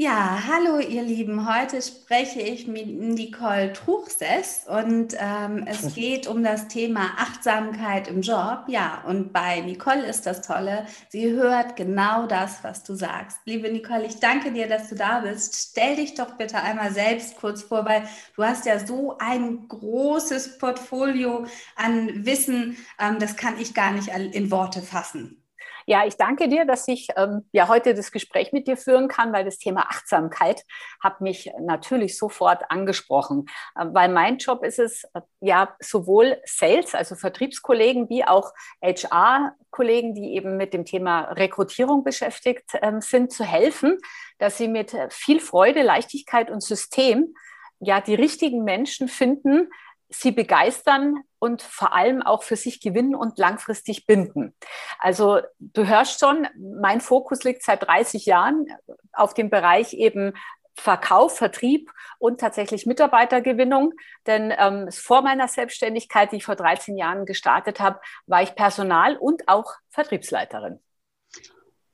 Ja, 0.00 0.44
hallo 0.46 0.78
ihr 0.78 1.02
Lieben. 1.02 1.52
Heute 1.52 1.82
spreche 1.82 2.40
ich 2.40 2.68
mit 2.68 2.86
Nicole 2.86 3.72
Truchsess 3.72 4.64
und 4.68 5.16
ähm, 5.18 5.64
es 5.66 5.92
geht 5.92 6.28
um 6.28 6.44
das 6.44 6.68
Thema 6.68 7.00
Achtsamkeit 7.16 8.06
im 8.06 8.20
Job. 8.20 8.66
Ja, 8.68 9.02
und 9.08 9.32
bei 9.32 9.58
Nicole 9.60 10.06
ist 10.06 10.24
das 10.24 10.42
Tolle, 10.42 10.86
sie 11.08 11.32
hört 11.32 11.74
genau 11.74 12.28
das, 12.28 12.62
was 12.62 12.84
du 12.84 12.94
sagst. 12.94 13.38
Liebe 13.44 13.72
Nicole, 13.72 14.06
ich 14.06 14.20
danke 14.20 14.52
dir, 14.52 14.68
dass 14.68 14.88
du 14.88 14.94
da 14.94 15.18
bist. 15.18 15.72
Stell 15.72 15.96
dich 15.96 16.14
doch 16.14 16.36
bitte 16.36 16.62
einmal 16.62 16.92
selbst 16.92 17.36
kurz 17.36 17.62
vor, 17.64 17.84
weil 17.84 18.04
du 18.36 18.44
hast 18.44 18.66
ja 18.66 18.78
so 18.78 19.18
ein 19.18 19.66
großes 19.66 20.58
Portfolio 20.58 21.44
an 21.74 22.24
Wissen, 22.24 22.76
ähm, 23.00 23.18
das 23.18 23.34
kann 23.34 23.58
ich 23.58 23.74
gar 23.74 23.90
nicht 23.90 24.10
in 24.10 24.52
Worte 24.52 24.80
fassen. 24.80 25.42
Ja, 25.88 26.04
ich 26.04 26.18
danke 26.18 26.48
dir, 26.48 26.66
dass 26.66 26.86
ich 26.86 27.08
ähm, 27.16 27.48
ja 27.50 27.66
heute 27.66 27.94
das 27.94 28.12
Gespräch 28.12 28.52
mit 28.52 28.68
dir 28.68 28.76
führen 28.76 29.08
kann, 29.08 29.32
weil 29.32 29.46
das 29.46 29.56
Thema 29.56 29.86
Achtsamkeit 29.88 30.62
hat 31.02 31.22
mich 31.22 31.50
natürlich 31.58 32.18
sofort 32.18 32.70
angesprochen, 32.70 33.46
äh, 33.74 33.86
weil 33.86 34.10
mein 34.10 34.36
Job 34.36 34.64
ist 34.64 34.78
es 34.78 35.04
äh, 35.14 35.22
ja 35.40 35.74
sowohl 35.80 36.42
Sales, 36.44 36.94
also 36.94 37.14
Vertriebskollegen, 37.14 38.10
wie 38.10 38.22
auch 38.22 38.52
HR-Kollegen, 38.82 40.12
die 40.12 40.34
eben 40.34 40.58
mit 40.58 40.74
dem 40.74 40.84
Thema 40.84 41.22
Rekrutierung 41.22 42.04
beschäftigt 42.04 42.68
äh, 42.74 43.00
sind, 43.00 43.32
zu 43.32 43.44
helfen, 43.44 43.96
dass 44.36 44.58
sie 44.58 44.68
mit 44.68 44.94
viel 45.08 45.40
Freude, 45.40 45.80
Leichtigkeit 45.80 46.50
und 46.50 46.62
System 46.62 47.34
ja 47.80 48.02
die 48.02 48.14
richtigen 48.14 48.62
Menschen 48.62 49.08
finden, 49.08 49.70
sie 50.08 50.32
begeistern 50.32 51.22
und 51.38 51.62
vor 51.62 51.94
allem 51.94 52.22
auch 52.22 52.42
für 52.42 52.56
sich 52.56 52.80
gewinnen 52.80 53.14
und 53.14 53.38
langfristig 53.38 54.06
binden. 54.06 54.54
Also 54.98 55.40
du 55.58 55.86
hörst 55.86 56.20
schon, 56.20 56.48
mein 56.56 57.00
Fokus 57.00 57.44
liegt 57.44 57.62
seit 57.62 57.86
30 57.86 58.26
Jahren 58.26 58.66
auf 59.12 59.34
dem 59.34 59.50
Bereich 59.50 59.94
eben 59.94 60.34
Verkauf, 60.74 61.36
Vertrieb 61.36 61.90
und 62.18 62.40
tatsächlich 62.40 62.86
Mitarbeitergewinnung. 62.86 63.92
Denn 64.26 64.54
ähm, 64.56 64.88
vor 64.92 65.22
meiner 65.22 65.48
Selbstständigkeit, 65.48 66.32
die 66.32 66.36
ich 66.36 66.44
vor 66.44 66.56
13 66.56 66.96
Jahren 66.96 67.26
gestartet 67.26 67.80
habe, 67.80 68.00
war 68.26 68.42
ich 68.42 68.54
Personal- 68.54 69.16
und 69.16 69.48
auch 69.48 69.74
Vertriebsleiterin. 69.90 70.80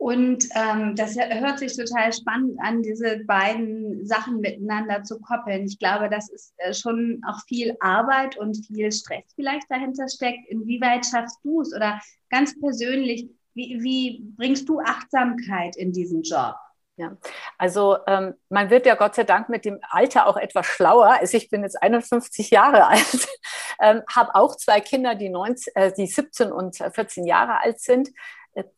Und 0.04 0.44
ähm, 0.54 0.94
das 0.96 1.16
hört 1.16 1.58
sich 1.58 1.74
total 1.74 2.12
spannend 2.12 2.58
an, 2.60 2.82
diese 2.82 3.24
beiden 3.24 4.04
Sachen 4.04 4.40
miteinander 4.40 5.02
zu 5.02 5.18
koppeln. 5.18 5.64
Ich 5.64 5.78
glaube, 5.78 6.10
das 6.10 6.28
ist 6.28 6.52
äh, 6.58 6.74
schon 6.74 7.22
auch 7.26 7.40
viel 7.48 7.74
Arbeit 7.80 8.36
und 8.36 8.66
viel 8.66 8.92
Stress 8.92 9.24
vielleicht 9.34 9.64
dahinter 9.70 10.06
steckt. 10.06 10.46
Inwieweit 10.50 11.06
schaffst 11.06 11.38
du 11.42 11.62
es 11.62 11.74
oder 11.74 12.02
ganz 12.28 12.60
persönlich, 12.60 13.30
wie, 13.54 13.78
wie 13.82 14.22
bringst 14.36 14.68
du 14.68 14.78
Achtsamkeit 14.78 15.74
in 15.76 15.90
diesen 15.90 16.20
Job? 16.20 16.54
Ja, 16.96 17.16
also 17.56 17.96
ähm, 18.06 18.34
man 18.50 18.68
wird 18.68 18.84
ja 18.84 18.96
Gott 18.96 19.14
sei 19.14 19.24
Dank 19.24 19.48
mit 19.48 19.64
dem 19.64 19.78
Alter 19.88 20.26
auch 20.26 20.36
etwas 20.36 20.66
schlauer. 20.66 21.16
Also 21.18 21.38
ich 21.38 21.48
bin 21.48 21.62
jetzt 21.62 21.82
51 21.82 22.50
Jahre 22.50 22.86
alt, 22.88 23.26
ähm, 23.80 24.02
habe 24.14 24.34
auch 24.34 24.54
zwei 24.58 24.82
Kinder, 24.82 25.14
die, 25.14 25.30
19, 25.30 25.74
äh, 25.76 25.92
die 25.96 26.06
17 26.06 26.52
und 26.52 26.76
14 26.76 27.24
Jahre 27.24 27.62
alt 27.62 27.80
sind 27.80 28.10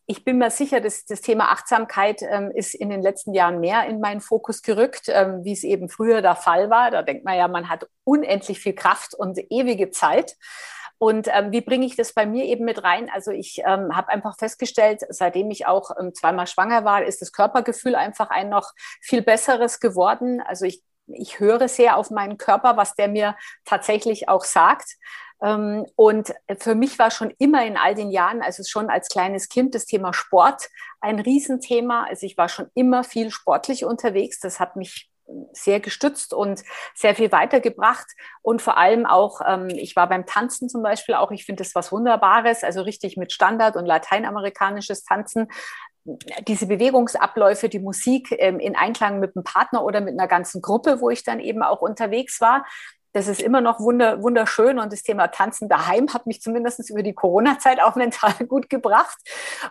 ich 0.06 0.24
bin 0.24 0.38
mir 0.38 0.50
sicher, 0.50 0.80
dass 0.80 1.04
das 1.04 1.20
Thema 1.20 1.50
Achtsamkeit 1.50 2.22
ähm, 2.22 2.50
ist 2.50 2.74
in 2.74 2.88
den 2.88 3.02
letzten 3.02 3.34
Jahren 3.34 3.60
mehr 3.60 3.86
in 3.86 4.00
meinen 4.00 4.20
Fokus 4.20 4.62
gerückt, 4.62 5.08
ähm, 5.08 5.44
wie 5.44 5.52
es 5.52 5.64
eben 5.64 5.88
früher 5.88 6.22
der 6.22 6.36
Fall 6.36 6.70
war. 6.70 6.90
Da 6.90 7.02
denkt 7.02 7.24
man 7.24 7.36
ja, 7.36 7.46
man 7.48 7.68
hat 7.68 7.86
unendlich 8.04 8.58
viel 8.58 8.74
Kraft 8.74 9.14
und 9.14 9.38
ewige 9.50 9.90
Zeit. 9.90 10.36
Und 10.98 11.28
ähm, 11.30 11.52
wie 11.52 11.60
bringe 11.60 11.84
ich 11.84 11.94
das 11.94 12.14
bei 12.14 12.24
mir 12.24 12.44
eben 12.44 12.64
mit 12.64 12.82
rein? 12.82 13.10
Also 13.12 13.30
ich 13.30 13.60
ähm, 13.66 13.94
habe 13.94 14.08
einfach 14.08 14.36
festgestellt, 14.38 15.02
seitdem 15.10 15.50
ich 15.50 15.66
auch 15.66 15.90
ähm, 16.00 16.14
zweimal 16.14 16.46
schwanger 16.46 16.84
war, 16.84 17.04
ist 17.04 17.20
das 17.20 17.32
Körpergefühl 17.32 17.94
einfach 17.94 18.30
ein 18.30 18.48
noch 18.48 18.72
viel 19.02 19.20
besseres 19.20 19.78
geworden. 19.78 20.40
Also 20.40 20.64
ich, 20.64 20.82
ich 21.06 21.38
höre 21.38 21.68
sehr 21.68 21.98
auf 21.98 22.10
meinen 22.10 22.38
Körper, 22.38 22.78
was 22.78 22.94
der 22.94 23.08
mir 23.08 23.36
tatsächlich 23.66 24.30
auch 24.30 24.44
sagt. 24.44 24.96
Ähm, 25.42 25.86
und 25.96 26.34
für 26.58 26.74
mich 26.74 26.98
war 26.98 27.10
schon 27.10 27.32
immer 27.38 27.64
in 27.66 27.76
all 27.76 27.94
den 27.94 28.10
Jahren, 28.10 28.42
also 28.42 28.62
schon 28.66 28.90
als 28.90 29.08
kleines 29.08 29.48
Kind, 29.48 29.74
das 29.74 29.86
Thema 29.86 30.12
Sport 30.12 30.68
ein 31.00 31.20
Riesenthema. 31.20 32.04
Also 32.08 32.26
ich 32.26 32.36
war 32.36 32.48
schon 32.48 32.68
immer 32.74 33.04
viel 33.04 33.30
sportlich 33.30 33.84
unterwegs. 33.84 34.40
Das 34.40 34.60
hat 34.60 34.76
mich 34.76 35.10
sehr 35.52 35.80
gestützt 35.80 36.32
und 36.32 36.62
sehr 36.94 37.14
viel 37.14 37.32
weitergebracht. 37.32 38.06
Und 38.42 38.62
vor 38.62 38.76
allem 38.76 39.06
auch, 39.06 39.40
ähm, 39.46 39.68
ich 39.68 39.96
war 39.96 40.08
beim 40.08 40.26
Tanzen 40.26 40.68
zum 40.68 40.82
Beispiel 40.82 41.14
auch, 41.14 41.30
ich 41.30 41.44
finde 41.44 41.62
das 41.62 41.74
was 41.74 41.92
Wunderbares, 41.92 42.64
also 42.64 42.82
richtig 42.82 43.16
mit 43.16 43.32
Standard- 43.32 43.76
und 43.76 43.86
lateinamerikanisches 43.86 45.04
Tanzen. 45.04 45.48
Diese 46.46 46.66
Bewegungsabläufe, 46.68 47.68
die 47.68 47.80
Musik 47.80 48.32
ähm, 48.38 48.60
in 48.60 48.76
Einklang 48.76 49.18
mit 49.18 49.34
einem 49.34 49.42
Partner 49.42 49.84
oder 49.84 50.00
mit 50.00 50.14
einer 50.14 50.28
ganzen 50.28 50.62
Gruppe, 50.62 51.00
wo 51.00 51.10
ich 51.10 51.24
dann 51.24 51.40
eben 51.40 51.62
auch 51.62 51.80
unterwegs 51.80 52.40
war, 52.40 52.64
das 53.16 53.28
ist 53.28 53.40
immer 53.40 53.62
noch 53.62 53.80
wunder, 53.80 54.22
wunderschön 54.22 54.78
und 54.78 54.92
das 54.92 55.02
Thema 55.02 55.28
Tanzen 55.28 55.70
daheim 55.70 56.12
hat 56.12 56.26
mich 56.26 56.42
zumindest 56.42 56.90
über 56.90 57.02
die 57.02 57.14
Corona-Zeit 57.14 57.80
auch 57.80 57.94
mental 57.96 58.34
gut 58.46 58.68
gebracht. 58.68 59.16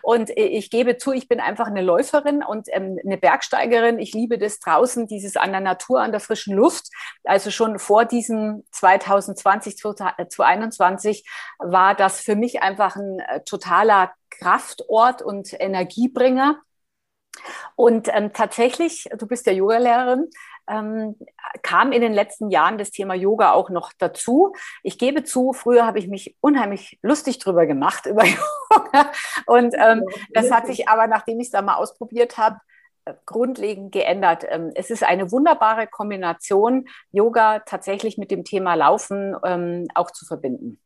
Und 0.02 0.36
äh, 0.36 0.46
ich 0.46 0.68
gebe 0.68 0.96
zu, 0.96 1.12
ich 1.12 1.28
bin 1.28 1.38
einfach 1.38 1.68
eine 1.68 1.80
Läuferin 1.80 2.42
und 2.42 2.66
ähm, 2.72 2.98
eine 3.04 3.16
Bergsteigerin. 3.16 4.00
Ich 4.00 4.12
liebe 4.14 4.36
das 4.36 4.58
draußen, 4.58 5.06
dieses 5.06 5.36
an 5.36 5.52
der 5.52 5.60
Natur, 5.60 6.00
an 6.00 6.10
der 6.10 6.18
frischen 6.18 6.56
Luft. 6.56 6.88
Also 7.22 7.52
schon 7.52 7.78
vor 7.78 8.04
diesem 8.04 8.64
2020, 8.72 9.76
2021 9.76 11.24
war 11.60 11.94
das 11.94 12.20
für 12.20 12.34
mich 12.34 12.62
einfach 12.62 12.96
ein 12.96 13.20
äh, 13.20 13.44
totaler 13.44 14.12
Kraftort 14.28 15.22
und 15.22 15.52
Energiebringer. 15.52 16.60
Und 17.76 18.08
ähm, 18.12 18.32
tatsächlich, 18.32 19.08
du 19.16 19.28
bist 19.28 19.46
ja 19.46 19.52
Yogalehrerin, 19.52 20.30
ähm, 20.68 21.16
kam 21.62 21.92
in 21.92 22.00
den 22.00 22.12
letzten 22.12 22.50
Jahren 22.50 22.78
das 22.78 22.90
Thema 22.90 23.14
Yoga 23.14 23.52
auch 23.52 23.70
noch 23.70 23.92
dazu. 23.98 24.52
Ich 24.82 24.98
gebe 24.98 25.24
zu, 25.24 25.52
früher 25.52 25.86
habe 25.86 25.98
ich 25.98 26.08
mich 26.08 26.36
unheimlich 26.40 26.98
lustig 27.02 27.38
drüber 27.38 27.66
gemacht 27.66 28.06
über 28.06 28.24
Yoga. 28.24 29.12
Und 29.46 29.74
ähm, 29.78 30.04
das 30.32 30.50
hat 30.50 30.66
sich 30.66 30.88
aber, 30.88 31.06
nachdem 31.06 31.40
ich 31.40 31.48
es 31.48 31.52
da 31.52 31.62
mal 31.62 31.76
ausprobiert 31.76 32.38
habe, 32.38 32.60
äh, 33.04 33.14
grundlegend 33.24 33.92
geändert. 33.92 34.44
Ähm, 34.48 34.72
es 34.74 34.90
ist 34.90 35.04
eine 35.04 35.30
wunderbare 35.30 35.86
Kombination, 35.86 36.86
Yoga 37.12 37.60
tatsächlich 37.60 38.18
mit 38.18 38.30
dem 38.30 38.44
Thema 38.44 38.74
Laufen 38.74 39.36
ähm, 39.44 39.86
auch 39.94 40.10
zu 40.10 40.26
verbinden. 40.26 40.80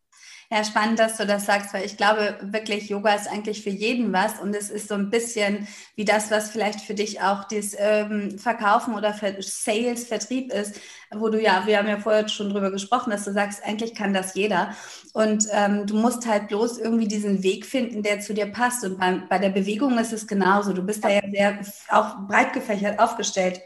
Ja, 0.52 0.64
spannend, 0.64 0.98
dass 0.98 1.16
du 1.16 1.26
das 1.26 1.46
sagst, 1.46 1.72
weil 1.72 1.84
ich 1.84 1.96
glaube 1.96 2.36
wirklich, 2.42 2.88
Yoga 2.88 3.14
ist 3.14 3.28
eigentlich 3.28 3.62
für 3.62 3.70
jeden 3.70 4.12
was 4.12 4.40
und 4.40 4.52
es 4.52 4.68
ist 4.68 4.88
so 4.88 4.94
ein 4.96 5.08
bisschen 5.08 5.68
wie 5.94 6.04
das, 6.04 6.32
was 6.32 6.50
vielleicht 6.50 6.80
für 6.80 6.94
dich 6.94 7.20
auch 7.20 7.44
das 7.44 7.76
ähm, 7.78 8.36
Verkaufen 8.36 8.94
oder 8.94 9.14
Sales, 9.38 10.04
Vertrieb 10.08 10.52
ist, 10.52 10.80
wo 11.12 11.28
du 11.28 11.40
ja, 11.40 11.62
wir 11.66 11.78
haben 11.78 11.86
ja 11.86 12.00
vorher 12.00 12.28
schon 12.28 12.50
drüber 12.50 12.72
gesprochen, 12.72 13.10
dass 13.10 13.24
du 13.26 13.32
sagst, 13.32 13.62
eigentlich 13.64 13.94
kann 13.94 14.12
das 14.12 14.34
jeder 14.34 14.74
und 15.12 15.46
ähm, 15.52 15.86
du 15.86 15.94
musst 15.96 16.26
halt 16.26 16.48
bloß 16.48 16.78
irgendwie 16.78 17.06
diesen 17.06 17.44
Weg 17.44 17.64
finden, 17.64 18.02
der 18.02 18.18
zu 18.18 18.34
dir 18.34 18.46
passt 18.46 18.84
und 18.84 18.98
bei, 18.98 19.22
bei 19.28 19.38
der 19.38 19.50
Bewegung 19.50 19.98
ist 19.98 20.12
es 20.12 20.26
genauso. 20.26 20.72
Du 20.72 20.82
bist 20.82 21.04
da 21.04 21.10
ja 21.10 21.20
sehr 21.32 21.60
auch 21.90 22.26
breit 22.26 22.52
gefächert 22.54 22.98
aufgestellt 22.98 23.60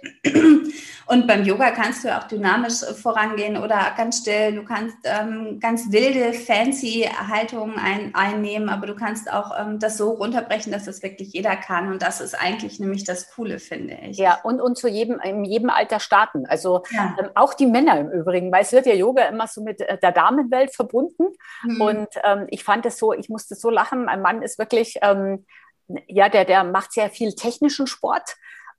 und 1.07 1.27
beim 1.27 1.45
Yoga 1.45 1.71
kannst 1.71 2.05
du 2.05 2.17
auch 2.17 2.25
dynamisch 2.25 2.85
vorangehen 3.01 3.57
oder 3.57 3.93
ganz 3.97 4.19
still. 4.19 4.55
Du 4.55 4.65
kannst 4.65 4.97
ähm, 5.05 5.61
ganz 5.61 5.93
wilde, 5.93 6.33
fancy 6.33 7.09
Haltungen 7.29 7.79
ein, 7.79 8.15
einnehmen, 8.15 8.69
aber 8.69 8.87
du 8.87 8.95
kannst 8.95 9.31
auch 9.31 9.53
ähm, 9.59 9.79
das 9.79 9.99
so 9.99 10.13
runterbrechen, 10.13 10.73
dass 10.73 10.85
das 10.85 11.03
wirklich 11.03 11.33
jeder 11.33 11.57
kann. 11.57 11.91
Und 11.93 12.03
das 12.03 12.21
ist 12.21 12.35
eigentlich 12.35 12.81
nämlich 12.81 13.05
das 13.05 13.31
Coole, 13.35 13.59
finde 13.59 13.99
ich. 14.09 14.17
Ja, 14.17 14.41
und, 14.45 14.61
und 14.61 14.79
zu 14.79 14.89
jedem, 14.89 15.21
in 15.21 15.45
jedem 15.45 15.71
Alter 15.71 16.01
starten. 16.01 16.47
Also 16.47 16.83
ja. 16.91 17.17
ähm, 17.21 17.29
auch 17.35 17.55
die 17.55 17.67
Männer 17.67 17.99
im 17.99 18.11
Übrigen, 18.11 18.51
weil 18.51 18.63
es 18.63 18.73
wird 18.73 18.87
ja 18.87 18.95
Yoga 18.95 19.25
immer 19.27 19.47
so 19.47 19.63
mit 19.63 19.81
äh, 19.83 19.99
der 19.99 20.13
Damenwelt 20.13 20.75
verbunden. 20.75 21.27
Mhm. 21.65 21.81
Und 21.81 22.09
ähm, 22.25 22.47
ich 22.49 22.65
fand 22.65 22.87
es 22.87 22.99
so, 22.99 23.13
ich 23.13 23.29
musste 23.29 23.55
so 23.55 23.69
lachen. 23.69 24.07
Mein 24.07 24.23
Mann 24.23 24.43
ist 24.43 24.59
wirklich, 24.59 24.99
ähm, 25.03 25.45
ja, 26.07 26.31
der, 26.31 26.47
der 26.47 26.65
macht 26.65 26.93
sehr 26.93 27.11
viel 27.11 27.35
technischen 27.35 27.87
Sport 27.87 28.37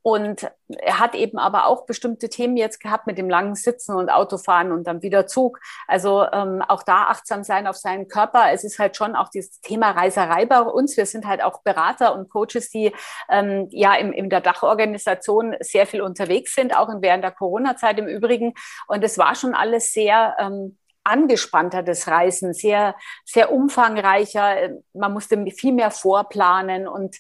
Und 0.07 0.51
er 0.67 0.99
hat 0.99 1.15
eben 1.15 1.39
aber 1.39 1.65
auch 1.65 1.87
bestimmte 1.87 2.29
Themen 2.29 2.57
jetzt 2.57 2.79
gehabt 2.79 3.07
mit 3.07 3.17
dem 3.17 3.27
langen 3.27 3.55
Sitzen 3.55 3.95
und 3.95 4.11
Autofahren 4.11 4.71
und 4.71 4.85
dann 4.85 5.01
wieder 5.01 5.25
Zug. 5.25 5.59
Also 5.87 6.27
ähm, 6.31 6.61
auch 6.61 6.83
da 6.83 7.05
achtsam 7.05 7.43
sein 7.43 7.65
auf 7.65 7.75
seinen 7.75 8.07
Körper. 8.07 8.51
Es 8.51 8.63
ist 8.63 8.77
halt 8.77 8.95
schon 8.95 9.15
auch 9.15 9.29
dieses 9.29 9.61
Thema 9.61 9.89
Reiserei 9.89 10.45
bei 10.45 10.61
uns. 10.61 10.95
Wir 10.95 11.07
sind 11.07 11.25
halt 11.25 11.43
auch 11.43 11.63
Berater 11.63 12.13
und 12.13 12.29
Coaches, 12.29 12.69
die 12.69 12.93
ähm, 13.29 13.67
ja 13.71 13.95
im, 13.95 14.13
in 14.13 14.29
der 14.29 14.41
Dachorganisation 14.41 15.55
sehr 15.59 15.87
viel 15.87 16.03
unterwegs 16.03 16.53
sind, 16.53 16.77
auch 16.77 16.89
während 16.99 17.23
der 17.23 17.31
Corona-Zeit 17.31 17.97
im 17.97 18.07
Übrigen. 18.07 18.53
Und 18.87 19.03
es 19.03 19.17
war 19.17 19.33
schon 19.33 19.55
alles 19.55 19.91
sehr 19.91 20.35
ähm, 20.37 20.77
angespannter, 21.05 21.83
das 21.83 22.07
Reisen, 22.07 22.53
sehr, 22.53 22.95
sehr 23.23 23.51
umfangreicher. 23.51 24.69
Man 24.93 25.13
musste 25.13 25.43
viel 25.51 25.73
mehr 25.73 25.91
vorplanen 25.91 26.87
und 26.87 27.17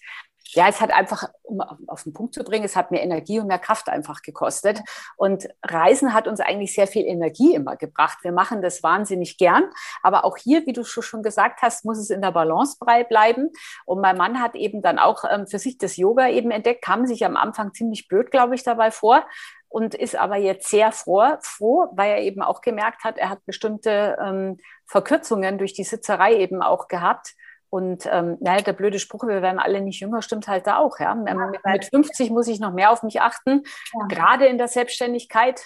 ja, 0.49 0.67
es 0.67 0.79
hat 0.79 0.91
einfach, 0.91 1.29
um 1.43 1.61
auf 1.87 2.03
den 2.03 2.13
Punkt 2.13 2.33
zu 2.33 2.43
bringen, 2.43 2.65
es 2.65 2.75
hat 2.75 2.91
mehr 2.91 3.03
Energie 3.03 3.39
und 3.39 3.47
mehr 3.47 3.59
Kraft 3.59 3.89
einfach 3.89 4.21
gekostet. 4.21 4.81
Und 5.17 5.47
Reisen 5.63 6.13
hat 6.13 6.27
uns 6.27 6.39
eigentlich 6.39 6.73
sehr 6.73 6.87
viel 6.87 7.05
Energie 7.05 7.55
immer 7.55 7.75
gebracht. 7.75 8.19
Wir 8.21 8.31
machen 8.31 8.61
das 8.61 8.83
wahnsinnig 8.83 9.37
gern. 9.37 9.65
Aber 10.03 10.23
auch 10.23 10.37
hier, 10.37 10.65
wie 10.65 10.73
du 10.73 10.83
schon 10.83 11.23
gesagt 11.23 11.61
hast, 11.61 11.83
muss 11.83 11.97
es 11.97 12.09
in 12.09 12.21
der 12.21 12.31
Balance 12.31 12.77
bleiben. 13.09 13.49
Und 13.85 14.01
mein 14.01 14.17
Mann 14.17 14.41
hat 14.41 14.55
eben 14.55 14.81
dann 14.81 14.99
auch 14.99 15.23
ähm, 15.29 15.47
für 15.47 15.59
sich 15.59 15.77
das 15.77 15.97
Yoga 15.97 16.29
eben 16.29 16.51
entdeckt, 16.51 16.83
kam 16.83 17.05
sich 17.05 17.25
am 17.25 17.37
Anfang 17.37 17.73
ziemlich 17.73 18.07
blöd, 18.07 18.31
glaube 18.31 18.55
ich, 18.55 18.63
dabei 18.63 18.91
vor 18.91 19.25
und 19.67 19.93
ist 19.93 20.15
aber 20.15 20.37
jetzt 20.37 20.69
sehr 20.69 20.93
froh, 20.93 21.35
froh, 21.41 21.89
weil 21.91 22.11
er 22.11 22.21
eben 22.21 22.41
auch 22.41 22.61
gemerkt 22.61 23.03
hat, 23.03 23.17
er 23.17 23.29
hat 23.29 23.45
bestimmte 23.45 24.17
ähm, 24.21 24.57
Verkürzungen 24.85 25.57
durch 25.57 25.73
die 25.73 25.83
Sitzerei 25.83 26.35
eben 26.37 26.61
auch 26.61 26.87
gehabt 26.87 27.35
und 27.75 28.07
ähm, 28.09 28.37
naja, 28.39 28.61
der 28.61 28.71
blöde 28.71 28.99
Spruch, 28.99 29.27
wir 29.27 29.41
werden 29.41 29.59
alle 29.59 29.81
nicht 29.81 29.99
jünger, 29.99 30.21
stimmt 30.21 30.47
halt 30.47 30.65
da 30.65 30.77
auch. 30.77 30.97
Ja? 30.97 31.13
ja 31.27 31.51
mit 31.73 31.83
50 31.83 32.29
muss 32.29 32.47
ich 32.47 32.61
noch 32.61 32.71
mehr 32.71 32.89
auf 32.89 33.03
mich 33.03 33.19
achten, 33.19 33.63
ja. 33.93 34.07
gerade 34.07 34.45
in 34.45 34.57
der 34.57 34.69
Selbstständigkeit, 34.69 35.61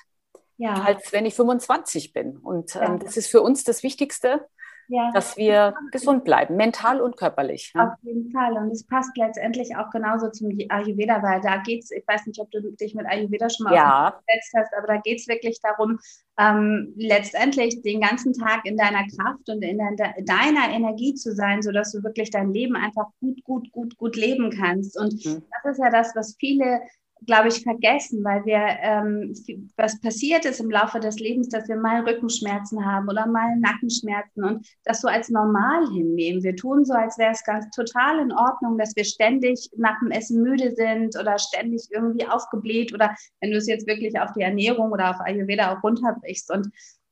ja. 0.57 0.73
als 0.73 1.13
wenn 1.13 1.27
ich 1.27 1.35
25 1.35 2.11
bin. 2.11 2.37
Und 2.37 2.75
ähm, 2.77 2.97
das 2.97 3.15
ist 3.15 3.27
für 3.27 3.43
uns 3.43 3.63
das 3.63 3.83
Wichtigste, 3.83 4.47
ja. 4.89 5.11
dass 5.13 5.37
wir 5.37 5.73
gesund 5.91 6.23
bleiben, 6.23 6.55
mental 6.55 7.01
und 7.01 7.15
körperlich. 7.15 7.71
Ja. 7.73 7.89
Auf 7.89 7.93
jeden 8.01 8.31
Fall. 8.31 8.53
Und 8.53 8.71
es 8.71 8.85
passt 8.85 9.15
letztendlich 9.17 9.75
auch 9.75 9.89
genauso 9.91 10.29
zum 10.29 10.49
Ayurveda, 10.69 11.21
weil 11.23 11.41
da 11.41 11.57
geht 11.57 11.83
es, 11.83 11.91
ich 11.91 12.05
weiß 12.07 12.25
nicht, 12.25 12.39
ob 12.39 12.51
du 12.51 12.71
dich 12.73 12.95
mit 12.95 13.05
Ayurveda 13.05 13.49
schon 13.49 13.65
mal 13.65 13.75
ja. 13.75 14.09
ausgesetzt 14.09 14.53
hast, 14.57 14.73
aber 14.77 14.87
da 14.87 14.97
geht 14.97 15.19
es 15.19 15.27
wirklich 15.27 15.59
darum, 15.61 15.99
ähm, 16.39 16.93
letztendlich 16.95 17.81
den 17.81 18.01
ganzen 18.01 18.33
Tag 18.33 18.65
in 18.65 18.77
deiner 18.77 19.05
Kraft 19.07 19.49
und 19.49 19.61
in 19.61 19.77
de 19.77 20.23
deiner 20.25 20.69
Energie 20.71 21.13
zu 21.13 21.33
sein, 21.33 21.61
sodass 21.61 21.91
du 21.91 22.03
wirklich 22.03 22.31
dein 22.31 22.53
Leben 22.53 22.75
einfach 22.75 23.07
gut, 23.19 23.43
gut, 23.43 23.71
gut, 23.71 23.97
gut 23.97 24.15
leben 24.15 24.49
kannst. 24.49 24.97
Und 24.99 25.13
mhm. 25.25 25.43
das 25.63 25.73
ist 25.73 25.83
ja 25.83 25.89
das, 25.89 26.15
was 26.15 26.35
viele 26.39 26.81
glaube 27.25 27.49
ich, 27.49 27.63
vergessen, 27.63 28.23
weil 28.23 28.45
wir, 28.45 28.61
ähm, 28.81 29.33
was 29.77 29.99
passiert 30.01 30.45
ist 30.45 30.59
im 30.59 30.71
Laufe 30.71 30.99
des 30.99 31.19
Lebens, 31.19 31.49
dass 31.49 31.67
wir 31.67 31.75
mal 31.75 32.07
Rückenschmerzen 32.07 32.85
haben 32.85 33.07
oder 33.09 33.27
mal 33.27 33.57
Nackenschmerzen 33.57 34.43
und 34.43 34.67
das 34.83 35.01
so 35.01 35.07
als 35.07 35.29
normal 35.29 35.87
hinnehmen. 35.91 36.43
Wir 36.43 36.55
tun 36.55 36.85
so, 36.85 36.93
als 36.93 37.17
wäre 37.17 37.31
es 37.31 37.43
ganz 37.43 37.69
total 37.71 38.19
in 38.19 38.31
Ordnung, 38.31 38.77
dass 38.77 38.95
wir 38.95 39.03
ständig 39.03 39.69
nach 39.77 39.99
dem 39.99 40.11
Essen 40.11 40.41
müde 40.41 40.73
sind 40.75 41.17
oder 41.19 41.37
ständig 41.37 41.87
irgendwie 41.91 42.27
aufgebläht 42.27 42.93
oder 42.93 43.15
wenn 43.41 43.51
du 43.51 43.57
es 43.57 43.67
jetzt 43.67 43.87
wirklich 43.87 44.19
auf 44.19 44.31
die 44.33 44.41
Ernährung 44.41 44.91
oder 44.91 45.09
auf 45.11 45.19
Ayurveda 45.19 45.73
auch 45.73 45.83
runterbrichst 45.83 46.51
und 46.51 46.69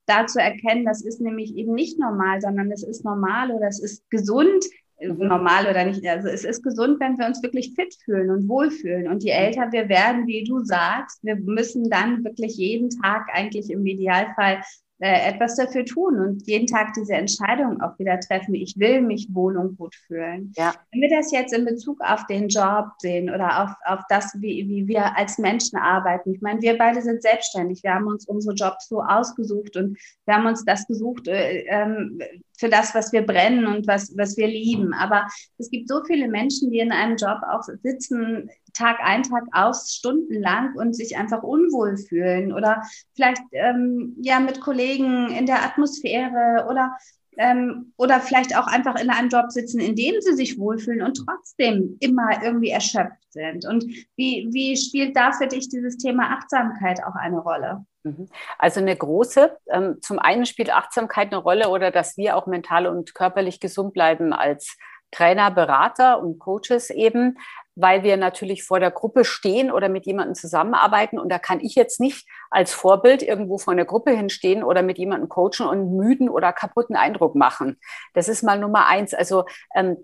da 0.08 0.26
zu 0.26 0.40
erkennen, 0.40 0.86
das 0.86 1.04
ist 1.04 1.20
nämlich 1.20 1.56
eben 1.56 1.74
nicht 1.74 2.00
normal, 2.00 2.40
sondern 2.40 2.72
es 2.72 2.82
ist 2.82 3.04
normal 3.04 3.52
oder 3.52 3.68
es 3.68 3.82
ist 3.82 4.10
gesund, 4.10 4.66
normal 5.00 5.68
oder 5.68 5.86
nicht. 5.86 6.06
Also 6.08 6.28
es 6.28 6.44
ist 6.44 6.64
gesund, 6.64 7.00
wenn 7.00 7.18
wir 7.18 7.28
uns 7.28 7.44
wirklich 7.44 7.74
fit 7.76 7.96
fühlen 8.04 8.30
und 8.32 8.48
wohlfühlen. 8.48 9.08
Und 9.08 9.24
je 9.24 9.32
älter 9.32 9.72
wir 9.72 9.90
werden, 9.90 10.28
wie 10.28 10.44
du 10.44 10.64
sagst, 10.64 11.24
wir 11.24 11.36
müssen 11.36 11.90
dann 11.90 12.24
wirklich 12.24 12.58
jeden 12.58 12.90
Tag 12.90 13.28
eigentlich 13.34 13.70
im 13.70 13.86
Idealfall 13.86 14.62
äh, 15.00 15.30
etwas 15.30 15.56
dafür 15.56 15.86
tun 15.86 16.20
und 16.20 16.48
jeden 16.48 16.66
Tag 16.66 16.94
diese 16.94 17.14
Entscheidung 17.14 17.80
auch 17.82 18.00
wieder 18.00 18.20
treffen. 18.20 18.56
Ich 18.56 18.80
will 18.80 19.02
mich 19.02 19.28
wohl 19.32 19.56
und 19.56 19.78
gut 19.78 19.94
fühlen. 19.94 20.52
Ja. 20.58 20.74
Wenn 20.92 21.02
wir 21.02 21.10
das 21.16 21.32
jetzt 21.32 21.54
in 21.54 21.66
Bezug 21.66 22.02
auf 22.02 22.26
den 22.26 22.48
Job 22.48 22.88
sehen 22.98 23.30
oder 23.30 23.64
auf, 23.64 23.70
auf 23.86 24.04
das, 24.10 24.34
wie, 24.40 24.68
wie 24.68 24.88
wir 24.88 25.16
als 25.16 25.38
Menschen 25.38 25.78
arbeiten. 25.78 26.34
Ich 26.34 26.42
meine, 26.42 26.64
wir 26.64 26.80
beide 26.80 27.04
sind 27.04 27.22
selbstständig. 27.22 27.84
Wir 27.84 27.94
haben 27.94 28.08
uns 28.08 28.28
unsere 28.28 28.56
Jobs 28.56 28.90
so 28.90 29.04
ausgesucht 29.04 29.78
und 29.78 30.00
wir 30.26 30.34
haben 30.34 30.48
uns 30.48 30.66
das 30.66 30.88
gesucht, 30.88 31.28
äh, 31.28 31.60
ähm, 31.68 32.20
für 32.58 32.70
das, 32.70 32.94
was 32.94 33.14
wir 33.14 33.26
brennen 33.26 33.66
und 33.66 33.88
was, 33.88 34.16
was 34.18 34.36
wir 34.38 34.48
lieben. 34.48 34.94
Aber 34.94 35.28
es 35.58 35.70
gibt 35.70 35.88
so 35.88 36.04
viele 36.04 36.28
Menschen, 36.28 36.72
die 36.72 36.80
in 36.80 36.92
einem 36.92 37.16
Job 37.16 37.40
auch 37.50 37.64
sitzen, 37.84 38.50
Tag 38.74 38.98
ein, 39.02 39.24
Tag 39.24 39.44
aus, 39.52 39.94
stundenlang 39.94 40.76
und 40.76 40.96
sich 40.96 41.18
einfach 41.18 41.44
unwohl 41.44 41.98
fühlen 41.98 42.54
oder 42.54 42.82
vielleicht 43.16 43.42
ähm, 43.52 44.16
ja 44.22 44.40
mit 44.40 44.62
Kollegen 44.62 45.30
in 45.32 45.46
der 45.46 45.64
Atmosphäre 45.64 46.68
oder 46.70 46.92
ähm, 47.38 47.94
oder 47.98 48.20
vielleicht 48.20 48.58
auch 48.58 48.68
einfach 48.68 49.00
in 49.00 49.10
einem 49.10 49.30
Job 49.30 49.52
sitzen, 49.52 49.80
in 49.80 49.96
dem 49.96 50.16
sie 50.22 50.34
sich 50.34 50.58
wohlfühlen 50.58 51.04
und 51.04 51.24
trotzdem 51.26 51.98
immer 52.00 52.44
irgendwie 52.44 52.70
erschöpft 52.70 53.32
sind. 53.32 53.66
Und 53.66 53.86
wie, 54.16 54.48
wie 54.52 54.76
spielt 54.76 55.16
da 55.16 55.32
für 55.32 55.48
dich 55.48 55.70
dieses 55.70 55.98
Thema 55.98 56.36
Achtsamkeit 56.36 57.00
auch 57.04 57.16
eine 57.16 57.40
Rolle? 57.40 57.86
Mhm. 58.08 58.30
Also 58.58 58.80
eine 58.80 58.96
große. 58.96 59.58
Ähm, 59.70 59.98
zum 60.02 60.20
einen 60.20 60.46
spielt 60.46 60.74
Achtsamkeit 60.74 61.32
eine 61.32 61.42
Rolle 61.42 61.70
oder 61.70 61.92
dass 61.92 62.18
wir 62.18 62.36
auch 62.36 62.48
mental 62.48 62.88
und 62.88 63.14
körperlich 63.14 63.60
gesund 63.60 63.94
bleiben 63.94 64.34
als 64.34 64.78
Trainer, 65.12 65.52
Berater 65.52 66.20
und 66.20 66.40
Coaches 66.40 66.90
eben, 66.90 67.38
weil 67.76 68.04
wir 68.04 68.18
natürlich 68.18 68.64
vor 68.64 68.80
der 68.80 68.92
Gruppe 68.92 69.24
stehen 69.24 69.72
oder 69.72 69.88
mit 69.88 70.06
jemandem 70.06 70.36
zusammenarbeiten. 70.36 71.20
Und 71.20 71.30
da 71.30 71.40
kann 71.40 71.60
ich 71.60 71.76
jetzt 71.76 72.00
nicht 72.00 72.28
als 72.50 72.74
Vorbild 72.74 73.22
irgendwo 73.22 73.58
vor 73.58 73.74
einer 73.74 73.86
Gruppe 73.86 74.12
hinstehen 74.12 74.64
oder 74.64 74.82
mit 74.82 74.98
jemandem 74.98 75.30
coachen 75.30 75.68
und 75.68 75.96
müden 75.96 76.28
oder 76.28 76.52
kaputten 76.54 76.96
Eindruck 76.96 77.36
machen. 77.36 77.78
Das 78.14 78.28
ist 78.28 78.44
mal 78.44 78.60
Nummer 78.60 78.88
eins. 78.88 79.14
Also 79.14 79.46
ähm, 79.76 79.98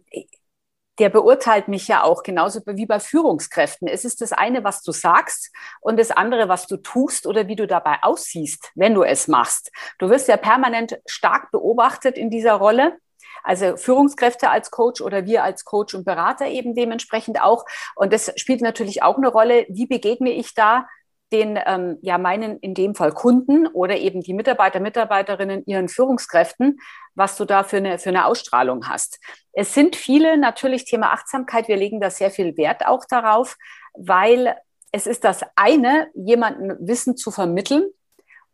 der 1.00 1.10
beurteilt 1.10 1.68
mich 1.68 1.88
ja 1.88 2.04
auch 2.04 2.24
genauso 2.24 2.62
wie 2.66 2.86
bei 2.86 3.00
Führungskräften. 3.00 3.88
Es 3.88 4.06
ist 4.06 4.22
das 4.22 4.31
eine, 4.31 4.63
was 4.63 4.84
du 4.84 4.92
sagst 4.92 5.51
und 5.81 5.98
das 5.98 6.12
andere, 6.12 6.50
was 6.50 6.68
du 6.68 6.78
tust 6.78 7.25
oder 7.25 7.48
wie 7.48 7.56
du 7.56 7.66
dabei 7.68 7.98
aussiehst, 8.01 8.72
wenn 8.75 8.94
du 8.94 9.04
es 9.04 9.28
machst. 9.28 9.72
Du 9.98 10.10
wirst 10.10 10.28
ja 10.28 10.38
permanent 10.38 11.00
stark 11.06 11.51
beobachtet 11.51 12.18
in 12.18 12.30
dieser 12.30 12.54
Rolle. 12.54 12.98
Also 13.44 13.75
Führungskräfte 13.75 14.50
als 14.50 14.72
Coach 14.72 15.01
oder 15.01 15.25
wir 15.25 15.44
als 15.44 15.66
Coach 15.66 15.94
und 15.95 16.06
Berater 16.06 16.48
eben 16.48 16.75
dementsprechend 16.75 17.42
auch. 17.42 17.66
Und 17.95 18.13
das 18.13 18.31
spielt 18.38 18.62
natürlich 18.62 19.04
auch 19.04 19.18
eine 19.18 19.28
Rolle. 19.28 19.66
Wie 19.69 19.88
begegne 19.88 20.31
ich 20.31 20.54
da 20.54 20.88
den, 21.33 21.59
ähm, 21.65 21.97
ja, 22.01 22.18
meinen 22.18 22.59
in 22.59 22.74
dem 22.74 22.95
Fall 22.95 23.12
Kunden 23.12 23.68
oder 23.68 23.97
eben 23.97 24.21
die 24.21 24.33
Mitarbeiter, 24.33 24.80
Mitarbeiterinnen, 24.80 25.63
ihren 25.65 25.89
Führungskräften, 25.89 26.80
was 27.15 27.35
du 27.35 27.45
da 27.45 27.63
für 27.63 27.77
eine, 27.77 27.97
für 27.97 28.09
eine 28.09 28.25
Ausstrahlung 28.25 28.88
hast. 28.88 29.19
Es 29.51 29.74
sind 29.74 29.95
viele 29.95 30.38
natürlich 30.38 30.85
Thema 30.85 31.11
Achtsamkeit. 31.11 31.68
Wir 31.68 31.78
legen 31.78 31.99
da 31.99 32.09
sehr 32.09 32.31
viel 32.31 32.56
Wert 32.56 32.85
auch 32.85 33.04
darauf, 33.06 33.57
weil 33.94 34.56
es 34.92 35.07
ist 35.07 35.23
das 35.23 35.42
eine, 35.56 36.07
jemanden 36.13 36.87
Wissen 36.87 37.18
zu 37.18 37.31
vermitteln, 37.31 37.90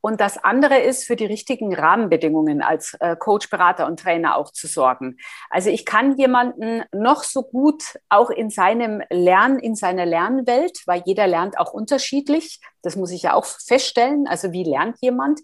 und 0.01 0.21
das 0.21 0.37
andere 0.37 0.79
ist, 0.79 1.05
für 1.05 1.15
die 1.15 1.25
richtigen 1.25 1.75
Rahmenbedingungen 1.75 2.61
als 2.61 2.95
äh, 2.99 3.15
Coach, 3.15 3.49
Berater 3.49 3.85
und 3.85 3.99
Trainer 3.99 4.37
auch 4.37 4.51
zu 4.51 4.67
sorgen. 4.67 5.17
Also 5.49 5.69
ich 5.69 5.85
kann 5.85 6.15
jemanden 6.17 6.83
noch 6.91 7.23
so 7.23 7.43
gut 7.43 7.99
auch 8.09 8.29
in 8.29 8.49
seinem 8.49 9.01
Lernen, 9.09 9.59
in 9.59 9.75
seiner 9.75 10.05
Lernwelt, 10.05 10.81
weil 10.85 11.03
jeder 11.05 11.27
lernt 11.27 11.59
auch 11.59 11.73
unterschiedlich. 11.73 12.61
Das 12.81 12.95
muss 12.95 13.11
ich 13.11 13.23
ja 13.23 13.33
auch 13.33 13.45
feststellen. 13.45 14.27
Also 14.27 14.51
wie 14.53 14.63
lernt 14.63 14.97
jemand? 15.01 15.41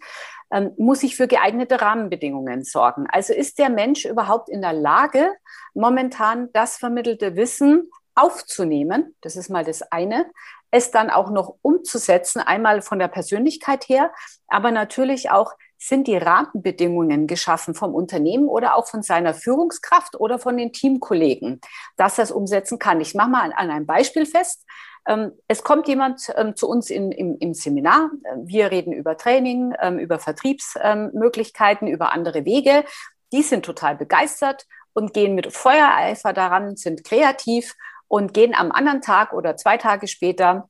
Ähm, 0.52 0.72
muss 0.78 1.04
ich 1.04 1.16
für 1.16 1.28
geeignete 1.28 1.82
Rahmenbedingungen 1.82 2.64
sorgen. 2.64 3.08
Also 3.12 3.34
ist 3.34 3.58
der 3.60 3.70
Mensch 3.70 4.06
überhaupt 4.06 4.48
in 4.48 4.62
der 4.62 4.74
Lage, 4.74 5.34
momentan 5.74 6.50
das 6.54 6.78
vermittelte 6.78 7.36
Wissen 7.36 7.90
aufzunehmen. 8.16 9.16
Das 9.22 9.36
ist 9.36 9.50
mal 9.50 9.66
das 9.66 9.82
eine 9.92 10.26
es 10.72 10.92
dann 10.92 11.10
auch 11.10 11.30
noch 11.30 11.56
umzusetzen, 11.62 12.40
einmal 12.40 12.82
von 12.82 13.00
der 13.00 13.08
Persönlichkeit 13.08 13.88
her, 13.88 14.12
aber 14.48 14.72
natürlich 14.72 15.30
auch 15.30 15.54
sind 15.78 16.08
die 16.08 16.18
Rahmenbedingungen 16.18 17.28
geschaffen 17.28 17.76
vom 17.76 17.94
Unternehmen 17.94 18.48
oder 18.48 18.76
auch 18.76 18.88
von 18.88 19.04
seiner 19.04 19.34
Führungskraft 19.34 20.20
oder 20.20 20.40
von 20.40 20.58
den 20.58 20.72
Teamkollegen, 20.72 21.62
dass 21.98 22.18
es 22.18 22.32
umsetzen 22.32 22.80
kann. 22.80 23.02
Ich 23.02 23.14
mache 23.14 23.30
mal 23.30 23.54
an, 23.54 23.70
einem 23.70 23.86
Beispiel 23.86 24.26
fest. 24.26 24.66
Ähm, 25.08 25.34
es 25.48 25.64
kommt 25.64 25.88
jemand 25.88 26.22
ähm, 26.36 26.56
zu 26.56 26.68
uns 26.68 26.90
in, 26.90 27.12
im, 27.12 27.38
im, 27.40 27.54
Seminar. 27.54 28.10
Wir 28.44 28.72
reden 28.72 28.94
über 28.94 29.18
Training, 29.18 29.74
ähm, 29.80 30.00
über 30.00 30.18
Vertriebsmöglichkeiten, 30.18 31.88
über 31.88 32.12
andere 32.12 32.46
Wege. 32.46 32.86
Die 33.32 33.44
sind 33.44 33.66
total 33.66 33.96
begeistert 33.96 34.66
und 34.94 35.14
gehen 35.14 35.36
mit 35.36 35.54
Feuereifer 35.54 36.34
daran, 36.34 36.78
sind 36.78 37.04
kreativ 37.04 37.76
und 38.08 38.34
gehen 38.34 38.54
am 38.56 38.72
anderen 38.72 39.02
Tag 39.02 39.34
oder 39.34 39.58
zwei 39.58 39.78
Tage 39.78 40.08
später 40.08 40.70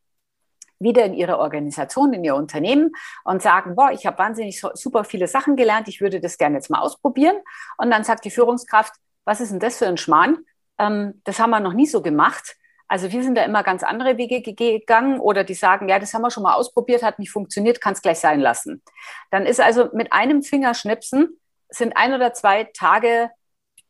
wieder 0.79 1.05
in 1.05 1.13
ihre 1.13 1.39
Organisation, 1.39 2.13
in 2.13 2.23
ihr 2.23 2.35
Unternehmen 2.35 2.91
und 3.23 3.41
sagen, 3.41 3.75
boah, 3.75 3.91
ich 3.91 4.05
habe 4.05 4.17
wahnsinnig 4.17 4.61
super 4.73 5.03
viele 5.03 5.27
Sachen 5.27 5.55
gelernt, 5.55 5.87
ich 5.87 6.01
würde 6.01 6.19
das 6.19 6.37
gerne 6.37 6.57
jetzt 6.57 6.69
mal 6.69 6.79
ausprobieren. 6.79 7.37
Und 7.77 7.91
dann 7.91 8.03
sagt 8.03 8.25
die 8.25 8.31
Führungskraft, 8.31 8.93
was 9.23 9.41
ist 9.41 9.51
denn 9.51 9.59
das 9.59 9.77
für 9.77 9.87
ein 9.87 9.97
Schmarrn? 9.97 10.39
Ähm, 10.77 11.21
das 11.23 11.39
haben 11.39 11.51
wir 11.51 11.59
noch 11.59 11.73
nie 11.73 11.87
so 11.87 12.01
gemacht. 12.01 12.55
Also 12.87 13.11
wir 13.11 13.23
sind 13.23 13.35
da 13.35 13.43
immer 13.43 13.63
ganz 13.63 13.81
andere 13.81 14.17
Wege 14.17 14.41
gegangen 14.41 15.19
oder 15.19 15.43
die 15.43 15.55
sagen, 15.55 15.89
ja, 15.89 15.97
das 15.97 16.13
haben 16.13 16.21
wir 16.21 16.29
schon 16.29 16.43
mal 16.43 16.53
ausprobiert, 16.53 17.01
hat 17.01 17.17
nicht 17.17 17.31
funktioniert, 17.31 17.81
kann 17.81 17.93
es 17.93 18.01
gleich 18.01 18.19
sein 18.19 18.39
lassen. 18.39 18.83
Dann 19.31 19.47
ist 19.47 19.59
also 19.59 19.89
mit 19.93 20.13
einem 20.13 20.43
Fingerschnipsen 20.43 21.39
sind 21.69 21.97
ein 21.97 22.13
oder 22.13 22.33
zwei 22.33 22.65
Tage 22.65 23.31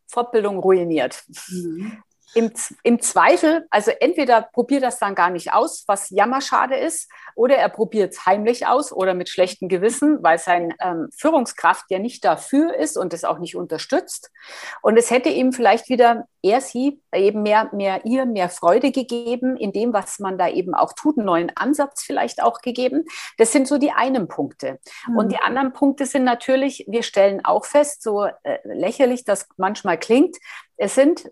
Fortbildung 0.07 0.59
ruiniert. 0.59 1.23
Mhm. 1.49 2.03
Im, 2.35 2.51
Im 2.83 3.01
Zweifel, 3.01 3.65
also 3.69 3.91
entweder 3.91 4.41
probiert 4.41 4.83
das 4.83 4.99
dann 4.99 5.15
gar 5.15 5.29
nicht 5.29 5.53
aus, 5.53 5.85
was 5.87 6.09
jammerschade 6.09 6.75
ist, 6.75 7.09
oder 7.35 7.55
er 7.55 7.69
probiert 7.69 8.13
es 8.13 8.25
heimlich 8.25 8.67
aus 8.67 8.91
oder 8.91 9.13
mit 9.13 9.29
schlechtem 9.29 9.69
Gewissen, 9.69 10.21
weil 10.21 10.37
seine 10.37 10.75
ähm, 10.81 11.09
Führungskraft 11.17 11.85
ja 11.89 11.99
nicht 11.99 12.23
dafür 12.23 12.75
ist 12.75 12.97
und 12.97 13.13
es 13.13 13.23
auch 13.23 13.39
nicht 13.39 13.55
unterstützt. 13.55 14.31
Und 14.81 14.97
es 14.97 15.11
hätte 15.11 15.29
ihm 15.29 15.51
vielleicht 15.53 15.89
wieder 15.89 16.27
er 16.45 16.61
sie 16.61 17.01
eben 17.13 17.41
mehr, 17.41 17.69
mehr 17.73 18.05
ihr 18.05 18.25
mehr 18.25 18.49
Freude 18.49 18.91
gegeben 18.91 19.57
in 19.57 19.71
dem, 19.71 19.93
was 19.93 20.19
man 20.19 20.37
da 20.37 20.47
eben 20.47 20.75
auch 20.75 20.93
tut, 20.93 21.17
einen 21.17 21.25
neuen 21.25 21.51
Ansatz 21.55 22.03
vielleicht 22.03 22.43
auch 22.43 22.61
gegeben. 22.61 23.05
Das 23.37 23.51
sind 23.51 23.67
so 23.67 23.79
die 23.79 23.91
einen 23.91 24.27
Punkte. 24.27 24.79
Mhm. 25.07 25.17
Und 25.17 25.31
die 25.31 25.39
anderen 25.39 25.73
Punkte 25.73 26.05
sind 26.05 26.23
natürlich, 26.23 26.85
wir 26.87 27.01
stellen 27.01 27.43
auch 27.43 27.65
fest, 27.65 28.03
so 28.03 28.25
äh, 28.25 28.59
lächerlich 28.63 29.23
das 29.25 29.47
manchmal 29.57 29.97
klingt, 29.97 30.37
es 30.77 30.93
sind 30.93 31.31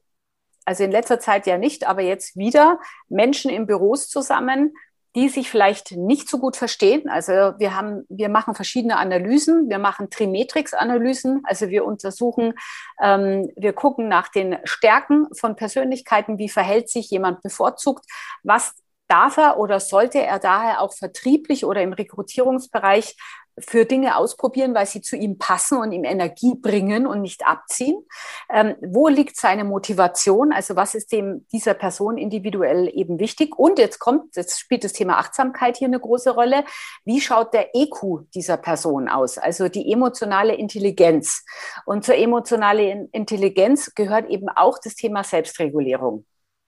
also 0.65 0.84
in 0.84 0.91
letzter 0.91 1.20
Zeit 1.20 1.48
ja 1.48 1.58
nicht, 1.58 1.88
aber 1.88 2.01
jetzt 2.01 2.38
wieder 2.38 2.79
Menschen 3.10 3.51
in 3.51 3.67
Büros 3.67 4.10
zusammen, 4.10 4.74
die 5.15 5.29
sich 5.29 5.50
vielleicht 5.50 5.91
nicht 5.91 6.27
so 6.27 6.39
gut 6.39 6.58
verstehen. 6.58 7.08
Also 7.08 7.32
wir 7.32 7.75
haben, 7.75 8.03
wir 8.10 8.29
machen 8.29 8.55
verschiedene 8.55 8.98
Analysen. 8.98 9.70
Wir 9.70 9.77
machen 9.77 10.10
Trimetrix-Analysen. 10.10 11.43
Also 11.43 11.70
wir 11.70 11.86
untersuchen, 11.86 12.55
ähm, 13.01 13.51
wir 13.55 13.74
gucken 13.74 14.08
nach 14.08 14.29
den 14.29 14.58
Stärken 14.63 15.27
von 15.36 15.55
Persönlichkeiten. 15.55 16.39
Wie 16.39 16.50
verhält 16.50 16.89
sich 16.89 17.12
jemand 17.12 17.43
bevorzugt? 17.43 18.05
Was 18.41 18.74
darf 19.08 19.38
er 19.38 19.60
oder 19.60 19.79
sollte 19.79 20.20
er 20.20 20.39
daher 20.39 20.82
auch 20.82 20.93
vertrieblich 20.93 21.65
oder 21.65 21.84
im 21.84 21.93
Rekrutierungsbereich 21.93 23.15
für 23.60 23.86
Dinge 23.86 24.17
ausprobieren, 24.17 24.74
weil 24.74 24.86
sie 24.86 25.01
zu 25.01 25.15
ihm 25.15 25.38
passen 25.38 25.77
und 25.77 25.91
ihm 25.91 26.03
Energie 26.03 26.55
bringen 26.55 27.05
und 27.05 27.22
nicht 27.22 27.45
abziehen? 27.45 28.05
Ähm, 28.50 28.75
wo 28.81 29.07
liegt 29.07 29.38
seine 29.38 29.63
Motivation? 29.63 30.51
Also 30.53 30.75
was 30.75 30.95
ist 30.95 31.12
dem 31.12 31.45
dieser 31.51 31.74
Person 31.74 32.17
individuell 32.17 32.89
eben 32.93 33.19
wichtig? 33.19 33.57
Und 33.57 33.79
jetzt 33.79 34.00
kommt, 34.00 34.36
jetzt 34.36 34.60
spielt 34.60 34.83
das 34.83 34.93
Thema 34.93 35.17
Achtsamkeit 35.17 35.77
hier 35.77 35.88
eine 35.88 36.00
große 36.00 36.31
Rolle. 36.31 36.63
Wie 37.05 37.22
schaut 37.22 37.53
der 37.53 37.75
EQ 37.75 38.29
dieser 38.33 38.57
Person 38.57 39.07
aus? 39.10 39.38
Also 39.38 39.69
die 39.69 39.91
emotionale 39.91 40.55
Intelligenz. 40.55 41.43
Und 41.86 42.05
zur 42.05 42.15
emotionalen 42.15 43.10
Intelligenz 43.12 43.93
gehört 43.95 44.29
eben 44.29 44.50
auch 44.50 44.79
das 44.83 44.95
Thema 44.95 45.24
Selbstregulierung. 45.24 46.25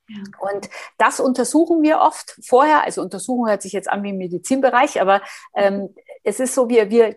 Ja. 0.08 0.18
Und 0.40 0.70
das 0.98 1.20
untersuchen 1.20 1.82
wir 1.82 2.00
oft 2.00 2.40
vorher. 2.44 2.84
Also 2.84 3.02
Untersuchung 3.02 3.48
hört 3.48 3.62
sich 3.62 3.74
jetzt 3.74 3.90
an 3.90 4.04
wie 4.04 4.10
im 4.10 4.18
Medizinbereich, 4.18 5.02
aber 5.02 5.22
ähm, 5.56 5.96
es 6.26 6.40
ist 6.40 6.56
so, 6.56 6.68
wir, 6.70 6.90
wir 6.90 7.16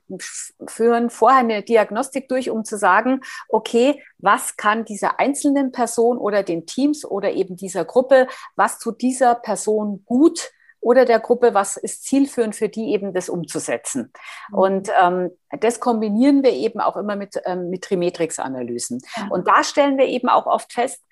führen 0.66 1.10
vorher 1.10 1.40
eine 1.40 1.62
Diagnostik 1.62 2.28
durch, 2.28 2.50
um 2.50 2.64
zu 2.64 2.76
sagen, 2.76 3.22
okay, 3.48 4.02
was 4.18 4.56
kann 4.56 4.84
dieser 4.84 5.18
einzelnen 5.18 5.72
Person 5.72 6.18
oder 6.18 6.42
den 6.42 6.66
Teams 6.66 7.04
oder 7.04 7.32
eben 7.32 7.56
dieser 7.56 7.84
Gruppe, 7.84 8.28
was 8.54 8.78
tut 8.78 9.02
dieser 9.02 9.34
Person 9.34 10.04
gut? 10.04 10.52
oder 10.80 11.04
der 11.04 11.18
Gruppe, 11.18 11.54
was 11.54 11.76
ist 11.76 12.04
zielführend 12.04 12.54
für 12.54 12.68
die 12.68 12.92
eben 12.92 13.12
das 13.12 13.28
umzusetzen. 13.28 14.12
Mhm. 14.50 14.58
Und 14.58 14.88
ähm, 15.02 15.30
das 15.60 15.80
kombinieren 15.80 16.44
wir 16.44 16.52
eben 16.52 16.80
auch 16.80 16.96
immer 16.96 17.16
mit, 17.16 17.40
ähm, 17.46 17.68
mit 17.68 17.82
Trimetrix-Analysen. 17.82 19.00
Ja. 19.16 19.26
Und 19.28 19.48
da 19.48 19.64
stellen 19.64 19.98
wir 19.98 20.06
eben 20.06 20.28
auch 20.28 20.46
oft 20.46 20.72
fest, 20.72 21.02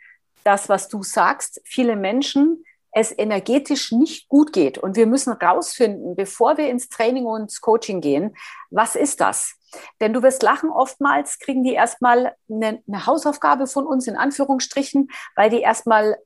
das, 0.44 0.68
was 0.68 0.88
du 0.88 1.02
sagst, 1.02 1.60
viele 1.64 1.96
Menschen 1.96 2.64
es 2.96 3.16
energetisch 3.16 3.92
nicht 3.92 4.26
gut 4.30 4.54
geht. 4.54 4.78
Und 4.78 4.96
wir 4.96 5.06
müssen 5.06 5.30
rausfinden, 5.34 6.16
bevor 6.16 6.56
wir 6.56 6.70
ins 6.70 6.88
Training 6.88 7.26
und 7.26 7.42
ins 7.42 7.60
Coaching 7.60 8.00
gehen, 8.00 8.34
was 8.70 8.96
ist 8.96 9.20
das? 9.20 9.56
Denn 10.00 10.14
du 10.14 10.22
wirst 10.22 10.42
lachen, 10.42 10.70
oftmals 10.70 11.38
kriegen 11.38 11.62
die 11.62 11.74
erstmal 11.74 12.34
eine, 12.50 12.82
eine 12.88 13.06
Hausaufgabe 13.06 13.66
von 13.66 13.86
uns 13.86 14.06
in 14.06 14.16
Anführungsstrichen, 14.16 15.10
weil 15.34 15.50
die 15.50 15.60
erstmal 15.60 16.16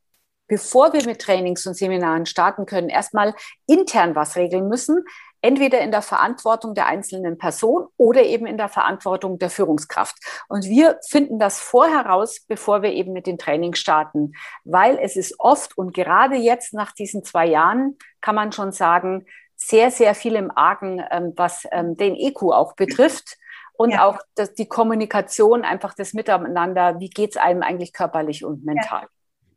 bevor 0.47 0.93
wir 0.93 1.05
mit 1.05 1.21
Trainings 1.21 1.65
und 1.67 1.75
Seminaren 1.75 2.27
starten 2.27 2.67
können, 2.67 2.89
erstmal 2.89 3.35
intern 3.69 4.17
was 4.17 4.35
regeln 4.35 4.69
müssen, 4.69 5.05
entweder 5.43 5.81
in 5.81 5.91
der 5.91 6.03
Verantwortung 6.03 6.75
der 6.75 6.87
einzelnen 6.87 7.39
Person 7.39 7.89
oder 7.97 8.23
eben 8.23 8.47
in 8.47 8.57
der 8.57 8.69
Verantwortung 8.69 9.39
der 9.39 9.51
Führungskraft. 9.51 10.17
Und 10.49 10.65
wir 10.65 10.99
finden 11.09 11.39
das 11.39 11.61
vorher 11.61 12.07
raus, 12.07 12.45
bevor 12.47 12.83
wir 12.83 12.93
eben 12.93 13.13
mit 13.13 13.27
den 13.27 13.39
Trainings 13.39 13.79
starten, 13.79 14.33
weil 14.65 14.99
es 14.99 15.17
ist 15.17 15.39
oft 15.39 15.77
und 15.77 15.95
gerade 15.95 16.37
jetzt 16.37 16.75
nach 16.75 16.93
diesen 16.93 17.25
zwei 17.25 17.47
Jahren 17.47 17.97
kann 18.21 18.35
man 18.35 18.53
schon 18.53 18.73
sagen, 18.73 19.27
sehr, 19.57 19.91
sehr 19.91 20.15
viel 20.15 20.37
im 20.37 20.51
Argen, 20.57 21.03
ähm, 21.11 21.35
was 21.37 21.67
ähm, 21.71 21.97
den 21.97 22.17
EQ 22.17 22.43
auch 22.45 22.75
betrifft. 22.75 23.37
Und 23.75 23.93
ja. 23.93 24.05
auch 24.05 24.19
die 24.59 24.69
Kommunikation, 24.69 25.65
einfach 25.65 25.95
das 25.95 26.13
Miteinander, 26.13 27.01
wie 27.01 27.09
geht 27.09 27.31
es 27.31 27.37
einem 27.39 27.63
eigentlich 27.63 27.95
körperlich 27.95 28.45
und 28.45 28.63
mental. 28.63 29.03
Ja. 29.03 29.09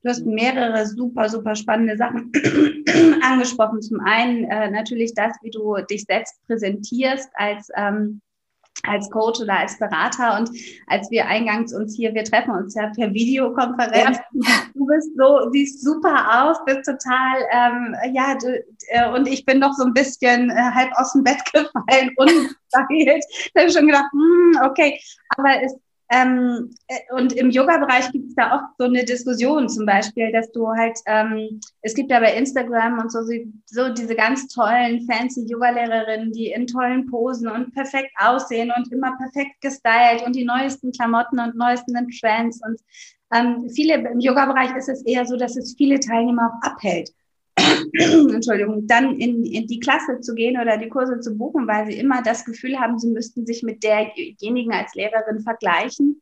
Du 0.03 0.09
hast 0.09 0.25
mehrere 0.25 0.85
super, 0.85 1.29
super 1.29 1.55
spannende 1.55 1.95
Sachen 1.95 2.29
angesprochen. 3.23 3.81
Zum 3.81 4.01
einen 4.01 4.43
äh, 4.45 4.69
natürlich 4.69 5.13
das, 5.13 5.31
wie 5.41 5.49
du 5.49 5.77
dich 5.89 6.03
selbst 6.03 6.45
präsentierst 6.45 7.29
als 7.35 7.69
ähm, 7.75 8.21
als 8.85 9.09
Coach 9.09 9.39
oder 9.39 9.59
als 9.59 9.77
Berater 9.77 10.37
und 10.37 10.49
als 10.87 11.09
wir 11.09 11.27
eingangs 11.27 11.73
uns 11.73 11.95
hier, 11.95 12.13
wir 12.13 12.23
treffen 12.23 12.51
uns 12.51 12.75
ja 12.75 12.89
per 12.95 13.13
Videokonferenz. 13.13 14.17
Ja. 14.17 14.41
Du 14.75 14.87
bist 14.87 15.11
so, 15.15 15.51
siehst 15.51 15.83
super 15.83 16.43
aus, 16.43 16.57
bist 16.65 16.83
total, 16.83 17.37
ähm, 17.51 17.95
ja, 18.11 18.35
du, 18.35 18.59
äh, 18.87 19.07
und 19.11 19.27
ich 19.27 19.45
bin 19.45 19.59
noch 19.59 19.73
so 19.73 19.85
ein 19.85 19.93
bisschen 19.93 20.49
äh, 20.49 20.53
halb 20.55 20.91
aus 20.95 21.13
dem 21.13 21.23
Bett 21.23 21.37
gefallen 21.53 22.11
und 22.17 22.57
da 22.71 22.79
habe 22.79 22.95
ich 22.97 23.71
schon 23.71 23.85
gedacht, 23.85 24.11
hm, 24.11 24.59
okay, 24.65 24.99
aber 25.37 25.61
es 25.63 25.75
ähm, 26.13 26.69
äh, 26.87 26.99
und 27.15 27.33
im 27.33 27.49
Yoga-Bereich 27.49 28.11
gibt 28.11 28.29
es 28.29 28.35
da 28.35 28.55
oft 28.55 28.77
so 28.77 28.85
eine 28.85 29.03
Diskussion 29.03 29.67
zum 29.67 29.85
Beispiel, 29.85 30.31
dass 30.31 30.51
du 30.51 30.67
halt, 30.67 30.99
ähm, 31.07 31.59
es 31.81 31.95
gibt 31.95 32.11
ja 32.11 32.19
bei 32.19 32.35
Instagram 32.35 32.99
und 32.99 33.11
so, 33.11 33.19
so 33.65 33.89
diese 33.89 34.15
ganz 34.15 34.47
tollen, 34.47 35.07
fancy 35.09 35.45
Yoga-Lehrerinnen, 35.47 36.31
die 36.31 36.51
in 36.51 36.67
tollen 36.67 37.07
Posen 37.09 37.47
und 37.47 37.73
perfekt 37.73 38.11
aussehen 38.17 38.71
und 38.75 38.91
immer 38.91 39.17
perfekt 39.17 39.59
gestylt 39.61 40.23
und 40.25 40.35
die 40.35 40.45
neuesten 40.45 40.91
Klamotten 40.91 41.39
und 41.39 41.55
neuesten 41.55 41.95
Trends. 42.19 42.61
Und 42.63 42.79
ähm, 43.33 43.69
viele 43.73 43.95
im 43.95 44.19
Yoga-Bereich 44.19 44.75
ist 44.75 44.89
es 44.89 45.03
eher 45.05 45.25
so, 45.25 45.35
dass 45.35 45.55
es 45.57 45.73
viele 45.75 45.99
Teilnehmer 45.99 46.51
auch 46.51 46.67
abhält. 46.69 47.11
Entschuldigung, 48.33 48.87
dann 48.87 49.15
in, 49.15 49.43
in 49.45 49.67
die 49.67 49.79
Klasse 49.79 50.19
zu 50.21 50.33
gehen 50.33 50.59
oder 50.59 50.77
die 50.77 50.89
Kurse 50.89 51.19
zu 51.19 51.35
buchen, 51.37 51.67
weil 51.67 51.85
sie 51.85 51.97
immer 51.99 52.21
das 52.21 52.45
Gefühl 52.45 52.79
haben, 52.79 52.99
sie 52.99 53.09
müssten 53.09 53.45
sich 53.45 53.63
mit 53.63 53.83
derjenigen 53.83 54.73
als 54.73 54.93
Lehrerin 54.95 55.41
vergleichen. 55.41 56.21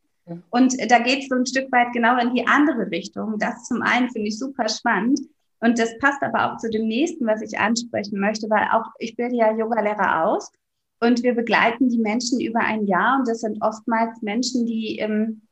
Und 0.50 0.74
da 0.90 0.98
geht 0.98 1.20
es 1.20 1.28
so 1.28 1.34
ein 1.34 1.46
Stück 1.46 1.70
weit 1.72 1.92
genau 1.92 2.18
in 2.18 2.34
die 2.34 2.46
andere 2.46 2.90
Richtung. 2.90 3.38
Das 3.38 3.64
zum 3.64 3.82
einen 3.82 4.08
finde 4.10 4.28
ich 4.28 4.38
super 4.38 4.68
spannend. 4.68 5.20
Und 5.60 5.78
das 5.78 5.96
passt 5.98 6.22
aber 6.22 6.52
auch 6.52 6.58
zu 6.58 6.70
dem 6.70 6.86
nächsten, 6.86 7.26
was 7.26 7.42
ich 7.42 7.58
ansprechen 7.58 8.18
möchte, 8.18 8.50
weil 8.50 8.66
auch 8.72 8.86
ich 8.98 9.16
bilde 9.16 9.36
ja 9.36 9.56
Yogalehrer 9.56 10.24
aus 10.24 10.50
und 11.00 11.22
wir 11.22 11.34
begleiten 11.34 11.88
die 11.88 11.98
Menschen 11.98 12.40
über 12.40 12.60
ein 12.60 12.86
Jahr 12.86 13.18
und 13.18 13.28
das 13.28 13.40
sind 13.40 13.58
oftmals 13.60 14.22
Menschen, 14.22 14.66
die 14.66 14.98
im 14.98 15.42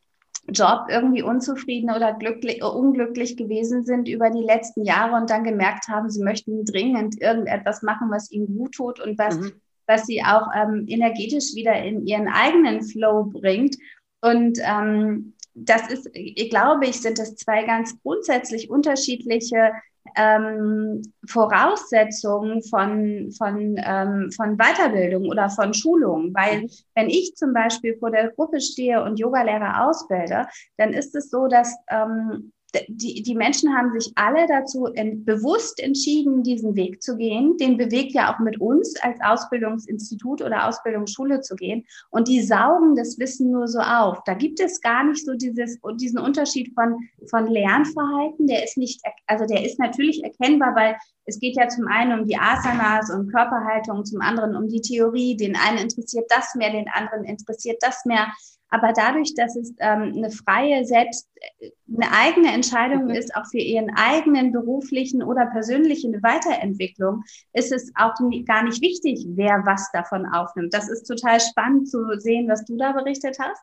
Job 0.52 0.87
irgendwie 0.88 1.23
unzufrieden 1.23 1.90
oder 1.90 2.14
glücklich, 2.14 2.62
unglücklich 2.62 3.37
gewesen 3.37 3.85
sind 3.85 4.09
über 4.09 4.30
die 4.30 4.42
letzten 4.42 4.85
Jahre 4.85 5.16
und 5.16 5.30
dann 5.30 5.45
gemerkt 5.45 5.88
haben, 5.88 6.11
sie 6.11 6.23
möchten 6.23 6.64
dringend 6.64 7.21
irgendetwas 7.21 7.83
machen, 7.83 8.11
was 8.11 8.30
ihnen 8.30 8.57
gut 8.57 8.73
tut 8.73 9.00
und 9.00 9.19
was, 9.19 9.38
mhm. 9.38 9.52
was 9.87 10.07
sie 10.07 10.23
auch 10.23 10.49
ähm, 10.54 10.85
energetisch 10.88 11.54
wieder 11.54 11.83
in 11.83 12.07
ihren 12.07 12.28
eigenen 12.28 12.83
Flow 12.83 13.25
bringt. 13.25 13.76
Und 14.21 14.59
ähm, 14.62 15.35
das 15.54 15.90
ist, 15.90 16.09
ich 16.12 16.50
glaube 16.50 16.87
ich, 16.87 17.00
sind 17.00 17.19
das 17.19 17.37
zwei 17.37 17.64
ganz 17.64 18.00
grundsätzlich 18.02 18.71
unterschiedliche 18.71 19.73
ähm, 20.16 21.02
Voraussetzungen 21.26 22.62
von, 22.62 23.30
von, 23.37 23.76
ähm, 23.78 24.30
von 24.35 24.57
Weiterbildung 24.57 25.28
oder 25.28 25.50
von 25.50 25.75
Schulung. 25.75 26.33
Weil 26.35 26.69
wenn 26.95 27.09
ich 27.09 27.35
zum 27.37 27.52
Beispiel 27.52 27.97
vor 27.99 28.11
der 28.11 28.30
Gruppe 28.30 28.61
stehe 28.61 29.02
und 29.02 29.19
Yogalehrer 29.19 29.88
ausbilde, 29.88 30.47
dann 30.76 30.92
ist 30.92 31.14
es 31.14 31.30
so, 31.30 31.47
dass 31.47 31.75
ähm, 31.90 32.52
die, 32.89 33.23
die 33.23 33.35
Menschen 33.35 33.75
haben 33.77 33.93
sich 33.99 34.12
alle 34.15 34.47
dazu 34.47 34.87
in, 34.87 35.25
bewusst 35.25 35.81
entschieden, 35.81 36.43
diesen 36.43 36.77
Weg 36.77 37.03
zu 37.03 37.17
gehen. 37.17 37.57
Den 37.59 37.77
bewegt 37.77 38.12
ja 38.12 38.33
auch 38.33 38.39
mit 38.39 38.61
uns 38.61 38.95
als 39.03 39.19
Ausbildungsinstitut 39.21 40.43
oder 40.43 40.69
Ausbildungsschule 40.69 41.41
zu 41.41 41.57
gehen. 41.57 41.85
Und 42.11 42.29
die 42.29 42.43
saugen 42.43 42.95
das 42.97 43.19
Wissen 43.19 43.50
nur 43.50 43.69
so 43.69 43.81
auf. 43.81 44.19
Da 44.25 44.35
gibt 44.35 44.61
es 44.61 44.81
gar 44.81 45.05
nicht 45.05 45.25
so 45.25 45.35
dieses, 45.35 45.79
diesen 45.97 46.19
Unterschied 46.19 46.73
von, 46.75 46.97
von 47.29 47.47
Lernverhalten. 47.47 48.47
Der 48.47 48.65
ist 48.65 48.77
nicht, 48.77 49.00
also 49.27 49.47
der 49.47 49.65
ist 49.65 49.79
natürlich 49.79 50.23
erkennbar, 50.23 50.75
weil 50.75 50.97
es 51.25 51.39
geht 51.39 51.57
ja 51.57 51.69
zum 51.69 51.87
einen 51.87 52.21
um 52.21 52.27
die 52.27 52.37
Asanas 52.37 53.11
und 53.11 53.31
Körperhaltung, 53.31 54.05
zum 54.05 54.21
anderen 54.21 54.57
um 54.57 54.69
die 54.69 54.81
Theorie. 54.81 55.37
Den 55.37 55.57
einen 55.57 55.79
interessiert 55.79 56.27
das 56.29 56.55
mehr, 56.55 56.71
den 56.71 56.89
anderen 56.89 57.25
interessiert 57.25 57.79
das 57.81 58.05
mehr. 58.05 58.27
Aber 58.71 58.93
dadurch, 58.93 59.35
dass 59.35 59.57
es 59.57 59.75
ähm, 59.81 60.15
eine 60.17 60.31
freie 60.31 60.85
Selbst, 60.85 61.29
eine 61.61 62.11
eigene 62.12 62.53
Entscheidung 62.53 63.05
mhm. 63.05 63.11
ist, 63.11 63.35
auch 63.35 63.47
für 63.50 63.59
ihren 63.59 63.91
eigenen 63.97 64.53
beruflichen 64.53 65.23
oder 65.23 65.47
persönlichen 65.47 66.23
Weiterentwicklung, 66.23 67.25
ist 67.53 67.73
es 67.73 67.93
auch 67.97 68.19
nie, 68.21 68.45
gar 68.45 68.62
nicht 68.62 68.81
wichtig, 68.81 69.27
wer 69.31 69.62
was 69.67 69.91
davon 69.93 70.25
aufnimmt. 70.27 70.73
Das 70.73 70.89
ist 70.89 71.05
total 71.05 71.41
spannend 71.41 71.89
zu 71.89 72.19
sehen, 72.19 72.49
was 72.49 72.65
du 72.65 72.77
da 72.77 72.93
berichtet 72.93 73.39
hast. 73.41 73.62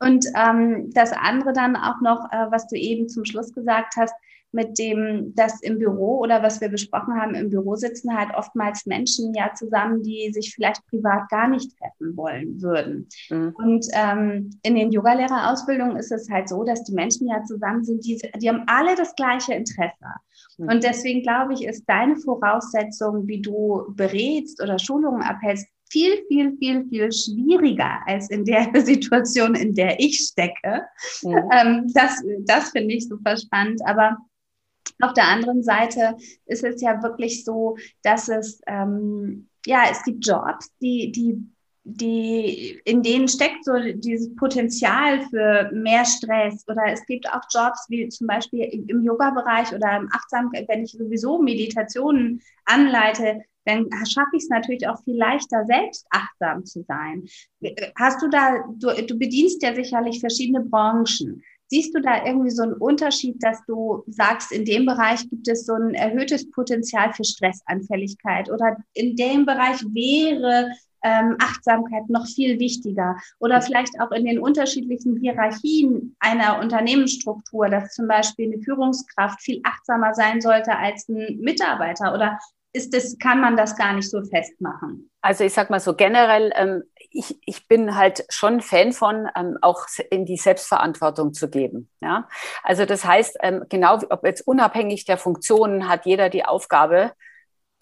Und 0.00 0.26
ähm, 0.34 0.90
das 0.94 1.12
andere 1.12 1.52
dann 1.52 1.76
auch 1.76 2.00
noch, 2.00 2.30
äh, 2.32 2.50
was 2.50 2.68
du 2.68 2.76
eben 2.76 3.08
zum 3.08 3.24
Schluss 3.24 3.52
gesagt 3.52 3.96
hast, 3.96 4.14
mit 4.52 4.78
dem, 4.78 5.34
dass 5.34 5.60
im 5.62 5.78
Büro 5.78 6.18
oder 6.20 6.42
was 6.42 6.60
wir 6.60 6.68
besprochen 6.68 7.20
haben, 7.20 7.34
im 7.34 7.50
Büro 7.50 7.76
sitzen 7.76 8.16
halt 8.16 8.30
oftmals 8.34 8.86
Menschen 8.86 9.34
ja 9.34 9.52
zusammen, 9.54 10.02
die 10.02 10.30
sich 10.32 10.54
vielleicht 10.54 10.86
privat 10.86 11.28
gar 11.28 11.48
nicht 11.48 11.76
treffen 11.78 12.16
wollen 12.16 12.60
würden. 12.62 13.08
Mhm. 13.28 13.54
Und 13.58 13.86
ähm, 13.92 14.50
in 14.62 14.74
den 14.74 14.90
Yogalehrerausbildungen 14.90 15.96
ist 15.96 16.12
es 16.12 16.30
halt 16.30 16.48
so, 16.48 16.64
dass 16.64 16.84
die 16.84 16.94
Menschen 16.94 17.28
ja 17.28 17.42
zusammen 17.44 17.84
sind, 17.84 18.04
die, 18.04 18.18
die 18.40 18.48
haben 18.48 18.64
alle 18.66 18.94
das 18.94 19.14
gleiche 19.16 19.54
Interesse. 19.54 19.92
Mhm. 20.56 20.68
Und 20.68 20.84
deswegen 20.84 21.22
glaube 21.22 21.52
ich, 21.52 21.64
ist 21.64 21.84
deine 21.86 22.16
Voraussetzung, 22.16 23.26
wie 23.26 23.42
du 23.42 23.84
berätst 23.94 24.62
oder 24.62 24.78
Schulungen 24.78 25.22
abhältst, 25.22 25.66
viel, 25.90 26.22
viel, 26.28 26.56
viel, 26.58 26.86
viel 26.88 27.12
schwieriger 27.12 28.00
als 28.06 28.30
in 28.30 28.44
der 28.44 28.68
Situation, 28.84 29.54
in 29.54 29.74
der 29.74 29.98
ich 30.00 30.18
stecke. 30.18 30.82
Mhm. 31.22 31.50
Ähm, 31.52 31.92
das 31.94 32.22
das 32.46 32.70
finde 32.70 32.94
ich 32.94 33.08
super 33.08 33.36
spannend. 33.36 33.80
Aber 33.86 34.16
auf 35.00 35.12
der 35.14 35.28
anderen 35.28 35.62
Seite 35.62 36.16
ist 36.46 36.64
es 36.64 36.80
ja 36.80 37.02
wirklich 37.02 37.44
so, 37.44 37.76
dass 38.02 38.28
es, 38.28 38.60
ähm, 38.66 39.48
ja, 39.66 39.84
es 39.90 40.02
gibt 40.02 40.26
Jobs, 40.26 40.70
die, 40.80 41.12
die, 41.12 41.42
die, 41.84 42.80
in 42.84 43.02
denen 43.02 43.28
steckt 43.28 43.64
so 43.64 43.72
dieses 43.94 44.34
Potenzial 44.36 45.20
für 45.30 45.70
mehr 45.72 46.04
Stress. 46.04 46.64
Oder 46.68 46.92
es 46.92 47.04
gibt 47.06 47.28
auch 47.28 47.42
Jobs 47.52 47.86
wie 47.88 48.08
zum 48.08 48.26
Beispiel 48.26 48.64
im 48.88 49.02
Yoga-Bereich 49.02 49.72
oder 49.72 49.96
im 49.96 50.08
Achtsamkeit, 50.12 50.68
wenn 50.68 50.84
ich 50.84 50.92
sowieso 50.92 51.40
Meditationen 51.40 52.42
anleite, 52.64 53.42
dann 53.64 53.86
schaffe 54.06 54.30
ich 54.34 54.44
es 54.44 54.48
natürlich 54.48 54.88
auch 54.88 55.02
viel 55.04 55.16
leichter, 55.16 55.64
selbst 55.66 56.06
achtsam 56.10 56.64
zu 56.64 56.84
sein. 56.88 57.24
Hast 57.96 58.22
du 58.22 58.28
da, 58.28 58.64
du, 58.76 58.90
du 59.06 59.18
bedienst 59.18 59.62
ja 59.62 59.74
sicherlich 59.74 60.20
verschiedene 60.20 60.64
Branchen. 60.64 61.42
Siehst 61.68 61.94
du 61.94 62.00
da 62.00 62.24
irgendwie 62.24 62.50
so 62.50 62.62
einen 62.62 62.74
Unterschied, 62.74 63.36
dass 63.42 63.64
du 63.66 64.02
sagst, 64.06 64.52
in 64.52 64.64
dem 64.64 64.86
Bereich 64.86 65.28
gibt 65.28 65.48
es 65.48 65.66
so 65.66 65.74
ein 65.74 65.94
erhöhtes 65.94 66.50
Potenzial 66.50 67.12
für 67.12 67.24
Stressanfälligkeit? 67.24 68.50
Oder 68.50 68.78
in 68.94 69.16
dem 69.16 69.44
Bereich 69.44 69.82
wäre 69.92 70.70
ähm, 71.04 71.36
Achtsamkeit 71.38 72.08
noch 72.08 72.26
viel 72.26 72.58
wichtiger? 72.58 73.16
Oder 73.38 73.60
vielleicht 73.60 74.00
auch 74.00 74.10
in 74.12 74.24
den 74.24 74.38
unterschiedlichen 74.38 75.18
Hierarchien 75.18 76.16
einer 76.20 76.58
Unternehmensstruktur, 76.58 77.68
dass 77.68 77.92
zum 77.92 78.08
Beispiel 78.08 78.52
eine 78.52 78.62
Führungskraft 78.62 79.40
viel 79.42 79.60
achtsamer 79.64 80.14
sein 80.14 80.40
sollte 80.40 80.76
als 80.76 81.06
ein 81.08 81.38
Mitarbeiter? 81.40 82.14
Oder 82.14 82.38
ist 82.78 82.94
das, 82.94 83.18
kann 83.18 83.40
man 83.40 83.56
das 83.56 83.76
gar 83.76 83.92
nicht 83.92 84.08
so 84.08 84.22
festmachen? 84.22 85.10
Also 85.20 85.44
ich 85.44 85.52
sag 85.52 85.68
mal 85.68 85.80
so 85.80 85.94
generell, 85.94 86.52
ähm, 86.54 86.84
ich, 87.10 87.36
ich 87.44 87.66
bin 87.66 87.96
halt 87.96 88.24
schon 88.28 88.60
Fan 88.60 88.92
von, 88.92 89.28
ähm, 89.36 89.58
auch 89.62 89.86
in 90.10 90.24
die 90.24 90.36
Selbstverantwortung 90.36 91.34
zu 91.34 91.50
geben. 91.50 91.88
Ja? 92.00 92.28
Also 92.62 92.84
das 92.84 93.04
heißt, 93.04 93.38
ähm, 93.42 93.64
genau, 93.68 93.98
ob 94.10 94.24
jetzt 94.24 94.46
unabhängig 94.46 95.04
der 95.06 95.18
Funktionen 95.18 95.88
hat 95.88 96.06
jeder 96.06 96.30
die 96.30 96.44
Aufgabe, 96.44 97.12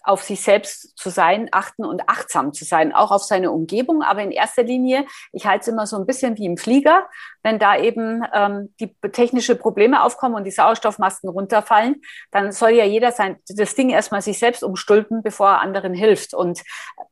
auf 0.07 0.23
sich 0.23 0.41
selbst 0.41 0.97
zu 0.97 1.09
sein, 1.09 1.49
achten 1.51 1.83
und 1.83 2.07
achtsam 2.07 2.53
zu 2.53 2.63
sein, 2.63 2.93
auch 2.93 3.11
auf 3.11 3.23
seine 3.23 3.51
Umgebung. 3.51 4.01
Aber 4.01 4.21
in 4.21 4.31
erster 4.31 4.63
Linie, 4.63 5.05
ich 5.33 5.45
halte 5.45 5.61
es 5.61 5.67
immer 5.67 5.85
so 5.85 5.97
ein 5.97 6.05
bisschen 6.05 6.37
wie 6.37 6.45
im 6.45 6.57
Flieger, 6.57 7.07
wenn 7.43 7.59
da 7.59 7.77
eben 7.77 8.23
ähm, 8.33 8.73
die 8.79 8.95
technische 9.11 9.55
Probleme 9.55 10.03
aufkommen 10.03 10.35
und 10.35 10.45
die 10.45 10.51
Sauerstoffmasken 10.51 11.29
runterfallen, 11.29 12.01
dann 12.31 12.51
soll 12.51 12.71
ja 12.71 12.85
jeder 12.85 13.11
sein, 13.11 13.37
das 13.49 13.75
Ding 13.75 13.89
erstmal 13.89 14.21
sich 14.21 14.39
selbst 14.39 14.63
umstülpen, 14.63 15.23
bevor 15.23 15.47
er 15.47 15.61
anderen 15.61 15.93
hilft. 15.93 16.33
Und 16.33 16.63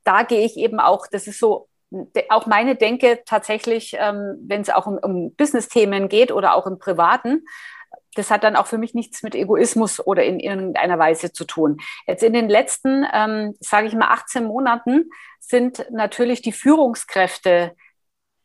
da 0.04 0.24
gehe 0.24 0.46
ich 0.46 0.56
eben 0.56 0.80
auch, 0.80 1.08
das 1.08 1.28
ist 1.28 1.40
so 1.40 1.68
auch 2.30 2.46
meine 2.46 2.76
Denke 2.76 3.22
tatsächlich, 3.26 3.96
ähm, 4.00 4.38
wenn 4.48 4.62
es 4.62 4.70
auch 4.70 4.88
um, 4.88 4.98
um 4.98 5.36
Business-Themen 5.36 6.10
geht 6.10 6.32
oder 6.32 6.56
auch 6.56 6.66
im 6.66 6.80
Privaten, 6.80 7.46
das 8.16 8.32
hat 8.32 8.44
dann 8.44 8.56
auch 8.56 8.68
für 8.68 8.78
mich 8.78 8.94
nichts 8.94 9.24
mit 9.24 9.36
Egoismus 9.36 10.06
oder 10.06 10.24
in 10.24 10.40
irgendeiner 10.40 10.98
Weise 10.98 11.32
zu 11.32 11.46
tun. 11.46 11.78
Jetzt 12.08 12.24
in 12.24 12.34
den 12.34 12.50
letzten, 12.50 13.06
ähm, 13.14 13.56
sage 13.60 13.88
ich 13.88 13.94
mal, 13.94 14.10
18 14.12 14.46
Monaten 14.46 15.10
sind 15.40 15.86
natürlich 15.92 16.42
die 16.42 16.54
Führungskräfte 16.54 17.76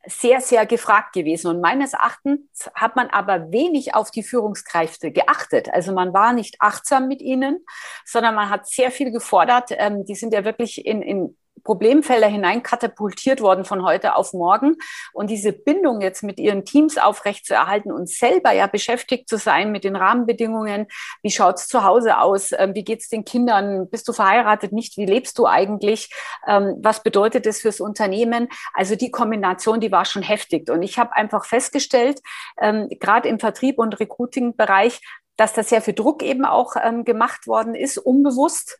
sehr, 0.06 0.40
sehr 0.40 0.66
gefragt 0.66 1.12
gewesen. 1.12 1.48
Und 1.48 1.60
meines 1.60 1.92
Erachtens 1.92 2.70
hat 2.74 2.96
man 2.96 3.08
aber 3.10 3.52
wenig 3.52 3.94
auf 3.94 4.10
die 4.10 4.22
Führungskräfte 4.22 5.12
geachtet. 5.12 5.72
Also 5.72 5.92
man 5.92 6.14
war 6.14 6.32
nicht 6.32 6.56
achtsam 6.58 7.06
mit 7.06 7.20
ihnen, 7.20 7.64
sondern 8.04 8.34
man 8.34 8.48
hat 8.48 8.66
sehr 8.66 8.90
viel 8.90 9.10
gefordert. 9.12 9.70
Ähm, 9.70 10.04
die 10.04 10.14
sind 10.14 10.32
ja 10.32 10.44
wirklich 10.44 10.86
in, 10.86 11.02
in 11.02 11.36
Problemfelder 11.62 12.26
hinein 12.26 12.62
katapultiert 12.62 13.40
worden 13.40 13.64
von 13.64 13.84
heute 13.84 14.16
auf 14.16 14.32
morgen. 14.32 14.76
Und 15.12 15.30
diese 15.30 15.52
Bindung 15.52 16.00
jetzt 16.00 16.22
mit 16.22 16.38
ihren 16.38 16.64
Teams 16.64 16.98
aufrechtzuerhalten 16.98 17.92
und 17.92 18.08
selber 18.08 18.52
ja 18.52 18.66
beschäftigt 18.66 19.28
zu 19.28 19.36
sein 19.36 19.72
mit 19.72 19.84
den 19.84 19.96
Rahmenbedingungen. 19.96 20.86
Wie 21.22 21.30
schaut's 21.30 21.68
zu 21.68 21.84
Hause 21.84 22.18
aus? 22.18 22.52
Ähm, 22.52 22.74
wie 22.74 22.84
geht's 22.84 23.08
den 23.08 23.24
Kindern? 23.24 23.88
Bist 23.88 24.08
du 24.08 24.12
verheiratet? 24.12 24.72
Nicht? 24.72 24.96
Wie 24.96 25.06
lebst 25.06 25.38
du 25.38 25.46
eigentlich? 25.46 26.10
Ähm, 26.46 26.76
was 26.80 27.02
bedeutet 27.02 27.46
das 27.46 27.60
fürs 27.60 27.80
Unternehmen? 27.80 28.48
Also 28.74 28.96
die 28.96 29.10
Kombination, 29.10 29.80
die 29.80 29.92
war 29.92 30.04
schon 30.04 30.22
heftig. 30.22 30.70
Und 30.70 30.82
ich 30.82 30.98
habe 30.98 31.14
einfach 31.14 31.44
festgestellt, 31.44 32.20
ähm, 32.60 32.88
gerade 33.00 33.28
im 33.28 33.38
Vertrieb 33.38 33.78
und 33.78 33.98
Recruiting-Bereich, 34.00 35.00
dass 35.36 35.54
da 35.54 35.62
sehr 35.62 35.80
viel 35.80 35.94
Druck 35.94 36.22
eben 36.22 36.44
auch 36.44 36.74
gemacht 37.04 37.46
worden 37.46 37.74
ist, 37.74 37.96
unbewusst 37.96 38.78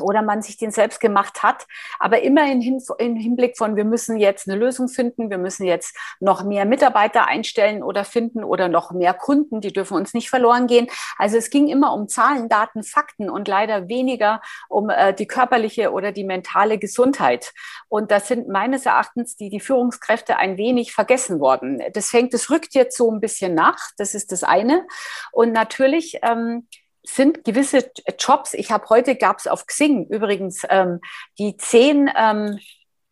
oder 0.00 0.22
man 0.22 0.42
sich 0.42 0.56
den 0.56 0.70
selbst 0.70 1.00
gemacht 1.00 1.42
hat. 1.42 1.66
Aber 1.98 2.22
immer 2.22 2.50
in 2.50 2.60
Hin 2.60 2.82
im 2.98 3.16
Hinblick 3.16 3.56
von, 3.56 3.76
wir 3.76 3.84
müssen 3.84 4.16
jetzt 4.16 4.48
eine 4.48 4.58
Lösung 4.58 4.88
finden, 4.88 5.30
wir 5.30 5.38
müssen 5.38 5.64
jetzt 5.64 5.96
noch 6.20 6.44
mehr 6.44 6.64
Mitarbeiter 6.64 7.26
einstellen 7.26 7.82
oder 7.82 8.04
finden 8.04 8.44
oder 8.44 8.68
noch 8.68 8.92
mehr 8.92 9.14
Kunden, 9.14 9.60
die 9.60 9.72
dürfen 9.72 9.96
uns 9.96 10.14
nicht 10.14 10.30
verloren 10.30 10.66
gehen. 10.66 10.88
Also 11.18 11.36
es 11.36 11.50
ging 11.50 11.68
immer 11.68 11.92
um 11.92 12.08
Zahlen, 12.08 12.48
Daten, 12.48 12.82
Fakten 12.82 13.30
und 13.30 13.48
leider 13.48 13.88
weniger 13.88 14.40
um 14.68 14.90
äh, 14.90 15.12
die 15.14 15.26
körperliche 15.26 15.92
oder 15.92 16.12
die 16.12 16.24
mentale 16.24 16.78
Gesundheit. 16.78 17.52
Und 17.88 18.10
das 18.10 18.28
sind 18.28 18.48
meines 18.48 18.86
Erachtens 18.86 19.36
die, 19.36 19.50
die 19.50 19.60
Führungskräfte 19.60 20.36
ein 20.36 20.56
wenig 20.56 20.92
vergessen 20.92 21.40
worden. 21.40 21.82
Das 21.92 22.10
fängt, 22.10 22.34
das 22.34 22.50
rückt 22.50 22.74
jetzt 22.74 22.96
so 22.96 23.10
ein 23.10 23.20
bisschen 23.20 23.54
nach. 23.54 23.78
Das 23.96 24.14
ist 24.14 24.32
das 24.32 24.44
eine. 24.44 24.86
Und 25.32 25.52
natürlich, 25.52 26.18
ähm, 26.22 26.66
sind 27.02 27.44
gewisse 27.44 27.90
Jobs, 28.18 28.54
ich 28.54 28.70
habe 28.70 28.88
heute, 28.88 29.16
gab 29.16 29.38
es 29.38 29.46
auf 29.46 29.66
Xing 29.66 30.06
übrigens 30.08 30.62
ähm, 30.68 31.00
die 31.38 31.56
zehn 31.56 32.10
ähm, 32.16 32.58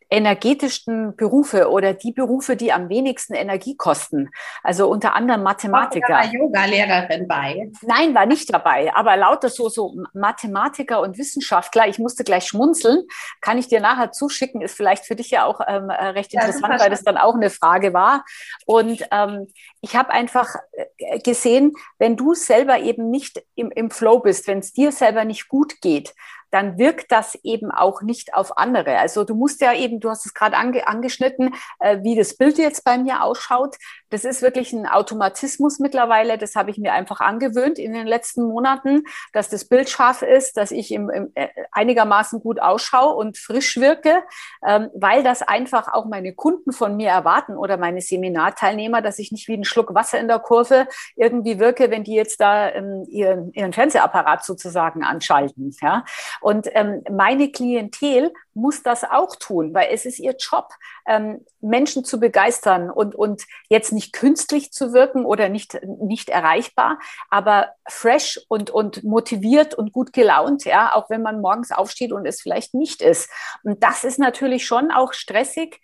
energetischsten 0.09 1.15
Berufe 1.15 1.69
oder 1.69 1.93
die 1.93 2.11
Berufe, 2.11 2.55
die 2.55 2.73
am 2.73 2.89
wenigsten 2.89 3.35
Energie 3.35 3.77
kosten. 3.77 4.29
Also 4.63 4.89
unter 4.89 5.13
anderem 5.13 5.43
Mathematiker. 5.43 6.13
War 6.13 6.25
Yoga-Lehrerin 6.25 7.27
bei? 7.27 7.71
Nein, 7.83 8.15
war 8.15 8.25
nicht 8.25 8.51
dabei. 8.51 8.93
Aber 8.95 9.15
lauter 9.17 9.49
so, 9.49 9.69
so 9.69 9.95
Mathematiker 10.13 11.01
und 11.01 11.17
Wissenschaftler, 11.17 11.87
ich 11.87 11.99
musste 11.99 12.23
gleich 12.23 12.47
schmunzeln, 12.47 13.03
kann 13.41 13.59
ich 13.59 13.67
dir 13.67 13.81
nachher 13.81 14.11
zuschicken, 14.11 14.61
ist 14.61 14.75
vielleicht 14.75 15.05
für 15.05 15.15
dich 15.15 15.29
ja 15.29 15.45
auch 15.45 15.61
ähm, 15.67 15.89
äh, 15.89 16.07
recht 16.07 16.33
interessant, 16.33 16.73
ja, 16.73 16.79
weil 16.79 16.89
das 16.89 17.03
dann 17.03 17.17
auch 17.17 17.35
eine 17.35 17.51
Frage 17.51 17.93
war. 17.93 18.25
Und 18.65 19.05
ähm, 19.11 19.47
ich 19.81 19.95
habe 19.95 20.09
einfach 20.09 20.55
äh, 20.97 21.19
gesehen, 21.19 21.73
wenn 21.99 22.17
du 22.17 22.33
selber 22.33 22.79
eben 22.79 23.11
nicht 23.11 23.43
im, 23.55 23.69
im 23.71 23.91
Flow 23.91 24.19
bist, 24.19 24.47
wenn 24.47 24.59
es 24.59 24.73
dir 24.73 24.91
selber 24.91 25.23
nicht 25.23 25.49
gut 25.49 25.81
geht, 25.81 26.13
dann 26.51 26.77
wirkt 26.77 27.11
das 27.11 27.35
eben 27.43 27.71
auch 27.71 28.01
nicht 28.01 28.33
auf 28.33 28.57
andere. 28.57 28.97
Also 28.97 29.23
du 29.23 29.35
musst 29.35 29.61
ja 29.61 29.73
eben, 29.73 29.99
du 29.99 30.09
hast 30.09 30.25
es 30.25 30.33
gerade 30.33 30.57
ange, 30.57 30.87
angeschnitten, 30.87 31.53
äh, 31.79 31.99
wie 32.03 32.15
das 32.15 32.37
Bild 32.37 32.57
jetzt 32.57 32.83
bei 32.83 32.97
mir 32.97 33.23
ausschaut. 33.23 33.77
Das 34.09 34.25
ist 34.25 34.41
wirklich 34.41 34.73
ein 34.73 34.87
Automatismus 34.87 35.79
mittlerweile. 35.79 36.37
Das 36.37 36.55
habe 36.55 36.71
ich 36.71 36.77
mir 36.77 36.93
einfach 36.93 37.19
angewöhnt 37.19 37.77
in 37.77 37.93
den 37.93 38.07
letzten 38.07 38.43
Monaten, 38.43 39.03
dass 39.33 39.49
das 39.49 39.65
Bild 39.65 39.89
scharf 39.89 40.21
ist, 40.21 40.57
dass 40.57 40.71
ich 40.71 40.91
im, 40.91 41.09
im, 41.09 41.31
äh, 41.35 41.47
einigermaßen 41.71 42.39
gut 42.39 42.61
ausschaue 42.61 43.15
und 43.15 43.37
frisch 43.37 43.77
wirke, 43.77 44.23
ähm, 44.65 44.89
weil 44.93 45.23
das 45.23 45.41
einfach 45.41 45.93
auch 45.93 46.05
meine 46.05 46.33
Kunden 46.33 46.71
von 46.71 46.95
mir 46.95 47.09
erwarten 47.09 47.55
oder 47.55 47.77
meine 47.77 48.01
Seminarteilnehmer, 48.01 49.01
dass 49.01 49.19
ich 49.19 49.31
nicht 49.31 49.47
wie 49.47 49.55
ein 49.55 49.65
Schluck 49.65 49.93
Wasser 49.93 50.19
in 50.19 50.27
der 50.27 50.39
Kurve 50.39 50.87
irgendwie 51.15 51.59
wirke, 51.59 51.91
wenn 51.91 52.03
die 52.03 52.15
jetzt 52.15 52.41
da 52.41 52.69
ähm, 52.69 53.05
ihren, 53.07 53.51
ihren 53.53 53.73
Fernsehapparat 53.73 54.43
sozusagen 54.43 55.03
anschalten. 55.03 55.75
Ja? 55.81 56.03
Und 56.41 56.67
ähm, 56.73 57.03
meine 57.09 57.51
Klientel 57.51 58.33
muss 58.53 58.83
das 58.83 59.03
auch 59.03 59.35
tun, 59.35 59.73
weil 59.73 59.89
es 59.91 60.05
ist 60.05 60.19
ihr 60.19 60.35
Job, 60.37 60.69
ähm, 61.07 61.45
Menschen 61.61 62.03
zu 62.03 62.19
begeistern 62.19 62.89
und, 62.89 63.15
und 63.15 63.43
jetzt 63.69 63.91
nicht 63.91 64.13
künstlich 64.13 64.71
zu 64.71 64.93
wirken 64.93 65.25
oder 65.25 65.49
nicht, 65.49 65.79
nicht 65.83 66.29
erreichbar, 66.29 66.99
aber 67.29 67.69
fresh 67.87 68.39
und, 68.47 68.69
und 68.69 69.03
motiviert 69.03 69.73
und 69.73 69.91
gut 69.93 70.13
gelaunt, 70.13 70.65
ja, 70.65 70.93
auch 70.93 71.09
wenn 71.09 71.21
man 71.21 71.41
morgens 71.41 71.71
aufsteht 71.71 72.11
und 72.11 72.25
es 72.25 72.41
vielleicht 72.41 72.73
nicht 72.73 73.01
ist. 73.01 73.29
Und 73.63 73.83
das 73.83 74.03
ist 74.03 74.19
natürlich 74.19 74.65
schon 74.65 74.91
auch 74.91 75.13
stressig, 75.13 75.79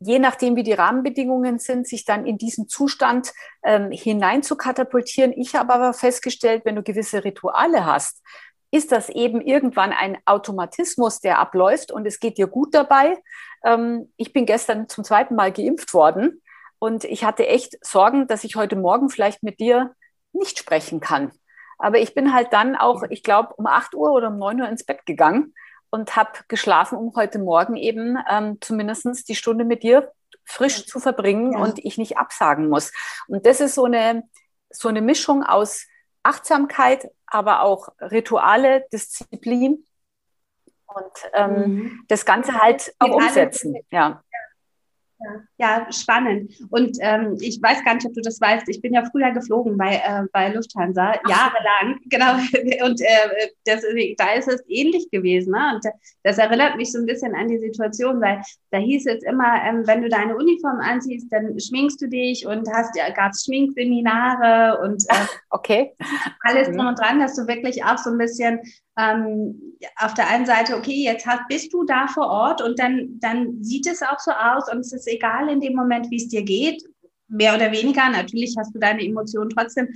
je 0.00 0.18
nachdem, 0.18 0.56
wie 0.56 0.62
die 0.62 0.72
Rahmenbedingungen 0.72 1.58
sind, 1.58 1.86
sich 1.86 2.04
dann 2.04 2.26
in 2.26 2.38
diesen 2.38 2.68
Zustand 2.68 3.32
ähm, 3.62 3.90
hinein 3.90 4.42
zu 4.42 4.56
katapultieren. 4.56 5.32
Ich 5.32 5.54
habe 5.54 5.74
aber 5.74 5.92
festgestellt, 5.92 6.64
wenn 6.64 6.76
du 6.76 6.82
gewisse 6.82 7.22
Rituale 7.22 7.84
hast, 7.84 8.22
ist 8.70 8.92
das 8.92 9.08
eben 9.08 9.40
irgendwann 9.40 9.92
ein 9.92 10.18
Automatismus, 10.26 11.20
der 11.20 11.38
abläuft 11.38 11.90
und 11.90 12.06
es 12.06 12.20
geht 12.20 12.38
dir 12.38 12.46
gut 12.46 12.74
dabei. 12.74 13.20
Ähm, 13.64 14.12
ich 14.16 14.32
bin 14.32 14.46
gestern 14.46 14.88
zum 14.88 15.04
zweiten 15.04 15.34
Mal 15.34 15.52
geimpft 15.52 15.92
worden 15.92 16.40
und 16.78 17.04
ich 17.04 17.24
hatte 17.24 17.46
echt 17.46 17.84
Sorgen, 17.84 18.26
dass 18.26 18.44
ich 18.44 18.56
heute 18.56 18.76
Morgen 18.76 19.10
vielleicht 19.10 19.42
mit 19.42 19.60
dir 19.60 19.94
nicht 20.32 20.58
sprechen 20.58 21.00
kann. 21.00 21.32
Aber 21.78 21.98
ich 21.98 22.14
bin 22.14 22.34
halt 22.34 22.52
dann 22.52 22.76
auch, 22.76 23.02
ich 23.08 23.22
glaube, 23.22 23.54
um 23.54 23.66
8 23.66 23.94
Uhr 23.94 24.12
oder 24.12 24.28
um 24.28 24.38
9 24.38 24.60
Uhr 24.60 24.68
ins 24.68 24.84
Bett 24.84 25.06
gegangen 25.06 25.54
und 25.90 26.14
habe 26.14 26.30
geschlafen, 26.46 26.96
um 26.96 27.14
heute 27.16 27.38
Morgen 27.38 27.76
eben 27.76 28.18
ähm, 28.30 28.58
zumindest 28.60 29.28
die 29.28 29.34
Stunde 29.34 29.64
mit 29.64 29.82
dir 29.82 30.12
frisch 30.44 30.86
zu 30.86 31.00
verbringen 31.00 31.52
ja. 31.52 31.58
und 31.58 31.78
ich 31.84 31.98
nicht 31.98 32.18
absagen 32.18 32.68
muss. 32.68 32.92
Und 33.28 33.46
das 33.46 33.60
ist 33.60 33.74
so 33.74 33.84
eine, 33.84 34.24
so 34.70 34.88
eine 34.88 35.00
Mischung 35.00 35.42
aus 35.42 35.86
Achtsamkeit, 36.22 37.10
aber 37.30 37.62
auch 37.62 37.88
Rituale, 38.00 38.86
Disziplin 38.92 39.84
und 40.86 41.30
ähm, 41.34 41.52
mhm. 41.52 42.04
das 42.08 42.24
Ganze 42.24 42.60
halt 42.60 42.92
auch 42.98 43.10
umsetzen. 43.10 43.76
Ja. 43.90 44.22
Ja, 45.58 45.86
spannend. 45.90 46.52
Und 46.70 46.96
ähm, 47.00 47.36
ich 47.40 47.60
weiß 47.62 47.84
gar 47.84 47.94
nicht, 47.94 48.06
ob 48.06 48.14
du 48.14 48.22
das 48.22 48.40
weißt. 48.40 48.68
Ich 48.68 48.80
bin 48.80 48.94
ja 48.94 49.04
früher 49.04 49.30
geflogen 49.32 49.76
bei, 49.76 49.96
äh, 49.96 50.22
bei 50.32 50.48
Lufthansa, 50.48 51.12
Ach. 51.12 51.28
jahrelang. 51.28 52.00
Genau. 52.10 52.34
Und 52.84 53.00
äh, 53.00 53.48
das, 53.64 53.82
da 54.16 54.32
ist 54.32 54.48
es 54.48 54.62
ähnlich 54.68 55.10
gewesen. 55.10 55.52
Ne? 55.52 55.72
Und 55.74 55.84
das 56.22 56.38
erinnert 56.38 56.76
mich 56.76 56.90
so 56.92 56.98
ein 56.98 57.06
bisschen 57.06 57.34
an 57.34 57.48
die 57.48 57.58
Situation, 57.58 58.20
weil 58.20 58.40
da 58.70 58.78
hieß 58.78 59.06
es 59.06 59.22
immer, 59.22 59.62
ähm, 59.64 59.86
wenn 59.86 60.02
du 60.02 60.08
deine 60.08 60.36
Uniform 60.36 60.80
anziehst, 60.80 61.30
dann 61.30 61.58
schminkst 61.58 62.00
du 62.00 62.08
dich 62.08 62.46
und 62.46 62.68
hast 62.72 62.96
ja 62.96 63.10
gab 63.10 63.32
es 63.32 63.44
Schminkseminare 63.44 64.80
und 64.82 65.04
äh, 65.08 65.26
okay. 65.50 65.92
alles 66.42 66.68
drum 66.68 66.86
und 66.86 66.98
dran, 66.98 67.20
dass 67.20 67.36
du 67.36 67.46
wirklich 67.46 67.84
auch 67.84 67.98
so 67.98 68.10
ein 68.10 68.18
bisschen 68.18 68.60
ähm, 69.00 69.76
auf 69.96 70.14
der 70.14 70.28
einen 70.28 70.46
Seite, 70.46 70.76
okay, 70.76 71.04
jetzt 71.04 71.26
hast, 71.26 71.48
bist 71.48 71.72
du 71.72 71.84
da 71.84 72.06
vor 72.06 72.26
Ort 72.26 72.62
und 72.62 72.78
dann, 72.78 73.18
dann 73.20 73.62
sieht 73.62 73.86
es 73.86 74.02
auch 74.02 74.18
so 74.18 74.30
aus 74.32 74.70
und 74.70 74.80
es 74.80 74.92
ist 74.92 75.08
egal 75.08 75.48
in 75.48 75.60
dem 75.60 75.74
Moment, 75.74 76.10
wie 76.10 76.16
es 76.16 76.28
dir 76.28 76.42
geht, 76.42 76.82
mehr 77.28 77.54
oder 77.54 77.72
weniger. 77.72 78.08
Natürlich 78.10 78.56
hast 78.58 78.74
du 78.74 78.78
deine 78.78 79.04
Emotionen 79.04 79.50
trotzdem, 79.50 79.88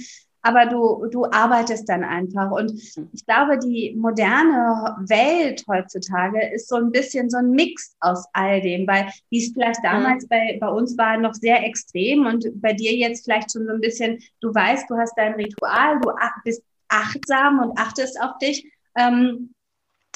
aber 0.42 0.66
du, 0.66 1.06
du 1.10 1.24
arbeitest 1.24 1.88
dann 1.88 2.04
einfach. 2.04 2.50
Und 2.50 2.72
ich 3.12 3.26
glaube, 3.26 3.58
die 3.58 3.94
moderne 3.96 4.94
Welt 5.08 5.64
heutzutage 5.68 6.52
ist 6.54 6.68
so 6.68 6.76
ein 6.76 6.92
bisschen 6.92 7.30
so 7.30 7.38
ein 7.38 7.50
Mix 7.50 7.96
aus 8.00 8.24
all 8.32 8.60
dem, 8.60 8.86
weil 8.86 9.08
wie 9.30 9.38
es 9.38 9.52
vielleicht 9.52 9.82
damals 9.82 10.24
mhm. 10.24 10.28
bei, 10.28 10.58
bei 10.60 10.68
uns 10.68 10.96
war, 10.96 11.16
noch 11.16 11.34
sehr 11.34 11.64
extrem 11.64 12.26
und 12.26 12.46
bei 12.60 12.72
dir 12.72 12.94
jetzt 12.94 13.24
vielleicht 13.24 13.52
schon 13.52 13.66
so 13.66 13.72
ein 13.72 13.80
bisschen, 13.80 14.18
du 14.40 14.54
weißt, 14.54 14.88
du 14.88 14.96
hast 14.96 15.14
dein 15.16 15.34
Ritual, 15.34 16.00
du 16.00 16.10
bist 16.44 16.62
achtsam 16.88 17.60
und 17.60 17.78
achtest 17.78 18.20
auf 18.20 18.38
dich, 18.38 18.70
ähm, 18.96 19.54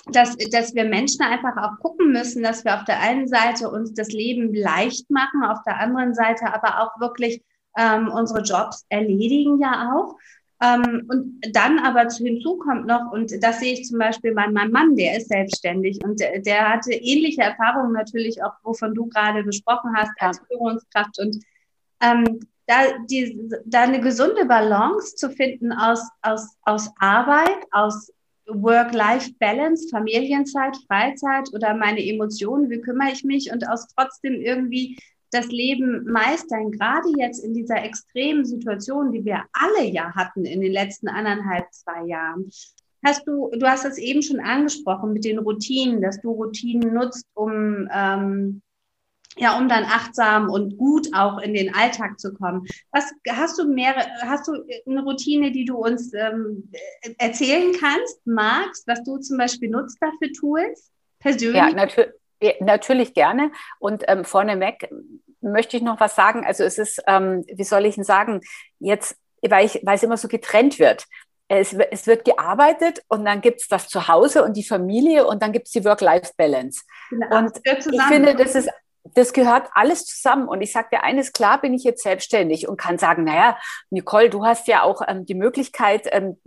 dass, 0.07 0.37
dass 0.37 0.75
wir 0.75 0.85
Menschen 0.85 1.23
einfach 1.23 1.57
auch 1.57 1.79
gucken 1.81 2.13
müssen, 2.13 2.43
dass 2.43 2.65
wir 2.65 2.77
auf 2.77 2.85
der 2.85 3.01
einen 3.01 3.29
Seite 3.29 3.71
uns 3.71 3.93
das 3.95 4.09
Leben 4.09 4.55
leicht 4.55 5.11
machen, 5.11 5.45
auf 5.45 5.59
der 5.67 5.79
anderen 5.81 6.15
Seite 6.15 6.53
aber 6.53 6.83
auch 6.83 7.01
wirklich 7.01 7.43
ähm, 7.77 8.09
unsere 8.09 8.43
Jobs 8.43 8.87
erledigen 8.89 9.61
ja 9.61 9.93
auch. 9.95 10.17
Ähm, 10.61 11.07
und 11.09 11.41
dann 11.55 11.79
aber 11.79 12.09
hinzu 12.11 12.59
kommt 12.59 12.87
noch, 12.87 13.13
und 13.13 13.33
das 13.43 13.61
sehe 13.61 13.75
ich 13.75 13.87
zum 13.87 13.99
Beispiel 13.99 14.35
bei 14.35 14.49
meinem 14.49 14.73
Mann, 14.73 14.97
der 14.97 15.17
ist 15.17 15.29
selbstständig 15.29 16.03
und 16.03 16.19
der, 16.19 16.41
der 16.41 16.69
hatte 16.69 16.93
ähnliche 16.93 17.43
Erfahrungen 17.43 17.93
natürlich 17.93 18.43
auch, 18.43 18.55
wovon 18.65 18.95
du 18.95 19.07
gerade 19.07 19.45
gesprochen 19.45 19.93
hast, 19.95 20.11
als 20.19 20.41
Führungskraft. 20.49 21.19
Und 21.21 21.45
ähm, 22.01 22.41
da, 22.67 22.75
die, 23.09 23.51
da 23.67 23.83
eine 23.83 24.01
gesunde 24.01 24.47
Balance 24.47 25.15
zu 25.15 25.31
finden 25.31 25.73
aus, 25.73 26.01
aus, 26.23 26.57
aus 26.63 26.91
Arbeit, 26.99 27.59
aus 27.71 28.13
Work-Life-Balance, 28.49 29.89
Familienzeit, 29.91 30.77
Freizeit 30.87 31.49
oder 31.53 31.75
meine 31.75 32.05
Emotionen, 32.05 32.71
wie 32.71 32.81
kümmere 32.81 33.13
ich 33.13 33.25
mich 33.25 33.53
und 33.53 33.69
aus 33.69 33.87
trotzdem 33.89 34.35
irgendwie 34.35 34.99
das 35.31 35.49
Leben 35.49 36.05
meistern, 36.05 36.71
gerade 36.71 37.09
jetzt 37.19 37.45
in 37.45 37.53
dieser 37.55 37.83
extremen 37.85 38.45
Situation, 38.45 39.13
die 39.13 39.25
wir 39.25 39.45
alle 39.53 39.87
ja 39.87 40.15
hatten 40.15 40.45
in 40.45 40.61
den 40.61 40.73
letzten 40.73 41.09
anderthalb, 41.09 41.67
zwei 41.73 42.07
Jahren. 42.07 42.51
Hast 43.05 43.27
du, 43.29 43.51
du 43.53 43.67
hast 43.67 43.85
das 43.85 43.99
eben 43.99 44.23
schon 44.23 44.41
angesprochen 44.41 45.13
mit 45.13 45.25
den 45.25 45.39
Routinen, 45.39 46.01
dass 46.01 46.21
du 46.21 46.33
Routinen 46.33 46.95
nutzt, 46.95 47.27
um 47.35 47.89
ähm, 47.93 48.63
ja, 49.39 49.57
um 49.57 49.69
dann 49.69 49.85
achtsam 49.85 50.51
und 50.51 50.77
gut 50.77 51.09
auch 51.15 51.39
in 51.39 51.55
den 51.55 51.75
Alltag 51.75 52.19
zu 52.19 52.35
kommen. 52.35 52.67
Was 52.93 53.13
hast 53.31 53.59
du 53.59 53.69
mehrere, 53.69 54.07
hast 54.23 54.49
du 54.49 54.53
eine 54.87 55.03
Routine, 55.03 55.53
die 55.53 55.65
du 55.65 55.77
uns 55.77 56.13
ähm, 56.15 56.71
erzählen 57.19 57.73
kannst, 57.79 58.27
magst, 58.27 58.87
was 58.87 59.03
du 59.05 59.19
zum 59.19 59.39
Beispiel 59.39 59.71
nutzt 59.71 59.99
dafür 60.01 60.33
Tools? 60.33 60.91
Persönlich? 61.21 61.57
Ja, 61.57 61.71
natür 61.73 62.15
natürlich 62.61 63.15
gerne. 63.15 63.51
Und 63.79 64.05
ähm, 64.07 64.25
vorneweg 64.25 64.89
möchte 65.41 65.77
ich 65.77 65.83
noch 65.83 66.01
was 66.01 66.15
sagen. 66.15 66.45
Also 66.45 66.65
es 66.65 66.79
ist, 66.79 67.03
ähm, 67.07 67.45
wie 67.53 67.65
soll 67.65 67.87
ich 67.87 67.97
denn 67.97 68.05
sagen, 68.05 68.41
jetzt, 68.79 69.17
weil, 69.43 69.67
ich, 69.67 69.81
weil 69.85 69.97
es 69.97 70.03
immer 70.03 70.17
so 70.17 70.29
getrennt 70.29 70.79
wird. 70.79 71.05
Es, 71.49 71.73
es 71.73 72.07
wird 72.07 72.25
gearbeitet 72.25 73.03
und 73.09 73.25
dann 73.25 73.41
gibt 73.41 73.63
es 73.63 73.69
das 73.69 73.89
Zuhause 73.89 74.45
und 74.45 74.57
die 74.57 74.65
Familie 74.65 75.27
und 75.27 75.43
dann 75.43 75.53
gibt 75.53 75.67
es 75.67 75.73
die 75.73 75.85
Work-Life-Balance. 75.85 76.83
Genau, 77.09 77.39
und 77.39 77.53
ich 77.65 78.03
finde, 78.03 78.35
das 78.35 78.55
ist 78.55 78.69
das 79.15 79.33
gehört 79.33 79.69
alles 79.75 80.07
zusammen. 80.07 80.49
Und 80.49 80.61
ich 80.61 80.73
sage 80.73 80.89
dir 80.93 81.03
eines, 81.03 81.33
klar 81.33 81.61
bin 81.61 81.75
ich 81.75 81.85
jetzt 81.85 82.03
selbstständig 82.03 82.69
und 82.69 82.77
kann 82.77 82.99
sagen, 82.99 83.25
naja, 83.25 83.59
Nicole, 83.91 84.31
du 84.31 84.45
hast 84.45 84.69
ja 84.69 84.83
auch 84.83 85.03
ähm, 85.07 85.27
die 85.27 85.35
Möglichkeit, 85.35 86.09
ähm, 86.13 86.39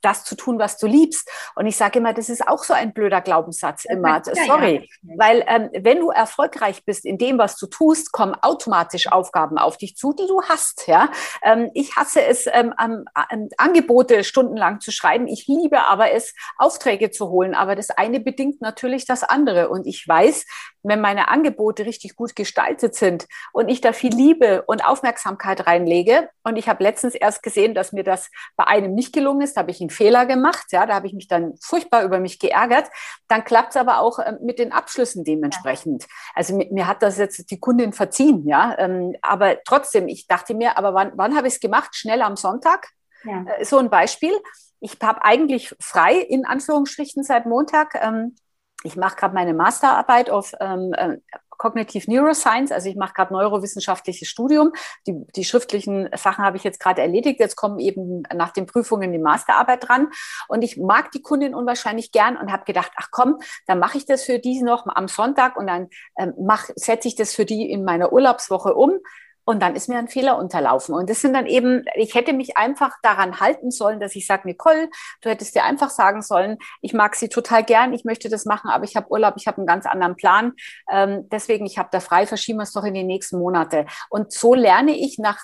das 0.00 0.24
zu 0.24 0.36
tun, 0.36 0.58
was 0.58 0.78
du 0.78 0.86
liebst. 0.86 1.28
Und 1.54 1.66
ich 1.66 1.76
sage 1.76 1.98
immer, 1.98 2.12
das 2.12 2.28
ist 2.28 2.46
auch 2.46 2.64
so 2.64 2.72
ein 2.74 2.92
blöder 2.92 3.20
Glaubenssatz 3.20 3.84
das 3.84 3.96
immer. 3.96 4.22
Ja, 4.26 4.46
Sorry. 4.46 4.88
Ja. 5.02 5.14
Weil 5.18 5.44
ähm, 5.46 5.70
wenn 5.80 6.00
du 6.00 6.10
erfolgreich 6.10 6.84
bist 6.84 7.04
in 7.04 7.18
dem, 7.18 7.38
was 7.38 7.56
du 7.56 7.66
tust, 7.66 8.12
kommen 8.12 8.34
automatisch 8.34 9.10
Aufgaben 9.10 9.58
auf 9.58 9.76
dich 9.76 9.96
zu, 9.96 10.12
die 10.12 10.26
du 10.26 10.42
hast. 10.42 10.86
Ja? 10.86 11.10
Ähm, 11.42 11.70
ich 11.74 11.96
hasse 11.96 12.22
es, 12.24 12.46
ähm, 12.52 12.74
Angebote 13.56 14.24
stundenlang 14.24 14.80
zu 14.80 14.90
schreiben. 14.90 15.26
Ich 15.26 15.46
liebe 15.46 15.80
aber 15.86 16.12
es, 16.12 16.34
Aufträge 16.58 17.10
zu 17.10 17.28
holen. 17.28 17.54
Aber 17.54 17.76
das 17.76 17.90
eine 17.90 18.20
bedingt 18.20 18.60
natürlich 18.60 19.06
das 19.06 19.22
andere. 19.22 19.68
Und 19.68 19.86
ich 19.86 20.06
weiß, 20.06 20.46
wenn 20.82 21.00
meine 21.00 21.28
Angebote 21.28 21.84
richtig 21.84 22.09
gut 22.16 22.36
gestaltet 22.36 22.94
sind 22.94 23.26
und 23.52 23.68
ich 23.68 23.80
da 23.80 23.92
viel 23.92 24.14
Liebe 24.14 24.62
und 24.66 24.84
Aufmerksamkeit 24.84 25.66
reinlege, 25.66 26.28
und 26.42 26.56
ich 26.56 26.68
habe 26.68 26.82
letztens 26.82 27.14
erst 27.14 27.42
gesehen, 27.42 27.74
dass 27.74 27.92
mir 27.92 28.04
das 28.04 28.30
bei 28.56 28.66
einem 28.66 28.94
nicht 28.94 29.12
gelungen 29.12 29.42
ist, 29.42 29.56
da 29.56 29.60
habe 29.60 29.70
ich 29.70 29.80
einen 29.80 29.90
Fehler 29.90 30.26
gemacht, 30.26 30.66
ja, 30.70 30.86
da 30.86 30.94
habe 30.94 31.06
ich 31.06 31.12
mich 31.12 31.28
dann 31.28 31.54
furchtbar 31.60 32.02
über 32.04 32.18
mich 32.18 32.38
geärgert, 32.38 32.88
dann 33.28 33.44
klappt 33.44 33.70
es 33.70 33.76
aber 33.76 34.00
auch 34.00 34.18
äh, 34.18 34.34
mit 34.40 34.58
den 34.58 34.72
Abschlüssen 34.72 35.24
dementsprechend. 35.24 36.06
Also 36.34 36.56
mir, 36.56 36.68
mir, 36.70 36.86
hat 36.86 37.02
das 37.02 37.18
jetzt 37.18 37.50
die 37.50 37.60
Kundin 37.60 37.92
verziehen, 37.92 38.46
ja, 38.46 38.74
ähm, 38.78 39.14
aber 39.22 39.62
trotzdem, 39.64 40.08
ich 40.08 40.26
dachte 40.26 40.54
mir, 40.54 40.78
aber 40.78 40.94
wann, 40.94 41.12
wann 41.16 41.36
habe 41.36 41.48
ich 41.48 41.54
es 41.54 41.60
gemacht? 41.60 41.94
Schnell 41.94 42.22
am 42.22 42.36
Sonntag? 42.36 42.88
Ja. 43.24 43.44
Äh, 43.44 43.64
so 43.64 43.78
ein 43.78 43.90
Beispiel. 43.90 44.32
Ich 44.80 44.96
habe 45.02 45.22
eigentlich 45.24 45.74
frei, 45.78 46.16
in 46.16 46.46
Anführungsstrichen, 46.46 47.22
seit 47.22 47.44
Montag. 47.44 47.94
Ähm, 48.02 48.34
ich 48.82 48.96
mache 48.96 49.16
gerade 49.16 49.34
meine 49.34 49.54
Masterarbeit 49.54 50.30
auf 50.30 50.52
ähm, 50.60 50.92
äh, 50.94 51.18
Cognitive 51.60 52.10
Neuroscience, 52.10 52.72
also 52.72 52.88
ich 52.88 52.96
mache 52.96 53.12
gerade 53.12 53.34
neurowissenschaftliches 53.34 54.26
Studium. 54.26 54.72
Die, 55.06 55.26
die 55.36 55.44
schriftlichen 55.44 56.08
Sachen 56.16 56.42
habe 56.42 56.56
ich 56.56 56.64
jetzt 56.64 56.80
gerade 56.80 57.02
erledigt. 57.02 57.38
Jetzt 57.38 57.54
kommen 57.54 57.78
eben 57.78 58.22
nach 58.34 58.50
den 58.50 58.64
Prüfungen 58.64 59.12
die 59.12 59.18
Masterarbeit 59.18 59.86
dran. 59.86 60.08
Und 60.48 60.62
ich 60.62 60.78
mag 60.78 61.10
die 61.10 61.20
Kundin 61.20 61.54
unwahrscheinlich 61.54 62.12
gern 62.12 62.38
und 62.38 62.50
habe 62.50 62.64
gedacht, 62.64 62.92
ach 62.96 63.08
komm, 63.10 63.40
dann 63.66 63.78
mache 63.78 63.98
ich 63.98 64.06
das 64.06 64.24
für 64.24 64.38
die 64.38 64.62
noch 64.62 64.86
am 64.86 65.06
Sonntag 65.06 65.58
und 65.58 65.66
dann 65.66 65.88
ähm, 66.18 66.32
setze 66.76 67.08
ich 67.08 67.14
das 67.14 67.34
für 67.34 67.44
die 67.44 67.70
in 67.70 67.84
meiner 67.84 68.10
Urlaubswoche 68.10 68.74
um. 68.74 68.92
Und 69.50 69.58
dann 69.58 69.74
ist 69.74 69.88
mir 69.88 69.98
ein 69.98 70.06
Fehler 70.06 70.38
unterlaufen. 70.38 70.94
Und 70.94 71.10
das 71.10 71.22
sind 71.22 71.32
dann 71.32 71.46
eben, 71.46 71.84
ich 71.96 72.14
hätte 72.14 72.32
mich 72.32 72.56
einfach 72.56 72.92
daran 73.02 73.40
halten 73.40 73.72
sollen, 73.72 73.98
dass 73.98 74.14
ich 74.14 74.24
sage, 74.24 74.46
Nicole, 74.46 74.88
du 75.22 75.28
hättest 75.28 75.56
dir 75.56 75.64
einfach 75.64 75.90
sagen 75.90 76.22
sollen, 76.22 76.56
ich 76.82 76.94
mag 76.94 77.16
sie 77.16 77.28
total 77.28 77.64
gern, 77.64 77.92
ich 77.92 78.04
möchte 78.04 78.28
das 78.28 78.44
machen, 78.44 78.70
aber 78.70 78.84
ich 78.84 78.94
habe 78.94 79.10
Urlaub, 79.10 79.34
ich 79.36 79.48
habe 79.48 79.56
einen 79.56 79.66
ganz 79.66 79.86
anderen 79.86 80.14
Plan. 80.14 80.52
Ähm, 80.88 81.28
deswegen, 81.32 81.66
ich 81.66 81.78
habe 81.78 81.88
da 81.90 81.98
frei, 81.98 82.28
verschieben 82.28 82.60
wir 82.60 82.62
es 82.62 82.70
doch 82.70 82.84
in 82.84 82.94
die 82.94 83.02
nächsten 83.02 83.40
Monate. 83.40 83.86
Und 84.08 84.32
so 84.32 84.54
lerne 84.54 84.96
ich 84.96 85.18
nach 85.18 85.40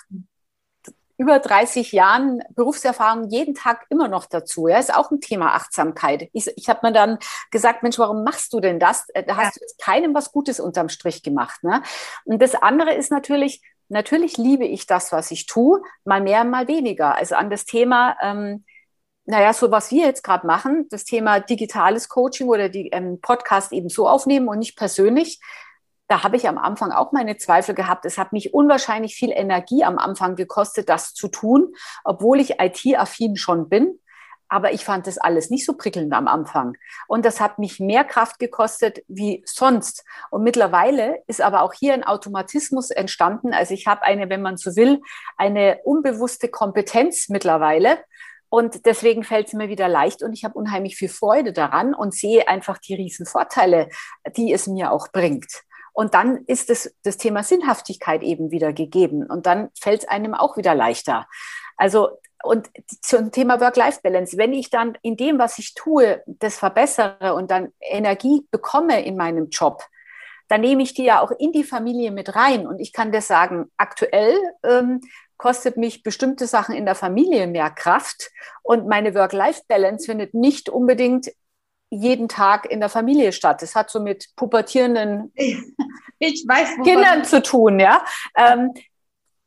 über 1.19 1.41
30 1.41 1.91
Jahren 1.93 2.43
Berufserfahrung 2.55 3.29
jeden 3.31 3.55
Tag 3.55 3.87
immer 3.89 4.07
noch 4.07 4.27
dazu. 4.27 4.69
Ja, 4.69 4.79
ist 4.79 4.95
auch 4.95 5.11
ein 5.11 5.21
Thema 5.21 5.55
Achtsamkeit. 5.55 6.29
Ich, 6.33 6.47
ich 6.57 6.69
habe 6.69 6.87
mir 6.87 6.93
dann 6.93 7.19
gesagt, 7.51 7.83
Mensch, 7.83 7.99
warum 7.99 8.23
machst 8.23 8.53
du 8.53 8.61
denn 8.61 8.79
das? 8.79 9.09
Äh, 9.15 9.25
da 9.25 9.37
hast 9.37 9.45
ja. 9.45 9.51
du 9.55 9.61
jetzt 9.63 9.79
keinem 9.79 10.15
was 10.15 10.31
Gutes 10.31 10.61
unterm 10.61 10.91
Strich 10.91 11.25
gemacht. 11.25 11.65
Ne? 11.65 11.83
Und 12.25 12.41
das 12.41 12.55
andere 12.55 12.95
ist 12.95 13.11
natürlich, 13.11 13.63
natürlich 13.89 14.37
liebe 14.37 14.65
ich 14.65 14.87
das, 14.87 15.13
was 15.13 15.31
ich 15.31 15.47
tue, 15.47 15.83
mal 16.05 16.21
mehr, 16.21 16.45
mal 16.45 16.69
weniger. 16.69 17.15
Also 17.15 17.35
an 17.35 17.51
das 17.51 17.65
Thema, 17.65 18.17
ähm, 18.23 18.65
naja, 19.25 19.53
so 19.53 19.71
was 19.71 19.91
wir 19.91 20.07
jetzt 20.07 20.23
gerade 20.23 20.47
machen, 20.47 20.87
das 20.91 21.05
Thema 21.05 21.41
digitales 21.41 22.09
Coaching 22.09 22.49
oder 22.49 22.69
die 22.69 22.89
ähm, 22.89 23.21
Podcast 23.21 23.73
eben 23.73 23.89
so 23.89 24.09
aufnehmen 24.09 24.49
und 24.49 24.59
nicht 24.59 24.77
persönlich. 24.77 25.41
da 26.09 26.23
habe 26.23 26.37
ich 26.37 26.49
am 26.49 26.59
Anfang 26.59 26.93
auch 26.93 27.11
meine 27.11 27.37
Zweifel 27.37 27.75
gehabt. 27.75 28.05
Es 28.05 28.17
hat 28.17 28.33
mich 28.33 28.55
unwahrscheinlich 28.55 29.17
viel 29.17 29.33
Energie 29.33 29.83
am 29.83 29.99
Anfang 29.99 30.37
gekostet, 30.37 30.89
das 30.89 31.15
zu 31.15 31.29
tun, 31.29 31.75
obwohl 32.05 32.41
ich 32.41 32.61
IT-affin 32.61 33.37
schon 33.37 33.69
bin. 33.69 33.99
Aber 34.49 34.73
ich 34.73 34.85
fand 34.85 35.07
das 35.07 35.19
alles 35.19 35.51
nicht 35.51 35.67
so 35.67 35.75
prickelnd 35.75 36.13
am 36.13 36.29
Anfang. 36.29 36.77
Und 37.09 37.25
das 37.25 37.41
hat 37.41 37.59
mich 37.59 37.81
mehr 37.81 38.05
Kraft 38.05 38.39
gekostet 38.39 39.03
wie 39.09 39.43
sonst. 39.47 40.05
Und 40.31 40.43
mittlerweile 40.43 41.23
ist 41.27 41.41
aber 41.41 41.63
auch 41.63 41.73
hier 41.73 41.95
ein 41.95 42.05
Automatismus 42.05 42.91
entstanden. 42.91 43.53
Also 43.53 43.75
ich 43.75 43.87
habe 43.87 44.03
eine, 44.03 44.29
wenn 44.29 44.43
man 44.43 44.57
so 44.57 44.77
will, 44.77 45.01
eine 45.37 45.81
unbewusste 45.85 46.49
Kompetenz 46.49 47.29
mittlerweile. 47.29 47.99
Und 48.49 48.87
deswegen 48.87 49.25
fällt 49.25 49.49
es 49.49 49.53
mir 49.55 49.69
wieder 49.69 49.89
leicht 49.89 50.23
und 50.23 50.33
ich 50.33 50.45
habe 50.45 50.55
unheimlich 50.55 50.97
viel 50.97 51.09
Freude 51.09 51.53
daran 51.53 51.95
und 51.95 52.15
sehe 52.15 52.47
einfach 52.47 52.79
die 52.79 52.95
riesen 52.95 53.27
Vorteile, 53.27 53.89
die 54.37 54.53
es 54.53 54.69
mir 54.69 54.93
auch 54.93 55.09
bringt. 55.11 55.65
Und 55.93 56.13
dann 56.13 56.45
ist 56.47 56.69
es 56.69 56.95
das 57.05 57.17
Thema 57.17 57.43
Sinnhaftigkeit 57.43 58.23
eben 58.23 58.51
wieder 58.51 58.75
gegeben. 58.75 59.27
Und 59.27 59.47
dann 59.47 59.71
fällt 59.81 60.03
es 60.03 60.09
einem 60.09 60.35
auch 60.35 60.59
wieder 60.59 60.75
leichter. 60.75 61.27
Also, 61.79 62.19
und 62.47 62.71
zum 63.03 63.33
Thema 63.33 63.61
Work-Life-Balance, 63.61 64.39
wenn 64.39 64.53
ich 64.53 64.71
dann 64.71 64.97
in 65.03 65.17
dem, 65.17 65.39
was 65.39 65.59
ich 65.59 65.75
tue, 65.75 66.23
das 66.27 66.59
verbessere 66.59 67.35
und 67.35 67.51
dann 67.51 67.73
Energie 67.81 68.47
bekomme 68.51 69.05
in 69.05 69.17
meinem 69.17 69.49
Job, 69.51 69.83
dann 70.49 70.61
nehme 70.61 70.83
ich 70.83 70.95
die 70.95 71.05
ja 71.05 71.21
auch 71.21 71.33
in 71.33 71.53
die 71.53 71.65
Familie 71.65 72.11
mit 72.13 72.37
rein. 72.37 72.67
Und 72.67 72.79
ich 72.79 72.93
kann 72.93 73.13
das 73.13 73.27
sagen, 73.27 73.71
aktuell 73.77 74.37
ähm, 74.63 75.01
kostet 75.37 75.77
mich 75.77 76.03
bestimmte 76.03 76.47
Sachen 76.47 76.75
in 76.75 76.87
der 76.87 76.95
Familie 76.95 77.47
mehr 77.47 77.71
Kraft 77.71 78.31
und 78.63 78.87
meine 78.87 79.15
Work-Life-Balance 79.15 80.07
findet 80.07 80.35
nicht 80.35 80.69
unbedingt 80.69 81.31
jeden 81.91 82.29
Tag 82.29 82.71
in 82.71 82.81
der 82.81 82.89
Familie 82.89 83.33
statt. 83.33 83.63
Das 83.63 83.75
hat 83.75 83.91
so 83.91 84.01
mit 84.01 84.29
pubertierenden 84.37 85.33
weiß, 85.37 86.83
Kindern 86.85 87.25
zu 87.25 87.43
tun, 87.43 87.79
ja. 87.79 88.05
Ähm, 88.37 88.73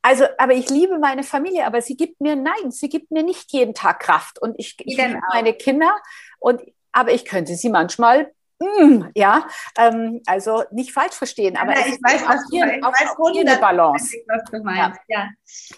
also, 0.02 0.24
aber 0.38 0.54
ich 0.54 0.70
liebe 0.70 0.98
meine 0.98 1.22
Familie, 1.22 1.66
aber 1.66 1.82
sie 1.82 1.96
gibt 1.96 2.20
mir, 2.20 2.36
nein, 2.36 2.70
sie 2.70 2.88
gibt 2.88 3.10
mir 3.10 3.22
nicht 3.22 3.52
jeden 3.52 3.74
Tag 3.74 4.00
Kraft. 4.00 4.40
Und 4.40 4.54
ich, 4.58 4.76
ich 4.80 4.96
liebe 4.96 5.20
meine 5.32 5.52
Kinder 5.52 5.94
und 6.38 6.62
aber 6.92 7.12
ich 7.12 7.24
könnte 7.24 7.54
sie 7.54 7.68
manchmal 7.68 8.32
Mm, 8.62 9.06
ja, 9.14 9.46
ähm, 9.78 10.20
also 10.26 10.64
nicht 10.70 10.92
falsch 10.92 11.14
verstehen, 11.14 11.56
aber 11.56 11.72
ja, 11.72 11.86
ich 11.86 11.94
weiß, 11.94 12.28
was 12.28 12.44
hier, 12.50 12.66
du, 12.66 12.86
auf, 12.86 12.92
weiß 12.92 13.16
auf 13.16 13.32
hier 13.32 13.48
eine 13.48 13.58
Balance. 13.58 14.14
Du 14.52 14.62
meinst. 14.62 15.00
Ja. 15.08 15.18
ja. 15.18 15.28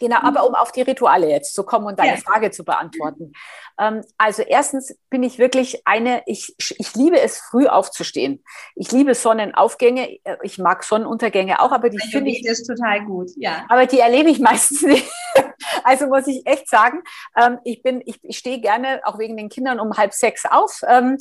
Genau, 0.01 0.16
aber 0.16 0.45
um 0.45 0.57
auf 0.57 0.73
die 0.73 0.83
Rituale 0.83 1.31
jetzt 1.31 1.55
zu 1.55 1.62
kommen 1.62 1.87
und 1.87 1.99
deine 2.01 2.16
ja. 2.16 2.16
Frage 2.16 2.51
zu 2.51 2.64
beantworten. 2.64 3.33
Ähm, 3.79 4.03
also 4.18 4.42
erstens 4.42 4.97
bin 5.11 5.23
ich 5.23 5.38
wirklich 5.38 5.87
eine, 5.87 6.23
ich, 6.27 6.55
ich 6.59 6.95
liebe 6.95 7.21
es, 7.21 7.38
früh 7.38 7.66
aufzustehen. 7.66 8.42
Ich 8.75 8.90
liebe 8.90 9.14
Sonnenaufgänge, 9.14 10.18
äh, 10.25 10.37
ich 10.42 10.59
mag 10.59 10.83
Sonnenuntergänge 10.83 11.61
auch, 11.61 11.73
aber 11.73 11.88
die 11.88 11.99
finde 11.99 12.31
ich 12.31 12.42
das 12.42 12.64
total 12.64 13.05
gut, 13.05 13.31
ja. 13.37 13.64
Aber 13.68 13.87
die 13.87 14.01
erlebe 14.01 14.31
ich 14.31 14.40
meistens 14.40 14.83
nicht. 14.83 15.09
Also 15.85 16.07
muss 16.07 16.27
ich 16.27 16.47
echt 16.47 16.68
sagen, 16.68 17.03
ähm, 17.37 17.59
ich 17.64 17.83
bin, 17.83 18.03
ich, 18.05 18.18
ich 18.23 18.38
stehe 18.38 18.61
gerne 18.61 19.01
auch 19.05 19.18
wegen 19.18 19.37
den 19.37 19.49
Kindern 19.49 19.81
um 19.81 19.97
halb 19.97 20.12
sechs 20.12 20.45
auf, 20.45 20.83
ähm, 20.87 21.18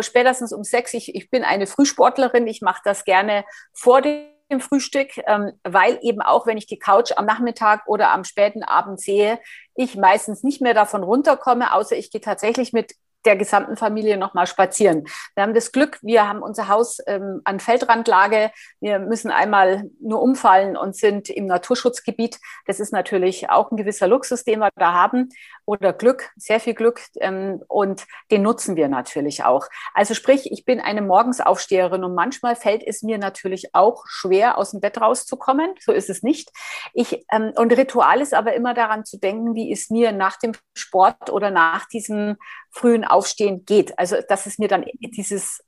spätestens 0.00 0.52
um 0.52 0.64
sechs. 0.64 0.94
Ich, 0.94 1.03
ich 1.12 1.30
bin 1.30 1.42
eine 1.42 1.66
Frühsportlerin. 1.66 2.46
Ich 2.46 2.60
mache 2.60 2.82
das 2.84 3.04
gerne 3.04 3.44
vor 3.72 4.00
dem 4.02 4.60
Frühstück, 4.60 5.08
ähm, 5.26 5.52
weil 5.64 5.98
eben 6.02 6.20
auch, 6.20 6.46
wenn 6.46 6.58
ich 6.58 6.66
die 6.66 6.78
Couch 6.78 7.12
am 7.16 7.26
Nachmittag 7.26 7.86
oder 7.86 8.10
am 8.10 8.24
späten 8.24 8.62
Abend 8.62 9.00
sehe, 9.00 9.40
ich 9.74 9.96
meistens 9.96 10.42
nicht 10.42 10.60
mehr 10.60 10.74
davon 10.74 11.02
runterkomme, 11.02 11.74
außer 11.74 11.96
ich 11.96 12.10
gehe 12.10 12.20
tatsächlich 12.20 12.72
mit 12.72 12.94
der 13.24 13.36
gesamten 13.36 13.76
Familie 13.76 14.16
nochmal 14.16 14.46
spazieren. 14.46 15.04
Wir 15.34 15.42
haben 15.42 15.54
das 15.54 15.72
Glück, 15.72 15.98
wir 16.02 16.28
haben 16.28 16.42
unser 16.42 16.68
Haus 16.68 16.98
ähm, 17.06 17.40
an 17.44 17.60
Feldrandlage. 17.60 18.50
Wir 18.80 18.98
müssen 18.98 19.30
einmal 19.30 19.84
nur 20.00 20.22
umfallen 20.22 20.76
und 20.76 20.96
sind 20.96 21.30
im 21.30 21.46
Naturschutzgebiet. 21.46 22.38
Das 22.66 22.80
ist 22.80 22.92
natürlich 22.92 23.50
auch 23.50 23.70
ein 23.70 23.76
gewisser 23.76 24.08
Luxus, 24.08 24.44
den 24.44 24.60
wir 24.60 24.70
da 24.76 24.92
haben. 24.92 25.30
Oder 25.66 25.92
Glück, 25.92 26.30
sehr 26.36 26.60
viel 26.60 26.74
Glück. 26.74 27.00
Ähm, 27.20 27.62
und 27.68 28.06
den 28.30 28.42
nutzen 28.42 28.76
wir 28.76 28.88
natürlich 28.88 29.44
auch. 29.44 29.66
Also 29.94 30.14
sprich, 30.14 30.52
ich 30.52 30.64
bin 30.64 30.80
eine 30.80 31.02
Morgensaufsteherin 31.02 32.04
und 32.04 32.14
manchmal 32.14 32.56
fällt 32.56 32.82
es 32.86 33.02
mir 33.02 33.18
natürlich 33.18 33.74
auch 33.74 34.04
schwer, 34.06 34.58
aus 34.58 34.72
dem 34.72 34.80
Bett 34.80 35.00
rauszukommen. 35.00 35.74
So 35.80 35.92
ist 35.92 36.10
es 36.10 36.22
nicht. 36.22 36.50
Ich, 36.92 37.24
ähm, 37.32 37.52
und 37.56 37.72
Ritual 37.72 38.20
ist 38.20 38.34
aber 38.34 38.54
immer 38.54 38.74
daran 38.74 39.04
zu 39.04 39.18
denken, 39.18 39.54
wie 39.54 39.72
es 39.72 39.90
mir 39.90 40.12
nach 40.12 40.36
dem 40.36 40.52
Sport 40.74 41.30
oder 41.30 41.50
nach 41.50 41.86
diesem 41.86 42.36
frühen 42.74 43.04
Aufstehen 43.04 43.64
geht. 43.64 43.98
Also 43.98 44.16
dass 44.28 44.46
es 44.46 44.58
mir 44.58 44.68
dann 44.68 44.84
dieses, 45.00 45.64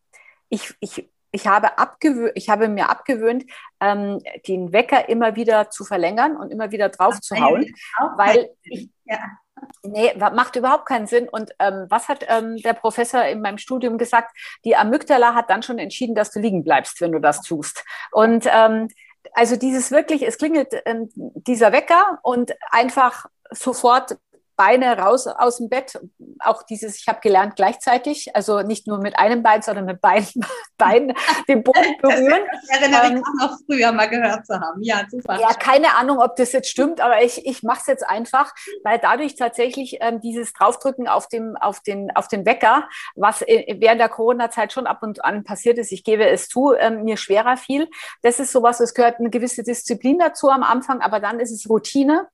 ich, 0.48 0.74
ich, 0.80 1.08
ich 1.30 1.46
habe, 1.46 1.78
abgewöhnt, 1.78 2.32
ich 2.34 2.48
habe 2.48 2.68
mir 2.68 2.90
abgewöhnt, 2.90 3.44
ähm, 3.80 4.20
den 4.48 4.72
Wecker 4.72 5.08
immer 5.08 5.36
wieder 5.36 5.70
zu 5.70 5.84
verlängern 5.84 6.36
und 6.36 6.50
immer 6.50 6.72
wieder 6.72 6.88
drauf 6.88 7.20
zu 7.20 7.36
hauen, 7.36 7.72
weil 8.16 8.50
ich, 8.64 8.90
ja. 9.04 9.18
Nee, 9.82 10.12
macht 10.18 10.56
überhaupt 10.56 10.84
keinen 10.84 11.06
Sinn. 11.06 11.30
Und 11.30 11.50
ähm, 11.58 11.86
was 11.88 12.08
hat 12.08 12.26
ähm, 12.28 12.58
der 12.58 12.74
Professor 12.74 13.24
in 13.24 13.40
meinem 13.40 13.56
Studium 13.56 13.96
gesagt? 13.96 14.36
Die 14.66 14.76
Amygdala 14.76 15.34
hat 15.34 15.48
dann 15.48 15.62
schon 15.62 15.78
entschieden, 15.78 16.14
dass 16.14 16.30
du 16.30 16.40
liegen 16.40 16.62
bleibst, 16.62 17.00
wenn 17.00 17.12
du 17.12 17.20
das 17.20 17.40
tust. 17.40 17.82
Und 18.12 18.46
ähm, 18.52 18.88
also 19.32 19.56
dieses 19.56 19.90
wirklich, 19.90 20.26
es 20.26 20.36
klingelt 20.36 20.74
ähm, 20.84 21.08
dieser 21.14 21.72
Wecker 21.72 22.18
und 22.22 22.52
einfach 22.70 23.26
sofort 23.50 24.18
Beine 24.56 24.98
raus 24.98 25.26
aus 25.26 25.58
dem 25.58 25.68
Bett. 25.68 25.98
Auch 26.40 26.62
dieses, 26.62 26.96
ich 26.96 27.08
habe 27.08 27.20
gelernt 27.20 27.56
gleichzeitig, 27.56 28.34
also 28.34 28.62
nicht 28.62 28.86
nur 28.86 28.98
mit 28.98 29.18
einem 29.18 29.42
Bein, 29.42 29.62
sondern 29.62 29.84
mit 29.84 30.00
beiden 30.00 30.44
Beinen 30.78 31.14
den 31.48 31.62
Boden 31.62 31.96
berühren. 32.00 32.42
Das 32.52 32.80
erinnere 32.80 33.06
ähm, 33.06 33.16
ich 33.16 33.22
auch 33.22 33.48
noch 33.48 33.58
früher 33.66 33.92
mal 33.92 34.08
gehört 34.08 34.46
zu 34.46 34.58
haben. 34.58 34.82
Ja, 34.82 35.02
super. 35.08 35.38
Ja, 35.38 35.52
keine 35.54 35.96
Ahnung, 35.96 36.18
ob 36.20 36.36
das 36.36 36.52
jetzt 36.52 36.68
stimmt, 36.68 37.00
aber 37.00 37.22
ich, 37.22 37.46
ich 37.46 37.62
mache 37.62 37.80
es 37.80 37.86
jetzt 37.86 38.08
einfach, 38.08 38.54
weil 38.82 38.98
dadurch 38.98 39.36
tatsächlich 39.36 39.98
ähm, 40.00 40.20
dieses 40.20 40.52
Draufdrücken 40.52 41.06
auf, 41.08 41.28
dem, 41.28 41.56
auf, 41.56 41.80
den, 41.80 42.10
auf 42.14 42.28
den 42.28 42.46
Wecker, 42.46 42.88
was 43.14 43.40
während 43.42 44.00
der 44.00 44.08
Corona-Zeit 44.08 44.72
schon 44.72 44.86
ab 44.86 45.02
und 45.02 45.24
an 45.24 45.44
passiert 45.44 45.78
ist, 45.78 45.92
ich 45.92 46.04
gebe 46.04 46.26
es 46.26 46.48
zu, 46.48 46.72
ähm, 46.74 47.04
mir 47.04 47.16
schwerer 47.16 47.56
fiel. 47.56 47.88
Das 48.22 48.40
ist 48.40 48.52
sowas, 48.52 48.80
es 48.80 48.94
gehört 48.94 49.18
eine 49.18 49.30
gewisse 49.30 49.62
Disziplin 49.62 50.18
dazu 50.18 50.48
am 50.48 50.62
Anfang, 50.62 51.00
aber 51.00 51.20
dann 51.20 51.40
ist 51.40 51.52
es 51.52 51.68
Routine. 51.68 52.28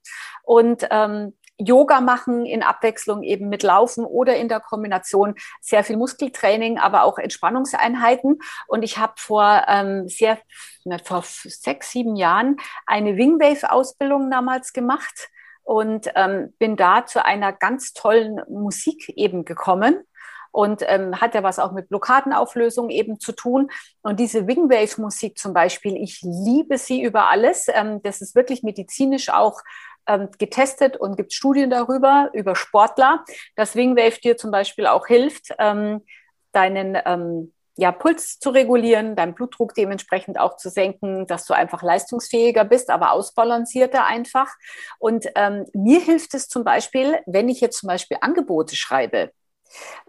Und 0.44 0.86
ähm, 0.90 1.34
Yoga 1.64 2.00
machen 2.00 2.46
in 2.46 2.62
Abwechslung 2.62 3.22
eben 3.22 3.48
mit 3.48 3.62
Laufen 3.62 4.04
oder 4.04 4.36
in 4.36 4.48
der 4.48 4.60
Kombination 4.60 5.34
sehr 5.60 5.84
viel 5.84 5.96
Muskeltraining, 5.96 6.78
aber 6.78 7.04
auch 7.04 7.18
Entspannungseinheiten. 7.18 8.38
Und 8.66 8.82
ich 8.82 8.98
habe 8.98 9.14
vor 9.16 9.64
ähm, 9.68 10.08
sehr 10.08 10.38
vor 11.04 11.22
sechs, 11.22 11.92
sieben 11.92 12.16
Jahren 12.16 12.56
eine 12.86 13.16
Wingwave-Ausbildung 13.16 14.30
damals 14.30 14.72
gemacht 14.72 15.28
und 15.62 16.10
ähm, 16.16 16.52
bin 16.58 16.76
da 16.76 17.06
zu 17.06 17.24
einer 17.24 17.52
ganz 17.52 17.92
tollen 17.92 18.40
Musik 18.48 19.08
eben 19.10 19.44
gekommen 19.44 20.04
und 20.52 20.84
ähm, 20.86 21.20
hat 21.20 21.34
ja 21.34 21.42
was 21.42 21.58
auch 21.58 21.72
mit 21.72 21.88
Blockadenauflösung 21.88 22.90
eben 22.90 23.18
zu 23.18 23.32
tun. 23.32 23.70
Und 24.02 24.20
diese 24.20 24.46
Wingwave-Musik 24.46 25.38
zum 25.38 25.54
Beispiel, 25.54 25.96
ich 25.96 26.20
liebe 26.22 26.76
sie 26.76 27.02
über 27.02 27.30
alles. 27.30 27.66
Ähm, 27.68 28.02
das 28.02 28.20
ist 28.20 28.34
wirklich 28.34 28.62
medizinisch 28.62 29.30
auch 29.30 29.60
ähm, 30.06 30.28
getestet 30.38 30.96
und 30.96 31.16
gibt 31.16 31.32
Studien 31.32 31.70
darüber, 31.70 32.30
über 32.32 32.56
Sportler, 32.56 33.24
dass 33.56 33.76
Wingwave 33.76 34.20
dir 34.20 34.36
zum 34.36 34.50
Beispiel 34.50 34.86
auch 34.86 35.06
hilft, 35.06 35.54
ähm, 35.58 36.04
deinen 36.52 36.98
ähm, 37.04 37.52
ja, 37.76 37.90
Puls 37.90 38.38
zu 38.38 38.50
regulieren, 38.50 39.16
deinen 39.16 39.34
Blutdruck 39.34 39.74
dementsprechend 39.74 40.38
auch 40.38 40.56
zu 40.56 40.68
senken, 40.68 41.26
dass 41.26 41.46
du 41.46 41.54
einfach 41.54 41.82
leistungsfähiger 41.82 42.64
bist, 42.64 42.90
aber 42.90 43.12
ausbalancierter 43.12 44.06
einfach. 44.06 44.48
Und 44.98 45.26
ähm, 45.36 45.64
mir 45.72 46.00
hilft 46.00 46.34
es 46.34 46.48
zum 46.48 46.64
Beispiel, 46.64 47.20
wenn 47.26 47.48
ich 47.48 47.60
jetzt 47.60 47.78
zum 47.78 47.86
Beispiel 47.86 48.18
Angebote 48.20 48.76
schreibe, 48.76 49.30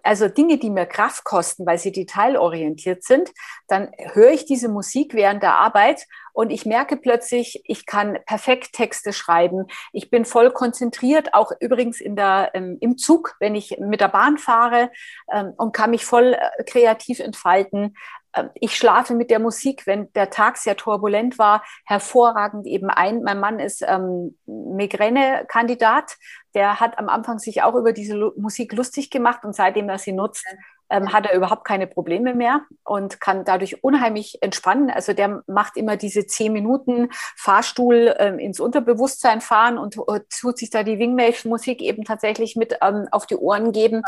also 0.04 0.28
Dinge, 0.28 0.58
die 0.58 0.70
mir 0.70 0.86
Kraft 0.86 1.24
kosten, 1.24 1.66
weil 1.66 1.78
sie 1.78 1.92
detailorientiert 1.92 3.04
sind, 3.04 3.32
dann 3.68 3.92
höre 4.14 4.32
ich 4.32 4.46
diese 4.46 4.70
Musik 4.70 5.14
während 5.14 5.44
der 5.44 5.56
Arbeit 5.56 6.06
und 6.34 6.50
ich 6.50 6.66
merke 6.66 6.98
plötzlich, 6.98 7.62
ich 7.66 7.86
kann 7.86 8.18
perfekt 8.26 8.74
Texte 8.74 9.14
schreiben. 9.14 9.68
Ich 9.92 10.10
bin 10.10 10.26
voll 10.26 10.52
konzentriert, 10.52 11.34
auch 11.34 11.52
übrigens 11.60 12.02
in 12.02 12.16
der, 12.16 12.52
ähm, 12.56 12.78
im 12.82 12.98
Zug, 12.98 13.36
wenn 13.40 13.56
ich 13.56 13.78
mit 13.80 14.02
der 14.02 14.08
Bahn 14.08 14.38
fahre 14.38 14.92
ähm, 15.32 15.54
und 15.58 15.74
kann 15.74 15.92
mich 15.92 16.06
voll 16.06 16.34
äh, 16.34 16.64
kreativ 16.64 17.20
entfalten. 17.20 17.96
Ähm, 18.36 18.50
ich 18.56 18.76
schlafe 18.76 19.14
mit 19.14 19.30
der 19.30 19.40
Musik, 19.40 19.86
wenn 19.86 20.12
der 20.14 20.30
Tag 20.30 20.58
sehr 20.58 20.76
turbulent 20.78 21.38
war, 21.38 21.64
hervorragend 21.86 22.68
eben 22.68 22.90
ein. 22.90 23.24
Mein 23.24 23.40
Mann 23.40 23.60
ist 23.60 23.84
ähm, 23.88 24.38
Migräne-Kandidat. 24.46 26.18
Der 26.56 26.80
hat 26.80 27.00
am 27.00 27.10
Anfang 27.10 27.40
sich 27.40 27.64
auch 27.64 27.76
über 27.76 27.94
diese 27.94 28.16
Lu 28.16 28.32
Musik 28.38 28.74
lustig 28.74 29.10
gemacht 29.10 29.44
und 29.44 29.56
seitdem 29.56 29.90
er 29.90 29.98
sie 29.98 30.12
nutzt, 30.12 30.46
ähm, 30.90 31.12
hat 31.12 31.26
er 31.26 31.36
überhaupt 31.36 31.66
keine 31.66 31.88
Probleme 31.88 32.36
mehr 32.36 32.62
und 32.84 33.20
kann 33.20 33.46
dadurch 33.46 33.84
unheimlich 33.84 34.38
entspannen. 34.42 34.92
Also 34.92 35.14
der 35.14 35.44
macht 35.48 35.76
immer 35.76 35.98
diese 35.98 36.28
zehn 36.28 36.54
Minuten 36.54 37.10
Fahrstuhl 37.36 38.14
ähm, 38.20 38.38
ins 38.38 38.60
Unterbewusstsein 38.60 39.42
fahren 39.42 39.78
und 39.78 39.98
uh, 39.98 40.20
tut 40.30 40.60
sich 40.60 40.70
da 40.70 40.84
die 40.84 41.00
Wingwave-Musik 41.00 41.82
eben 41.82 42.04
tatsächlich 42.04 42.56
mit 42.56 42.78
ähm, 42.82 43.08
auf 43.12 43.26
die 43.26 43.38
Ohren 43.38 43.72
geben. 43.72 44.04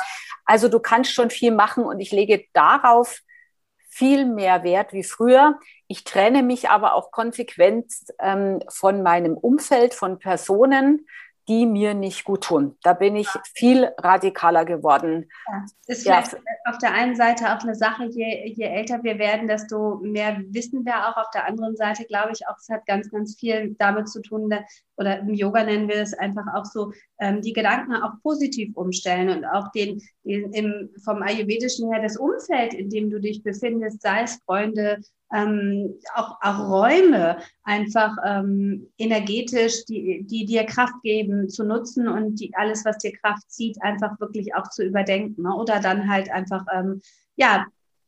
Also 0.46 0.68
du 0.68 0.80
kannst 0.80 1.12
schon 1.12 1.32
viel 1.32 1.52
machen 1.52 1.84
und 1.86 2.00
ich 2.00 2.12
lege 2.12 2.46
darauf 2.54 3.22
viel 3.96 4.26
mehr 4.26 4.66
Wert 4.66 4.92
wie 4.92 5.06
früher. 5.06 5.58
Ich 5.88 6.04
trenne 6.04 6.44
mich 6.44 6.70
aber 6.70 6.96
auch 6.96 7.12
konsequent 7.12 7.94
ähm, 8.20 8.60
von 8.68 9.02
meinem 9.02 9.38
Umfeld, 9.38 9.94
von 9.94 10.20
Personen, 10.20 11.08
die 11.48 11.66
mir 11.66 11.94
nicht 11.94 12.24
gut 12.24 12.44
tun. 12.46 12.78
Da 12.84 12.94
bin 12.94 13.16
ich 13.16 13.28
viel 13.54 13.90
radikaler 13.98 14.66
geworden. 14.66 15.30
Ja, 15.48 15.66
ist 15.88 16.04
vielleicht 16.04 16.34
ja. 16.34 16.40
auf 16.66 16.78
der 16.80 16.94
einen 16.94 17.16
Seite 17.16 17.56
auch 17.56 17.62
eine 17.62 17.76
Sache, 17.76 18.06
je, 18.06 18.52
je 18.54 18.66
älter 18.66 19.04
wir 19.04 19.20
werden, 19.20 19.48
desto 19.48 20.00
mehr 20.02 20.42
wissen 20.50 20.86
wir 20.86 21.08
auch. 21.08 21.18
Auf 21.18 21.30
der 21.34 21.46
anderen 21.46 21.76
Seite 21.76 22.06
glaube 22.06 22.32
ich 22.34 22.48
auch, 22.48 22.58
es 22.58 22.70
hat 22.70 22.86
ganz, 22.86 23.12
ganz 23.12 23.36
viel 23.36 23.76
damit 23.78 24.10
zu 24.10 24.22
tun, 24.22 24.52
oder 24.98 25.20
im 25.20 25.34
Yoga 25.34 25.64
nennen 25.64 25.88
wir 25.88 25.98
es 25.98 26.14
einfach 26.14 26.46
auch 26.54 26.66
so, 26.66 26.92
ähm, 27.20 27.42
die 27.42 27.54
Gedanken 27.54 27.96
auch 27.96 28.14
positiv 28.24 28.76
umstellen 28.76 29.30
und 29.30 29.46
auch 29.46 29.72
den, 29.72 30.02
den 30.24 30.52
im, 30.54 30.90
vom 31.04 31.22
Ayurvedischen 31.22 31.92
her 31.92 32.02
das 32.02 32.18
Umfeld, 32.18 32.74
in 32.74 32.90
dem 32.90 33.10
du 33.10 33.20
dich 33.20 33.44
befindest, 33.44 34.02
sei 34.02 34.24
es 34.24 34.36
Freunde, 34.46 35.00
ähm, 35.36 35.96
auch, 36.14 36.38
auch 36.42 36.70
Räume 36.70 37.38
einfach 37.64 38.16
ähm, 38.26 38.88
energetisch, 38.98 39.86
die, 39.86 40.24
die 40.24 40.46
dir 40.46 40.66
Kraft 40.66 40.96
geben, 41.04 41.50
zu 41.50 41.64
nutzen 41.64 42.08
und 42.08 42.40
die, 42.40 42.54
alles, 42.56 42.86
was 42.86 43.00
dir 43.00 43.12
Kraft 43.12 43.52
zieht, 43.52 43.82
einfach 43.82 44.20
wirklich 44.20 44.56
auch 44.56 44.70
zu 44.70 44.84
überdenken. 44.84 45.44
Ne? 45.44 45.54
Oder 45.54 45.80
dann 45.80 46.10
halt 46.10 46.32
einfach, 46.32 46.66
ähm, 46.74 47.02
ja, 47.36 47.66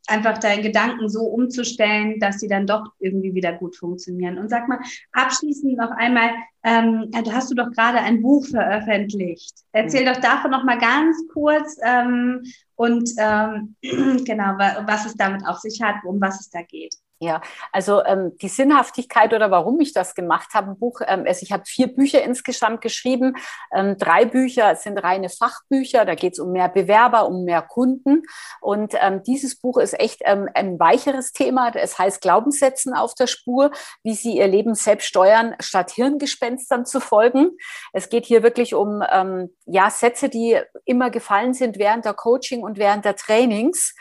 einfach 0.07 0.37
deine 0.37 0.61
Gedanken 0.61 1.09
so 1.09 1.23
umzustellen, 1.23 2.19
dass 2.19 2.39
sie 2.39 2.47
dann 2.47 2.65
doch 2.65 2.93
irgendwie 2.99 3.33
wieder 3.33 3.51
gut 3.53 3.75
funktionieren. 3.75 4.37
Und 4.37 4.49
sag 4.49 4.69
mal, 4.69 4.79
abschließend 5.11 5.77
noch 5.77 5.91
einmal, 5.91 6.29
ähm, 6.63 7.11
du 7.11 7.33
hast 7.33 7.51
du 7.51 7.55
doch 7.55 7.71
gerade 7.71 7.99
ein 7.99 8.21
Buch 8.21 8.45
veröffentlicht. 8.45 9.53
Erzähl 9.73 10.03
mhm. 10.03 10.13
doch 10.13 10.21
davon 10.21 10.51
noch 10.51 10.63
mal 10.63 10.79
ganz 10.79 11.17
kurz 11.33 11.77
ähm, 11.83 12.41
und 12.75 13.09
ähm, 13.17 13.75
genau, 14.23 14.57
was 14.85 15.05
es 15.05 15.15
damit 15.15 15.45
auf 15.45 15.57
sich 15.59 15.81
hat, 15.81 15.97
um 16.05 16.21
was 16.21 16.39
es 16.39 16.49
da 16.49 16.61
geht. 16.61 16.95
Ja, 17.19 17.41
also 17.71 18.03
ähm, 18.05 18.37
die 18.43 18.47
Sinnhaftigkeit 18.47 19.33
oder 19.33 19.49
warum 19.49 19.79
ich 19.79 19.91
das 19.91 20.13
gemacht 20.13 20.53
habe, 20.53 20.69
ein 20.69 20.77
Buch, 20.77 21.01
ähm, 21.07 21.23
also 21.25 21.41
ich 21.41 21.51
habe 21.51 21.63
vier 21.65 21.87
Bücher 21.87 22.21
insgesamt 22.21 22.81
geschrieben. 22.81 23.33
Ähm, 23.73 23.97
drei 23.97 24.25
Bücher 24.25 24.75
sind 24.75 24.99
reine 24.99 25.29
Fachbücher, 25.29 26.05
da 26.05 26.13
geht 26.13 26.33
es 26.33 26.39
um 26.39 26.51
mehr 26.51 26.69
Bewerber, 26.69 27.27
um 27.27 27.43
mehr 27.43 27.63
Kunden. 27.63 28.21
Und 28.61 28.93
ähm, 29.01 29.23
dieses 29.23 29.59
Buch 29.59 29.79
ist 29.79 29.99
echt 29.99 30.21
ähm, 30.25 30.47
ein 30.53 30.79
weicheres 30.79 31.31
Thema. 31.31 31.71
Es 31.73 31.97
heißt 31.97 32.21
Glaubenssätzen 32.21 32.93
auf 32.93 33.15
der 33.15 33.25
Spur, 33.25 33.71
wie 34.03 34.13
sie 34.13 34.37
ihr 34.37 34.47
Leben 34.47 34.75
selbst 34.75 35.07
steuern, 35.07 35.55
statt 35.59 35.89
Hirngespenstern 35.89 36.85
zu 36.85 36.99
folgen. 36.99 37.49
Es 37.93 38.09
geht 38.09 38.27
hier 38.27 38.43
wirklich 38.43 38.75
um 38.75 39.03
ähm, 39.11 39.49
ja, 39.65 39.89
Sätze, 39.89 40.29
die 40.29 40.59
immer 40.85 41.09
gefallen 41.09 41.55
sind 41.55 41.79
während 41.79 42.05
der 42.05 42.13
Coaching 42.13 42.61
und 42.61 42.77
während 42.77 43.05
der 43.05 43.15
Trainings 43.15 43.95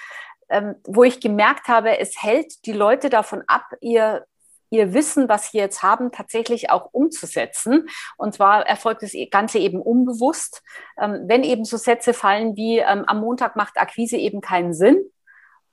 ähm, 0.49 0.77
wo 0.85 1.05
ich 1.05 1.21
gemerkt 1.21 1.69
habe, 1.69 1.99
es 1.99 2.23
hält 2.23 2.67
die 2.67 2.73
Leute 2.73 3.11
davon 3.11 3.43
ab, 3.47 3.65
ihr 3.81 4.27
ihr 4.71 4.93
Wissen, 4.95 5.29
was 5.29 5.51
sie 5.51 5.59
jetzt 5.59 5.83
haben, 5.83 6.11
tatsächlich 6.13 6.71
auch 6.71 6.89
umzusetzen. 6.93 7.89
Und 8.17 8.35
zwar 8.35 8.67
erfolgt 8.67 9.03
das 9.03 9.13
Ganze 9.31 9.59
eben 9.59 9.81
unbewusst. 9.81 10.63
Ähm, 11.01 11.25
wenn 11.27 11.45
eben 11.45 11.65
so 11.65 11.77
Sätze 11.77 12.15
fallen 12.15 12.57
wie 12.57 12.79
ähm, 12.79 13.05
am 13.07 13.21
Montag 13.21 13.57
macht 13.57 13.79
Akquise 13.79 14.17
eben 14.17 14.41
keinen 14.41 14.75
Sinn, 14.75 14.99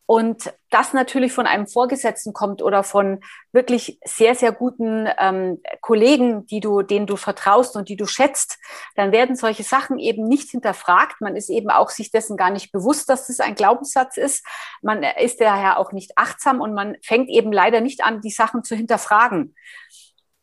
und 0.05 0.53
das 0.69 0.91
natürlich 0.91 1.31
von 1.31 1.47
einem 1.47 1.65
Vorgesetzten 1.65 2.33
kommt 2.33 2.61
oder 2.61 2.83
von 2.83 3.21
wirklich 3.53 3.99
sehr, 4.03 4.35
sehr 4.35 4.51
guten 4.51 5.07
ähm, 5.17 5.61
Kollegen, 5.79 6.45
die 6.45 6.59
du, 6.59 6.81
denen 6.81 7.07
du 7.07 7.15
vertraust 7.15 7.77
und 7.77 7.87
die 7.87 7.95
du 7.95 8.05
schätzt, 8.05 8.57
dann 8.95 9.13
werden 9.13 9.37
solche 9.37 9.63
Sachen 9.63 9.99
eben 9.99 10.27
nicht 10.27 10.49
hinterfragt. 10.49 11.21
Man 11.21 11.37
ist 11.37 11.49
eben 11.49 11.69
auch 11.69 11.89
sich 11.89 12.11
dessen 12.11 12.35
gar 12.35 12.49
nicht 12.49 12.73
bewusst, 12.73 13.07
dass 13.09 13.27
das 13.27 13.39
ein 13.39 13.55
Glaubenssatz 13.55 14.17
ist. 14.17 14.45
Man 14.81 15.03
ist 15.03 15.39
daher 15.39 15.79
auch 15.79 15.93
nicht 15.93 16.17
achtsam 16.17 16.59
und 16.59 16.73
man 16.73 16.97
fängt 17.01 17.29
eben 17.29 17.53
leider 17.53 17.79
nicht 17.79 18.03
an, 18.03 18.19
die 18.19 18.31
Sachen 18.31 18.63
zu 18.63 18.75
hinterfragen. 18.75 19.55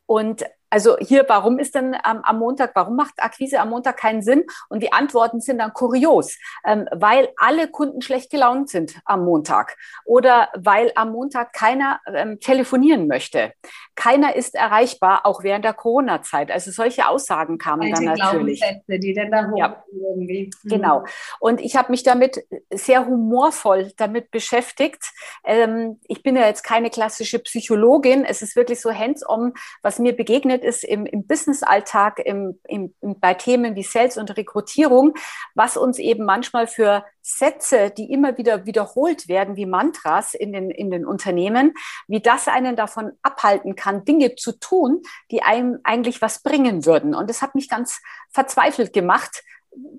Und 0.07 0.45
also 0.71 0.97
hier, 0.99 1.25
warum 1.29 1.59
ist 1.59 1.75
denn 1.75 1.95
ähm, 1.95 2.21
am 2.23 2.39
Montag, 2.39 2.71
warum 2.75 2.97
macht 2.97 3.15
Akquise 3.19 3.61
am 3.61 3.71
Montag 3.71 3.97
keinen 3.97 4.23
Sinn? 4.23 4.45
Und 4.69 4.83
die 4.83 4.93
Antworten 4.93 5.41
sind 5.41 5.59
dann 5.59 5.73
kurios, 5.73 6.39
ähm, 6.65 6.89
weil 6.93 7.29
alle 7.37 7.69
Kunden 7.69 8.01
schlecht 8.03 8.31
gelaunt 8.31 8.71
sind 8.71 9.01
am 9.05 9.25
Montag 9.25 9.77
oder 10.05 10.49
weil 10.57 10.93
am 10.95 11.11
Montag 11.13 11.53
keiner 11.53 12.01
ähm, 12.07 12.39
telefonieren 12.39 13.09
möchte. 13.09 13.53
Keiner 13.97 14.37
ist 14.37 14.55
erreichbar, 14.55 15.27
auch 15.27 15.43
während 15.43 15.65
der 15.65 15.75
Corona-Zeit. 15.75 16.51
Also 16.51 16.71
solche 16.71 17.09
Aussagen 17.09 17.59
kamen 17.59 17.93
dann 17.93 18.05
natürlich. 18.05 18.63
Die 18.89 19.13
dann 19.13 19.31
da 19.31 19.51
hoch 19.51 19.59
ja. 19.59 19.85
irgendwie. 19.93 20.51
Mhm. 20.63 20.69
Genau. 20.69 21.05
Und 21.41 21.61
ich 21.61 21.77
habe 21.77 21.91
mich 21.91 22.03
damit 22.03 22.45
sehr 22.73 23.07
humorvoll 23.07 23.93
damit 23.97 24.31
beschäftigt. 24.31 25.03
Ähm, 25.45 25.99
ich 26.07 26.23
bin 26.23 26.37
ja 26.37 26.47
jetzt 26.47 26.63
keine 26.63 26.91
klassische 26.91 27.41
Psychologin. 27.41 28.25
Es 28.25 28.41
ist 28.41 28.57
wirklich 28.57 28.81
so 28.81 28.93
hands-on, 28.93 29.53
was 29.83 29.99
mir 29.99 30.17
begegnet 30.17 30.60
passiert 30.61 30.65
ist 30.65 30.85
im, 30.85 31.07
im 31.07 31.27
Business-Alltag, 31.27 32.21
im, 32.25 32.59
im, 32.69 32.95
bei 33.01 33.35
Themen 33.35 33.75
wie 33.75 33.83
Sales 33.83 34.17
und 34.17 34.37
Rekrutierung, 34.37 35.15
was 35.55 35.77
uns 35.77 35.99
eben 35.99 36.25
manchmal 36.25 36.67
für 36.67 37.05
Sätze, 37.23 37.91
die 37.91 38.13
immer 38.13 38.37
wieder 38.39 38.67
wiederholt 38.67 39.29
werden, 39.29 39.57
wie 39.57 39.67
Mantras 39.67 40.35
in 40.35 40.53
den, 40.53 40.71
in 40.71 40.91
den 40.91 41.07
Unternehmen, 41.07 41.73
wie 42.09 42.21
das 42.21 42.49
einen 42.49 42.77
davon 42.77 43.13
abhalten 43.23 43.75
kann, 43.75 44.05
Dinge 44.05 44.35
zu 44.37 44.53
tun, 44.53 45.03
die 45.31 45.43
einem 45.43 45.81
eigentlich 45.85 46.23
was 46.23 46.43
bringen 46.43 46.87
würden. 46.87 47.15
Und 47.15 47.29
das 47.29 47.43
hat 47.43 47.55
mich 47.55 47.69
ganz 47.69 48.01
verzweifelt 48.31 48.93
gemacht, 48.93 49.43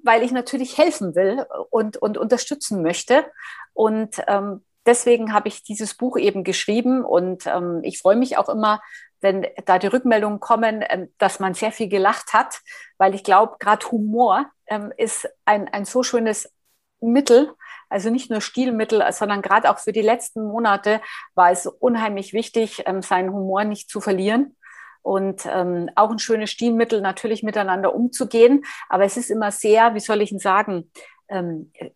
weil 0.03 0.23
ich 0.23 0.31
natürlich 0.31 0.77
helfen 0.77 1.15
will 1.15 1.45
und, 1.69 1.97
und 1.97 2.17
unterstützen 2.17 2.81
möchte. 2.81 3.25
Und 3.73 4.21
ähm, 4.27 4.61
deswegen 4.85 5.33
habe 5.33 5.47
ich 5.47 5.63
dieses 5.63 5.93
Buch 5.93 6.17
eben 6.17 6.43
geschrieben 6.43 7.05
und 7.05 7.45
ähm, 7.45 7.79
ich 7.83 7.99
freue 7.99 8.17
mich 8.17 8.37
auch 8.37 8.49
immer, 8.49 8.81
wenn 9.21 9.47
da 9.65 9.79
die 9.79 9.87
Rückmeldungen 9.87 10.39
kommen, 10.39 10.83
ähm, 10.89 11.13
dass 11.17 11.39
man 11.39 11.53
sehr 11.53 11.71
viel 11.71 11.87
gelacht 11.87 12.33
hat, 12.33 12.61
weil 12.97 13.15
ich 13.15 13.23
glaube, 13.23 13.55
gerade 13.59 13.89
Humor 13.91 14.51
ähm, 14.67 14.91
ist 14.97 15.29
ein, 15.45 15.67
ein 15.69 15.85
so 15.85 16.03
schönes 16.03 16.53
Mittel, 16.99 17.53
also 17.89 18.09
nicht 18.09 18.29
nur 18.29 18.41
Stilmittel, 18.41 19.03
sondern 19.11 19.41
gerade 19.41 19.69
auch 19.69 19.79
für 19.79 19.91
die 19.91 20.01
letzten 20.01 20.43
Monate 20.43 21.01
war 21.33 21.51
es 21.51 21.65
unheimlich 21.65 22.33
wichtig, 22.33 22.83
ähm, 22.85 23.01
seinen 23.01 23.31
Humor 23.33 23.63
nicht 23.63 23.89
zu 23.89 24.01
verlieren 24.01 24.55
und 25.03 25.47
auch 25.47 26.11
ein 26.11 26.19
schönes 26.19 26.51
Stilmittel 26.51 27.01
natürlich 27.01 27.41
miteinander 27.41 27.95
umzugehen. 27.95 28.63
Aber 28.87 29.03
es 29.03 29.17
ist 29.17 29.31
immer 29.31 29.49
sehr, 29.49 29.95
wie 29.95 29.99
soll 29.99 30.21
ich 30.21 30.31
ihn 30.31 30.37
sagen, 30.37 30.91
ähm, 31.31 31.71
äh, 31.73 31.89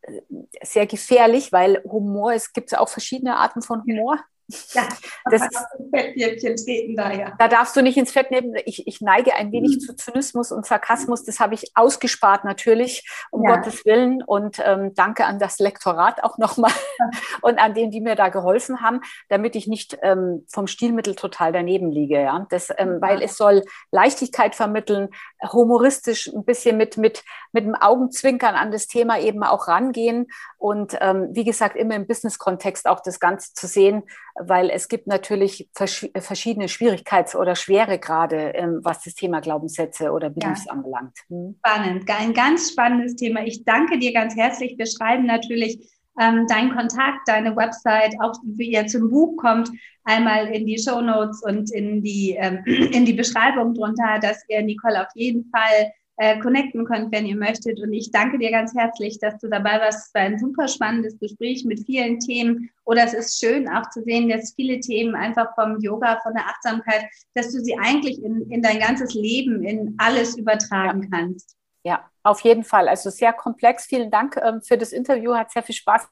sehr 0.64 0.88
gefährlich, 0.88 1.52
weil 1.52 1.84
Humor, 1.84 2.34
es 2.34 2.54
gibt 2.54 2.76
auch 2.76 2.90
verschiedene 2.90 3.36
Arten 3.36 3.62
von 3.62 3.84
Humor. 3.84 4.20
Ja, 4.74 4.88
das, 5.32 5.42
Fettnäpfchen 5.94 6.56
treten 6.56 6.96
da, 6.96 7.12
ja. 7.12 7.34
Da 7.40 7.48
darfst 7.48 7.76
du 7.76 7.82
nicht 7.82 7.98
ins 7.98 8.12
Fettnäpfchen. 8.12 8.56
Ich, 8.66 8.88
ich 8.88 9.02
neige 9.02 9.34
ein 9.34 9.52
wenig 9.52 9.78
mhm. 9.78 9.80
zu 9.80 9.96
Zynismus 9.96 10.52
und 10.52 10.66
Sarkasmus. 10.66 11.24
Das 11.24 11.40
habe 11.40 11.56
ich 11.56 11.72
ausgespart 11.76 12.44
natürlich, 12.44 13.10
um 13.32 13.44
ja. 13.44 13.56
Gottes 13.56 13.86
Willen. 13.86 14.22
Und 14.22 14.62
ähm, 14.64 14.94
danke 14.94 15.26
an 15.26 15.40
das 15.40 15.60
Lektorat 15.60 16.24
auch 16.24 16.38
nochmal 16.38 16.72
und 17.42 17.60
an 17.60 17.74
denen, 17.74 17.92
die 17.92 18.02
mir 18.02 18.16
da 18.16 18.30
geholfen 18.30 18.82
haben, 18.82 19.02
damit 19.30 19.56
ich 19.56 19.68
nicht 19.68 19.98
ähm, 20.04 20.46
vom 20.48 20.68
Stilmittel 20.68 21.16
total 21.16 21.52
daneben 21.52 21.92
liege. 21.92 22.22
Ja? 22.22 22.46
Das, 22.50 22.70
ähm, 22.78 22.98
weil 23.02 23.22
es 23.22 23.38
soll 23.38 23.64
Leichtigkeit 23.92 24.54
vermitteln, 24.54 25.10
humoristisch 25.52 26.28
ein 26.28 26.46
bisschen 26.46 26.78
mit, 26.78 26.98
mit, 26.98 27.24
mit 27.52 27.66
dem 27.66 27.76
Augenzwinkern 27.76 28.56
an 28.56 28.72
das 28.72 28.88
Thema 28.88 29.20
eben 29.20 29.44
auch 29.44 29.68
rangehen. 29.68 30.28
Und 30.65 30.97
ähm, 30.99 31.30
wie 31.32 31.43
gesagt, 31.43 31.75
immer 31.75 31.95
im 31.95 32.08
Business-Kontext 32.08 32.88
auch 32.88 33.01
das 33.01 33.19
Ganze 33.19 33.54
zu 33.54 33.67
sehen 33.67 34.04
weil 34.36 34.69
es 34.69 34.89
gibt 34.89 35.08
natürlich 35.08 35.69
verschiedene 35.73 36.67
Schwierigkeits- 36.67 37.36
oder 37.36 37.56
Schweregrade, 37.56 38.54
ähm, 38.54 38.82
was 38.84 39.01
das 39.01 39.15
Thema 39.15 39.39
Glaubenssätze 39.39 40.12
oder 40.12 40.30
Beliefs 40.30 40.65
ja. 40.65 40.73
anbelangt. 40.73 41.17
Hm? 41.30 41.56
Spannend, 41.65 42.10
ein 42.10 42.34
ganz 42.34 42.71
spannendes 42.71 43.15
Thema. 43.15 43.45
Ich 43.45 43.63
danke 43.63 43.97
dir 43.97 44.13
ganz 44.13 44.36
herzlich. 44.36 44.78
Wir 44.78 44.88
schreiben 44.88 45.25
natürlich 45.25 45.89
ähm, 46.19 46.47
deinen 46.47 46.75
Kontakt, 46.75 47.28
deine 47.28 47.56
Website, 47.56 48.13
auch 48.21 48.34
wie 48.43 48.71
ihr 48.71 48.88
zum 48.88 49.10
Buch 49.10 49.38
kommt, 49.38 49.69
einmal 50.04 50.47
in 50.47 50.65
die 50.65 50.78
Show 50.78 50.99
Notes 50.99 51.41
und 51.41 51.73
in 51.73 52.04
die, 52.04 52.36
ähm, 52.38 52.62
in 52.65 53.06
die 53.06 53.13
Beschreibung 53.13 53.73
drunter, 53.73 54.19
dass 54.21 54.43
ihr 54.49 54.62
Nicole 54.63 55.01
auf 55.01 55.10
jeden 55.15 55.49
Fall 55.49 55.91
äh, 56.17 56.39
connecten 56.39 56.86
könnt, 56.86 57.12
wenn 57.12 57.25
ihr 57.25 57.36
möchtet. 57.36 57.80
Und 57.82 57.91
ich 57.93 58.12
danke 58.12 58.38
dir 58.38 58.51
ganz 58.51 58.73
herzlich, 58.73 59.19
dass 59.19 59.38
du 59.39 59.49
dabei 59.49 59.80
warst. 59.80 60.08
Es 60.08 60.13
war 60.13 60.21
ein 60.21 60.39
super 60.39 60.67
spannendes 60.67 61.19
Gespräch 61.19 61.65
mit 61.65 61.86
vielen 61.86 62.19
Themen. 62.19 62.69
Oder 62.86 63.04
es 63.04 63.13
ist 63.13 63.39
schön 63.39 63.67
auch 63.67 63.89
zu 63.89 64.04
sehen, 64.04 64.30
dass 64.30 64.54
viele 64.56 64.80
Themen 64.80 65.15
einfach 65.15 65.54
vom 65.55 65.80
Yoga, 65.80 66.20
von 66.24 66.34
der 66.34 66.45
Achtsamkeit, 66.45 67.05
dass 67.34 67.51
du 67.51 67.59
sie 67.59 67.78
eigentlich 67.78 68.24
in, 68.24 68.49
in 68.49 68.61
dein 68.61 68.80
ganzes 68.80 69.13
Leben, 69.13 69.63
in 69.63 69.95
alles 69.97 70.38
übertragen 70.38 71.03
ja. 71.03 71.09
kannst. 71.11 71.55
Ja, 71.84 72.09
auf 72.24 72.41
jeden 72.41 72.63
Fall. 72.63 72.88
Also 72.88 73.09
sehr 73.09 73.34
komplex. 73.34 73.86
Vielen 73.86 74.09
Dank 74.09 74.38
ähm, 74.38 74.61
für 74.61 74.78
das 74.78 74.91
Interview. 74.91 75.36
Hat 75.36 75.51
sehr 75.51 75.63
viel 75.63 75.76
Spaß 75.76 76.07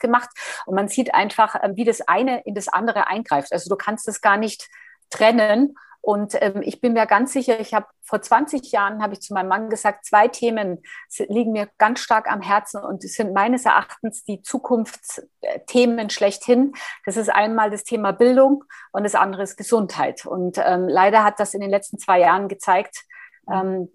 gemacht. 0.00 0.30
Und 0.66 0.74
man 0.74 0.88
sieht 0.88 1.14
einfach, 1.14 1.56
ähm, 1.62 1.76
wie 1.76 1.84
das 1.84 2.00
eine 2.02 2.42
in 2.44 2.54
das 2.54 2.68
andere 2.68 3.08
eingreift. 3.08 3.52
Also 3.52 3.68
du 3.68 3.76
kannst 3.76 4.08
es 4.08 4.20
gar 4.20 4.36
nicht 4.36 4.68
trennen 5.10 5.74
Und 6.02 6.36
ähm, 6.42 6.62
ich 6.62 6.80
bin 6.80 6.94
mir 6.94 7.06
ganz 7.06 7.32
sicher, 7.32 7.60
ich 7.60 7.74
habe 7.74 7.86
vor 8.02 8.20
20 8.20 8.72
Jahren, 8.72 9.02
habe 9.02 9.14
ich 9.14 9.20
zu 9.20 9.32
meinem 9.32 9.48
Mann 9.48 9.70
gesagt, 9.70 10.04
zwei 10.04 10.26
Themen 10.26 10.82
liegen 11.28 11.52
mir 11.52 11.68
ganz 11.78 12.00
stark 12.00 12.30
am 12.30 12.42
Herzen 12.42 12.82
und 12.82 13.02
sind 13.02 13.32
meines 13.32 13.64
Erachtens 13.64 14.24
die 14.24 14.42
Zukunftsthemen 14.42 16.10
schlechthin. 16.10 16.72
Das 17.06 17.16
ist 17.16 17.30
einmal 17.30 17.70
das 17.70 17.84
Thema 17.84 18.12
Bildung 18.12 18.64
und 18.90 19.04
das 19.04 19.14
andere 19.14 19.44
ist 19.44 19.56
Gesundheit. 19.56 20.26
Und 20.26 20.58
ähm, 20.58 20.88
leider 20.88 21.22
hat 21.22 21.38
das 21.38 21.54
in 21.54 21.60
den 21.60 21.70
letzten 21.70 21.98
zwei 22.00 22.18
Jahren 22.18 22.48
gezeigt, 22.48 23.04
ähm, 23.50 23.88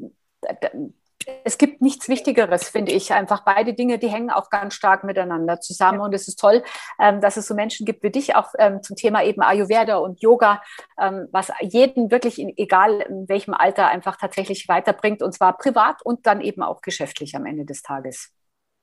es 1.43 1.57
gibt 1.57 1.81
nichts 1.81 2.07
Wichtigeres, 2.09 2.69
finde 2.69 2.91
ich. 2.91 3.13
Einfach 3.13 3.43
beide 3.43 3.73
Dinge, 3.73 3.99
die 3.99 4.07
hängen 4.07 4.29
auch 4.29 4.49
ganz 4.49 4.73
stark 4.73 5.03
miteinander 5.03 5.59
zusammen. 5.59 5.99
Ja. 5.99 6.05
Und 6.05 6.13
es 6.13 6.27
ist 6.27 6.39
toll, 6.39 6.63
ähm, 6.99 7.21
dass 7.21 7.37
es 7.37 7.47
so 7.47 7.55
Menschen 7.55 7.85
gibt 7.85 8.03
wie 8.03 8.11
dich, 8.11 8.35
auch 8.35 8.53
ähm, 8.57 8.81
zum 8.81 8.95
Thema 8.95 9.23
eben 9.23 9.41
Ayurveda 9.41 9.97
und 9.97 10.21
Yoga, 10.21 10.61
ähm, 10.99 11.27
was 11.31 11.51
jeden 11.61 12.11
wirklich, 12.11 12.39
in, 12.39 12.53
egal 12.57 13.01
in 13.01 13.27
welchem 13.27 13.53
Alter, 13.53 13.87
einfach 13.87 14.17
tatsächlich 14.17 14.67
weiterbringt. 14.67 15.21
Und 15.21 15.33
zwar 15.33 15.57
privat 15.57 16.01
und 16.03 16.25
dann 16.25 16.41
eben 16.41 16.63
auch 16.63 16.81
geschäftlich 16.81 17.35
am 17.35 17.45
Ende 17.45 17.65
des 17.65 17.81
Tages. 17.81 18.31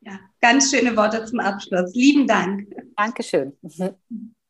Ja, 0.00 0.18
ganz 0.40 0.70
schöne 0.70 0.96
Worte 0.96 1.24
zum 1.24 1.40
Abschluss. 1.40 1.94
Lieben 1.94 2.26
Dank. 2.26 2.68
Dankeschön. 2.96 3.56
Mhm. 3.62 3.94